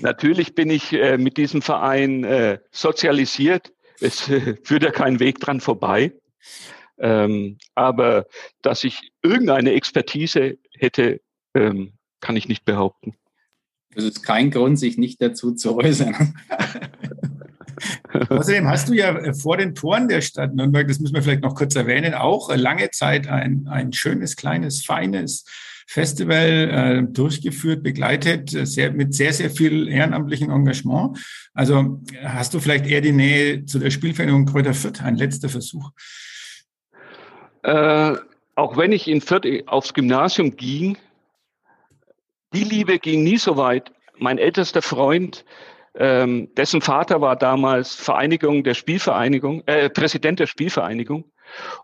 natürlich 0.00 0.54
bin 0.54 0.70
ich 0.70 0.92
äh, 0.92 1.18
mit 1.18 1.36
diesem 1.36 1.62
Verein 1.62 2.24
äh, 2.24 2.58
sozialisiert. 2.70 3.72
Es 4.00 4.28
äh, 4.28 4.56
führt 4.64 4.82
ja 4.82 4.90
kein 4.90 5.20
Weg 5.20 5.40
dran 5.40 5.60
vorbei. 5.60 6.12
Ähm, 6.98 7.58
aber 7.74 8.26
dass 8.62 8.84
ich 8.84 9.12
irgendeine 9.22 9.72
Expertise 9.72 10.58
hätte, 10.78 11.20
ähm, 11.54 11.94
kann 12.20 12.36
ich 12.36 12.48
nicht 12.48 12.64
behaupten. 12.64 13.16
Das 13.94 14.04
ist 14.04 14.22
kein 14.22 14.50
Grund, 14.50 14.78
sich 14.78 14.98
nicht 14.98 15.20
dazu 15.22 15.52
zu 15.52 15.76
äußern. 15.76 16.34
Außerdem 18.28 18.68
hast 18.68 18.88
du 18.88 18.94
ja 18.94 19.16
äh, 19.16 19.34
vor 19.34 19.56
den 19.56 19.74
Toren 19.74 20.08
der 20.08 20.20
Stadt 20.20 20.54
Nürnberg, 20.54 20.86
das 20.88 21.00
müssen 21.00 21.14
wir 21.14 21.22
vielleicht 21.22 21.42
noch 21.42 21.54
kurz 21.54 21.74
erwähnen, 21.74 22.14
auch 22.14 22.50
äh, 22.50 22.56
lange 22.56 22.90
Zeit 22.90 23.28
ein, 23.28 23.66
ein 23.68 23.92
schönes, 23.92 24.36
kleines, 24.36 24.84
feines 24.84 25.44
Festival 25.86 26.70
äh, 26.70 27.12
durchgeführt, 27.12 27.82
begleitet, 27.82 28.54
äh, 28.54 28.66
sehr, 28.66 28.92
mit 28.92 29.14
sehr, 29.14 29.32
sehr 29.32 29.50
viel 29.50 29.88
ehrenamtlichen 29.88 30.50
Engagement. 30.50 31.18
Also 31.52 32.00
hast 32.22 32.54
du 32.54 32.60
vielleicht 32.60 32.86
eher 32.86 33.00
die 33.00 33.12
Nähe 33.12 33.64
zu 33.64 33.78
der 33.78 33.90
Spielvereinigung 33.90 34.46
Kräuter 34.46 34.74
Fürth, 34.74 35.02
ein 35.02 35.16
letzter 35.16 35.48
Versuch. 35.48 35.90
Äh, 37.62 38.14
auch 38.54 38.76
wenn 38.76 38.92
ich 38.92 39.08
in 39.08 39.20
Fürth 39.20 39.46
aufs 39.66 39.94
Gymnasium 39.94 40.56
ging, 40.56 40.96
die 42.54 42.64
Liebe 42.64 42.98
ging 42.98 43.22
nie 43.24 43.36
so 43.36 43.56
weit. 43.56 43.92
Mein 44.16 44.38
ältester 44.38 44.82
Freund 44.82 45.44
Ähm, 45.96 46.52
dessen 46.56 46.80
Vater 46.80 47.20
war 47.20 47.36
damals 47.36 47.94
Vereinigung 47.94 48.64
der 48.64 48.74
Spielvereinigung, 48.74 49.62
äh, 49.66 49.88
Präsident 49.88 50.40
der 50.40 50.48
Spielvereinigung. 50.48 51.30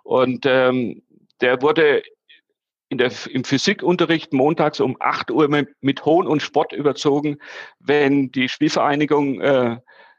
Und 0.02 0.46
ähm, 0.46 1.02
der 1.40 1.62
wurde 1.62 2.02
der, 2.92 3.12
im 3.30 3.44
Physikunterricht 3.44 4.32
montags 4.32 4.80
um 4.80 4.96
8 4.98 5.30
Uhr 5.30 5.48
mit, 5.48 5.68
mit 5.80 6.04
Hohn 6.04 6.26
und 6.26 6.42
Spott 6.42 6.72
überzogen, 6.72 7.38
wenn 7.78 8.32
die 8.32 8.48
Spielvereinigung 8.48 9.40
äh, 9.40 9.76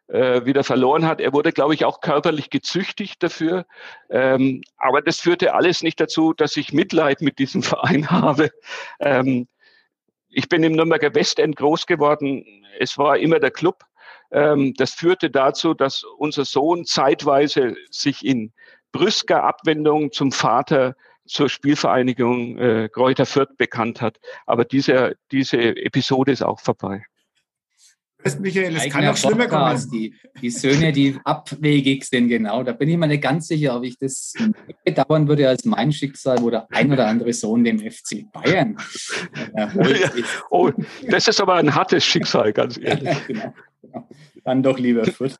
äh, 0.07 0.45
wieder 0.45 0.63
verloren 0.63 1.05
hat. 1.05 1.19
Er 1.19 1.33
wurde, 1.33 1.51
glaube 1.51 1.73
ich, 1.73 1.83
auch 1.85 2.01
körperlich 2.01 2.49
gezüchtigt 2.49 3.21
dafür. 3.23 3.65
Ähm, 4.09 4.61
aber 4.77 5.01
das 5.01 5.19
führte 5.19 5.53
alles 5.53 5.83
nicht 5.83 5.99
dazu, 5.99 6.33
dass 6.33 6.55
ich 6.55 6.71
Mitleid 6.71 7.21
mit 7.21 7.39
diesem 7.39 7.63
Verein 7.63 8.09
habe. 8.09 8.51
Ähm, 8.99 9.47
ich 10.31 10.49
bin 10.49 10.63
im 10.63 10.73
Nürnberger 10.73 11.13
Westend 11.13 11.55
groß 11.55 11.85
geworden. 11.85 12.43
Es 12.79 12.97
war 12.97 13.17
immer 13.17 13.39
der 13.39 13.51
Club. 13.51 13.83
Ähm, 14.31 14.73
das 14.77 14.93
führte 14.93 15.29
dazu, 15.29 15.73
dass 15.73 16.03
unser 16.17 16.45
Sohn 16.45 16.85
zeitweise 16.85 17.75
sich 17.89 18.25
in 18.25 18.53
brüsker 18.91 19.43
Abwendung 19.43 20.11
zum 20.11 20.31
Vater 20.31 20.95
zur 21.25 21.49
Spielvereinigung 21.49 22.57
äh, 22.57 22.89
Kräuter 22.89 23.25
Fürth 23.25 23.55
bekannt 23.57 24.01
hat. 24.01 24.19
Aber 24.45 24.65
diese, 24.65 25.15
diese 25.31 25.57
Episode 25.57 26.31
ist 26.31 26.43
auch 26.43 26.59
vorbei. 26.59 27.05
Michael, 28.39 28.75
es 28.75 28.89
kann 28.89 29.05
auch 29.07 29.17
schlimmer 29.17 29.47
kommen. 29.47 29.89
Die, 29.91 30.15
die 30.41 30.49
Söhne, 30.49 30.91
die 30.91 31.17
abwegig 31.23 32.05
sind, 32.05 32.27
genau. 32.27 32.63
Da 32.63 32.73
bin 32.73 32.89
ich 32.89 32.97
mir 32.97 33.07
nicht 33.07 33.23
ganz 33.23 33.47
sicher, 33.47 33.75
ob 33.75 33.83
ich 33.83 33.97
das 33.97 34.33
bedauern 34.83 35.27
würde 35.27 35.47
als 35.49 35.65
mein 35.65 35.91
Schicksal, 35.91 36.41
wo 36.41 36.49
der 36.49 36.67
ein 36.71 36.91
oder 36.91 37.07
andere 37.07 37.33
Sohn 37.33 37.63
dem 37.63 37.79
FC 37.79 38.31
Bayern 38.31 38.77
erholt 39.53 40.15
ist. 40.15 40.43
Oh, 40.49 40.71
das 41.07 41.27
ist 41.27 41.41
aber 41.41 41.55
ein 41.55 41.73
hartes 41.73 42.05
Schicksal, 42.05 42.53
ganz 42.53 42.77
ehrlich. 42.77 43.17
genau, 43.27 43.53
genau. 43.81 44.07
Dann 44.43 44.63
doch 44.63 44.79
lieber 44.79 45.05
Fürth. 45.05 45.37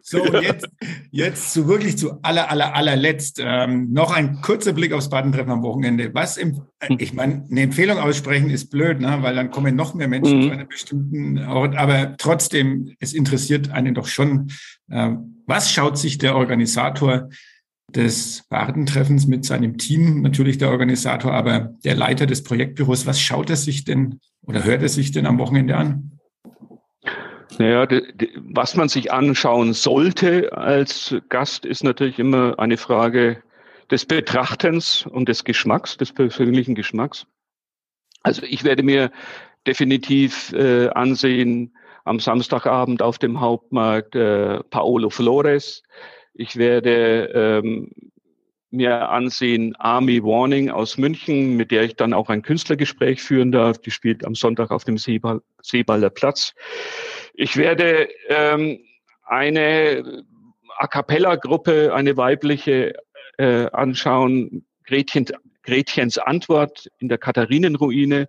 So, 0.00 0.24
jetzt, 0.40 0.68
jetzt 1.10 1.52
zu 1.52 1.68
wirklich 1.68 1.98
zu 1.98 2.22
aller, 2.22 2.50
aller, 2.50 2.74
allerletzt 2.74 3.40
ähm, 3.44 3.92
noch 3.92 4.10
ein 4.10 4.40
kurzer 4.40 4.72
Blick 4.72 4.92
aufs 4.92 5.10
Badentreffen 5.10 5.52
am 5.52 5.62
Wochenende. 5.62 6.14
Was 6.14 6.36
im, 6.36 6.62
hm. 6.80 6.96
ich 6.98 7.12
meine, 7.12 7.44
eine 7.50 7.62
Empfehlung 7.62 7.98
aussprechen 7.98 8.50
ist 8.50 8.70
blöd, 8.70 9.00
ne? 9.00 9.18
weil 9.20 9.34
dann 9.34 9.50
kommen 9.50 9.76
noch 9.76 9.94
mehr 9.94 10.08
Menschen 10.08 10.38
mhm. 10.38 10.42
zu 10.42 10.50
einem 10.50 10.68
bestimmten 10.68 11.38
Ort. 11.46 11.76
Aber 11.76 12.16
trotzdem, 12.16 12.94
es 13.00 13.12
interessiert 13.12 13.70
einen 13.70 13.94
doch 13.94 14.06
schon, 14.06 14.50
äh, 14.90 15.10
was 15.46 15.70
schaut 15.70 15.98
sich 15.98 16.18
der 16.18 16.36
Organisator 16.36 17.28
des 17.94 18.44
Badentreffens 18.48 19.26
mit 19.26 19.44
seinem 19.44 19.76
Team, 19.76 20.22
natürlich 20.22 20.58
der 20.58 20.70
Organisator, 20.70 21.32
aber 21.32 21.74
der 21.84 21.94
Leiter 21.94 22.26
des 22.26 22.42
Projektbüros, 22.42 23.06
was 23.06 23.20
schaut 23.20 23.50
er 23.50 23.56
sich 23.56 23.84
denn 23.84 24.20
oder 24.46 24.64
hört 24.64 24.82
er 24.82 24.88
sich 24.88 25.12
denn 25.12 25.26
am 25.26 25.38
Wochenende 25.38 25.76
an? 25.76 26.11
Naja, 27.58 27.86
was 28.36 28.76
man 28.76 28.88
sich 28.88 29.12
anschauen 29.12 29.72
sollte 29.72 30.52
als 30.56 31.14
Gast, 31.28 31.64
ist 31.64 31.84
natürlich 31.84 32.18
immer 32.18 32.58
eine 32.58 32.76
Frage 32.76 33.42
des 33.90 34.06
Betrachtens 34.06 35.06
und 35.06 35.28
des 35.28 35.44
Geschmacks, 35.44 35.96
des 35.96 36.12
persönlichen 36.12 36.74
Geschmacks. 36.74 37.26
Also 38.22 38.42
ich 38.44 38.64
werde 38.64 38.82
mir 38.82 39.10
definitiv 39.66 40.52
äh, 40.52 40.88
ansehen 40.88 41.76
am 42.04 42.18
Samstagabend 42.18 43.02
auf 43.02 43.18
dem 43.18 43.40
Hauptmarkt 43.40 44.14
äh, 44.16 44.60
Paolo 44.70 45.10
Flores. 45.10 45.82
Ich 46.34 46.56
werde 46.56 47.60
ähm, 47.62 47.90
mir 48.72 49.08
ansehen 49.10 49.76
Army 49.76 50.22
Warning 50.22 50.70
aus 50.70 50.98
München, 50.98 51.56
mit 51.56 51.70
der 51.70 51.82
ich 51.82 51.96
dann 51.96 52.12
auch 52.12 52.28
ein 52.28 52.42
Künstlergespräch 52.42 53.22
führen 53.22 53.52
darf. 53.52 53.78
Die 53.78 53.90
spielt 53.90 54.24
am 54.24 54.34
Sonntag 54.34 54.70
auf 54.70 54.84
dem 54.84 54.98
Seeball, 54.98 55.42
Seeballer 55.62 56.10
Platz. 56.10 56.54
Ich 57.34 57.56
werde 57.56 58.08
ähm, 58.28 58.80
eine 59.24 60.24
A 60.78 60.86
cappella-Gruppe, 60.86 61.94
eine 61.94 62.16
weibliche, 62.16 62.94
äh, 63.38 63.66
anschauen, 63.72 64.64
Gretchen, 64.84 65.26
Gretchens 65.62 66.18
Antwort 66.18 66.88
in 66.98 67.08
der 67.08 67.18
Katharinenruine. 67.18 68.28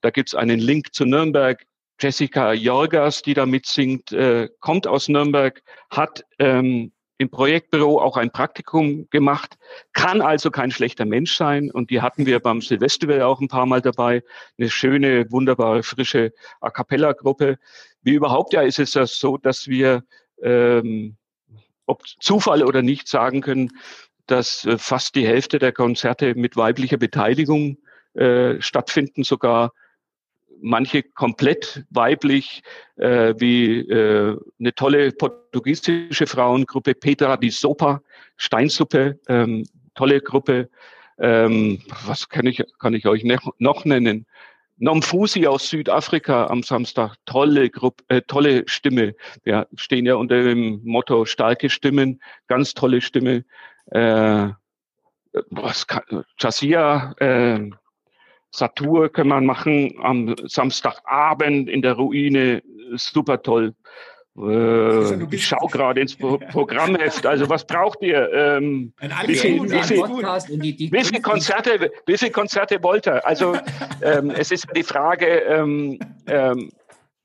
Da 0.00 0.10
gibt's 0.10 0.34
einen 0.34 0.58
Link 0.58 0.92
zu 0.94 1.04
Nürnberg. 1.04 1.64
Jessica 2.00 2.52
Jorgas, 2.52 3.22
die 3.22 3.34
da 3.34 3.46
mitsingt, 3.46 4.12
äh, 4.12 4.48
kommt 4.60 4.86
aus 4.86 5.08
Nürnberg, 5.08 5.62
hat 5.90 6.24
ähm, 6.38 6.92
im 7.22 7.30
Projektbüro 7.30 8.00
auch 8.00 8.16
ein 8.16 8.30
Praktikum 8.30 9.08
gemacht, 9.10 9.56
kann 9.92 10.20
also 10.20 10.50
kein 10.50 10.70
schlechter 10.70 11.04
Mensch 11.04 11.34
sein. 11.36 11.70
Und 11.70 11.90
die 11.90 12.02
hatten 12.02 12.26
wir 12.26 12.40
beim 12.40 12.60
Silvestival 12.60 13.22
auch 13.22 13.40
ein 13.40 13.48
paar 13.48 13.64
Mal 13.66 13.80
dabei. 13.80 14.22
Eine 14.58 14.68
schöne, 14.68 15.30
wunderbare, 15.30 15.82
frische 15.82 16.32
A 16.60 16.70
Cappella-Gruppe. 16.70 17.58
Wie 18.02 18.14
überhaupt 18.14 18.52
ja 18.52 18.62
ist 18.62 18.78
es 18.78 18.94
ja 18.94 19.06
so, 19.06 19.38
dass 19.38 19.68
wir, 19.68 20.02
ähm, 20.42 21.16
ob 21.86 22.02
Zufall 22.20 22.62
oder 22.62 22.82
nicht, 22.82 23.08
sagen 23.08 23.40
können, 23.40 23.70
dass 24.26 24.64
äh, 24.64 24.76
fast 24.76 25.14
die 25.14 25.26
Hälfte 25.26 25.58
der 25.58 25.72
Konzerte 25.72 26.34
mit 26.34 26.56
weiblicher 26.56 26.98
Beteiligung 26.98 27.78
äh, 28.14 28.60
stattfinden, 28.60 29.24
sogar 29.24 29.72
manche 30.62 31.02
komplett 31.02 31.84
weiblich, 31.90 32.62
äh, 32.96 33.34
wie 33.38 33.80
äh, 33.80 34.36
eine 34.58 34.74
tolle 34.74 35.12
portugiesische 35.12 36.26
Frauengruppe, 36.26 36.94
Petra 36.94 37.36
di 37.36 37.50
Sopa, 37.50 38.00
Steinsuppe, 38.36 39.18
ähm, 39.28 39.64
tolle 39.94 40.20
Gruppe. 40.20 40.70
Ähm, 41.18 41.80
was 42.06 42.28
kann 42.28 42.46
ich, 42.46 42.62
kann 42.78 42.94
ich 42.94 43.06
euch 43.06 43.24
noch 43.58 43.84
nennen? 43.84 44.26
Nomfusi 44.78 45.46
aus 45.46 45.68
Südafrika 45.68 46.46
am 46.46 46.62
Samstag, 46.62 47.14
tolle 47.26 47.70
Gruppe, 47.70 48.02
äh, 48.08 48.22
tolle 48.22 48.64
Stimme. 48.66 49.14
Wir 49.44 49.68
stehen 49.74 50.06
ja 50.06 50.14
unter 50.16 50.42
dem 50.42 50.80
Motto 50.84 51.24
starke 51.24 51.70
Stimmen, 51.70 52.20
ganz 52.48 52.74
tolle 52.74 53.00
Stimme. 53.00 53.44
Äh, 53.86 54.48
was 55.50 55.86
kann, 55.86 56.24
Jasia, 56.38 57.14
äh, 57.18 57.70
Satur 58.52 59.10
kann 59.10 59.28
man 59.28 59.46
machen 59.46 59.94
am 60.02 60.34
Samstagabend 60.44 61.68
in 61.68 61.82
der 61.82 61.94
Ruine, 61.94 62.62
super 62.94 63.42
toll. 63.42 63.74
Äh, 64.36 65.34
ich 65.34 65.46
schaue 65.46 65.68
gerade 65.70 66.00
ins 66.00 66.16
Programmheft. 66.16 67.26
Also 67.26 67.48
was 67.48 67.66
braucht 67.66 68.02
ihr? 68.02 68.30
Ähm, 68.32 68.92
wie, 69.26 69.34
viel, 69.34 69.62
wie, 69.70 69.82
viel, 69.82 69.98
wie 69.98 71.04
viele 71.04 71.20
Konzerte, 71.20 71.90
wie 72.06 72.18
viele 72.18 72.30
Konzerte 72.30 72.82
wollt 72.82 73.06
ihr? 73.06 73.26
Also 73.26 73.56
ähm, 74.02 74.30
es 74.30 74.50
ist 74.50 74.66
die 74.74 74.82
Frage, 74.82 75.26
ähm, 75.26 75.98
ähm, 76.26 76.70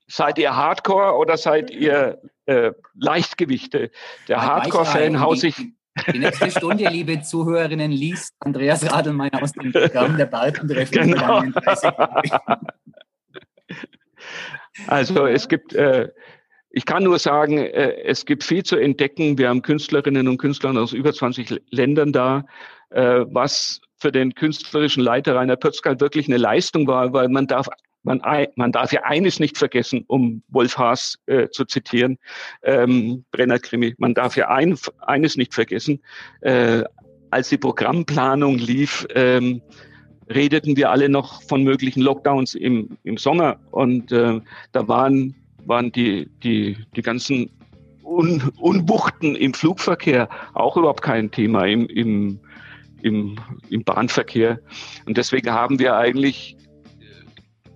seid 0.06 0.38
ihr 0.38 0.54
Hardcore 0.54 1.16
oder 1.16 1.36
seid 1.36 1.70
ihr 1.70 2.20
äh, 2.46 2.72
Leichtgewichte? 2.94 3.90
Der 4.28 4.42
Hardcore-Fan 4.42 5.20
haut 5.20 5.38
sich 5.38 5.56
die 6.12 6.18
nächste 6.18 6.50
Stunde, 6.50 6.88
liebe 6.88 7.20
Zuhörerinnen, 7.20 7.90
liest 7.90 8.34
Andreas 8.40 8.90
Radelmeier 8.90 9.42
aus 9.42 9.52
dem 9.52 9.72
Programm 9.72 10.16
der 10.16 10.26
Balkentreffen. 10.26 11.12
Genau. 11.12 11.42
Also 14.86 15.26
es 15.26 15.48
gibt, 15.48 15.74
äh, 15.74 16.08
ich 16.70 16.84
kann 16.84 17.02
nur 17.02 17.18
sagen, 17.18 17.58
äh, 17.58 18.02
es 18.04 18.24
gibt 18.24 18.44
viel 18.44 18.62
zu 18.62 18.76
entdecken. 18.76 19.38
Wir 19.38 19.48
haben 19.48 19.62
Künstlerinnen 19.62 20.28
und 20.28 20.38
Künstler 20.38 20.80
aus 20.80 20.92
über 20.92 21.12
20 21.12 21.60
Ländern 21.70 22.12
da, 22.12 22.44
äh, 22.90 23.24
was 23.28 23.80
für 23.96 24.12
den 24.12 24.34
künstlerischen 24.34 25.02
Leiter 25.02 25.34
Rainer 25.34 25.56
Pötzkal 25.56 26.00
wirklich 26.00 26.28
eine 26.28 26.36
Leistung 26.36 26.86
war, 26.86 27.12
weil 27.12 27.28
man 27.28 27.46
darf 27.46 27.68
man, 28.08 28.46
man 28.56 28.72
darf 28.72 28.92
ja 28.92 29.02
eines 29.04 29.38
nicht 29.38 29.58
vergessen, 29.58 30.04
um 30.06 30.42
Wolf 30.48 30.78
Haas 30.78 31.18
äh, 31.26 31.48
zu 31.50 31.64
zitieren, 31.64 32.18
ähm, 32.62 33.24
Brenner-Krimi, 33.32 33.94
man 33.98 34.14
darf 34.14 34.36
ja 34.36 34.48
ein, 34.48 34.76
eines 35.00 35.36
nicht 35.36 35.54
vergessen, 35.54 36.00
äh, 36.40 36.84
als 37.30 37.50
die 37.50 37.58
Programmplanung 37.58 38.56
lief, 38.56 39.06
ähm, 39.14 39.60
redeten 40.30 40.76
wir 40.76 40.90
alle 40.90 41.08
noch 41.08 41.42
von 41.42 41.62
möglichen 41.62 42.00
Lockdowns 42.00 42.54
im, 42.54 42.96
im 43.04 43.18
Sommer 43.18 43.60
und 43.70 44.10
äh, 44.12 44.40
da 44.72 44.88
waren, 44.88 45.34
waren 45.66 45.92
die, 45.92 46.30
die, 46.42 46.76
die 46.96 47.02
ganzen 47.02 47.50
Un 48.04 48.50
Unwuchten 48.58 49.36
im 49.36 49.52
Flugverkehr 49.52 50.30
auch 50.54 50.78
überhaupt 50.78 51.02
kein 51.02 51.30
Thema 51.30 51.66
im, 51.66 51.86
im, 51.88 52.40
im, 53.02 53.36
im 53.68 53.84
Bahnverkehr. 53.84 54.60
Und 55.04 55.18
deswegen 55.18 55.50
haben 55.50 55.78
wir 55.78 55.94
eigentlich 55.94 56.57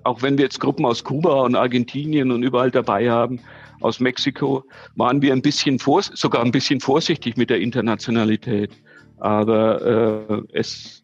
auch 0.04 0.22
wenn 0.22 0.38
wir 0.38 0.44
jetzt 0.44 0.60
Gruppen 0.60 0.84
aus 0.84 1.04
Kuba 1.04 1.42
und 1.42 1.54
Argentinien 1.54 2.30
und 2.30 2.42
überall 2.42 2.70
dabei 2.70 3.10
haben, 3.10 3.40
aus 3.80 4.00
Mexiko, 4.00 4.64
waren 4.94 5.22
wir 5.22 5.32
ein 5.32 5.42
bisschen 5.42 5.78
vor, 5.78 6.02
sogar 6.02 6.44
ein 6.44 6.52
bisschen 6.52 6.80
vorsichtig 6.80 7.36
mit 7.36 7.50
der 7.50 7.60
Internationalität. 7.60 8.70
Aber 9.18 10.26
äh, 10.52 10.58
es, 10.58 11.02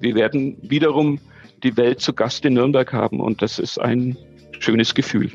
wir 0.00 0.14
werden 0.14 0.56
wiederum 0.62 1.18
die 1.62 1.76
Welt 1.76 2.00
zu 2.00 2.12
Gast 2.12 2.44
in 2.44 2.54
Nürnberg 2.54 2.92
haben 2.92 3.20
und 3.20 3.42
das 3.42 3.58
ist 3.58 3.78
ein 3.80 4.16
schönes 4.58 4.94
Gefühl. 4.94 5.32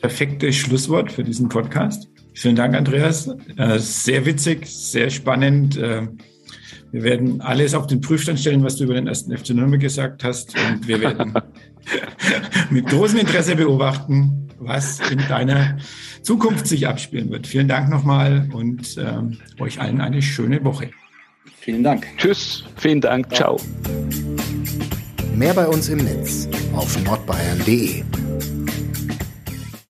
Perfektes 0.00 0.56
Schlusswort 0.56 1.10
für 1.10 1.24
diesen 1.24 1.48
Podcast. 1.48 2.08
Vielen 2.34 2.56
Dank, 2.56 2.74
Andreas. 2.74 3.28
Äh, 3.56 3.78
sehr 3.78 4.26
witzig, 4.26 4.66
sehr 4.66 5.08
spannend. 5.08 5.78
Wir 6.94 7.02
werden 7.02 7.40
alles 7.40 7.74
auf 7.74 7.88
den 7.88 8.00
Prüfstand 8.00 8.38
stellen, 8.38 8.62
was 8.62 8.76
du 8.76 8.84
über 8.84 8.94
den 8.94 9.08
ersten 9.08 9.36
FC 9.36 9.50
Nürnberg 9.50 9.80
gesagt 9.80 10.22
hast. 10.22 10.54
Und 10.56 10.86
wir 10.86 11.00
werden 11.00 11.34
mit 12.70 12.86
großem 12.86 13.18
Interesse 13.18 13.56
beobachten, 13.56 14.48
was 14.60 15.00
in 15.10 15.18
deiner 15.28 15.76
Zukunft 16.22 16.68
sich 16.68 16.86
abspielen 16.86 17.30
wird. 17.30 17.48
Vielen 17.48 17.66
Dank 17.66 17.90
nochmal 17.90 18.48
und 18.52 18.96
ähm, 18.96 19.38
euch 19.58 19.80
allen 19.80 20.00
eine 20.00 20.22
schöne 20.22 20.64
Woche. 20.64 20.92
Vielen 21.58 21.82
Dank. 21.82 22.06
Tschüss, 22.16 22.62
vielen 22.76 23.00
Dank, 23.00 23.34
ciao. 23.34 23.60
Mehr 25.34 25.52
bei 25.52 25.66
uns 25.66 25.88
im 25.88 25.98
Netz 25.98 26.48
auf 26.76 26.96
nordbayern.de. 27.02 28.04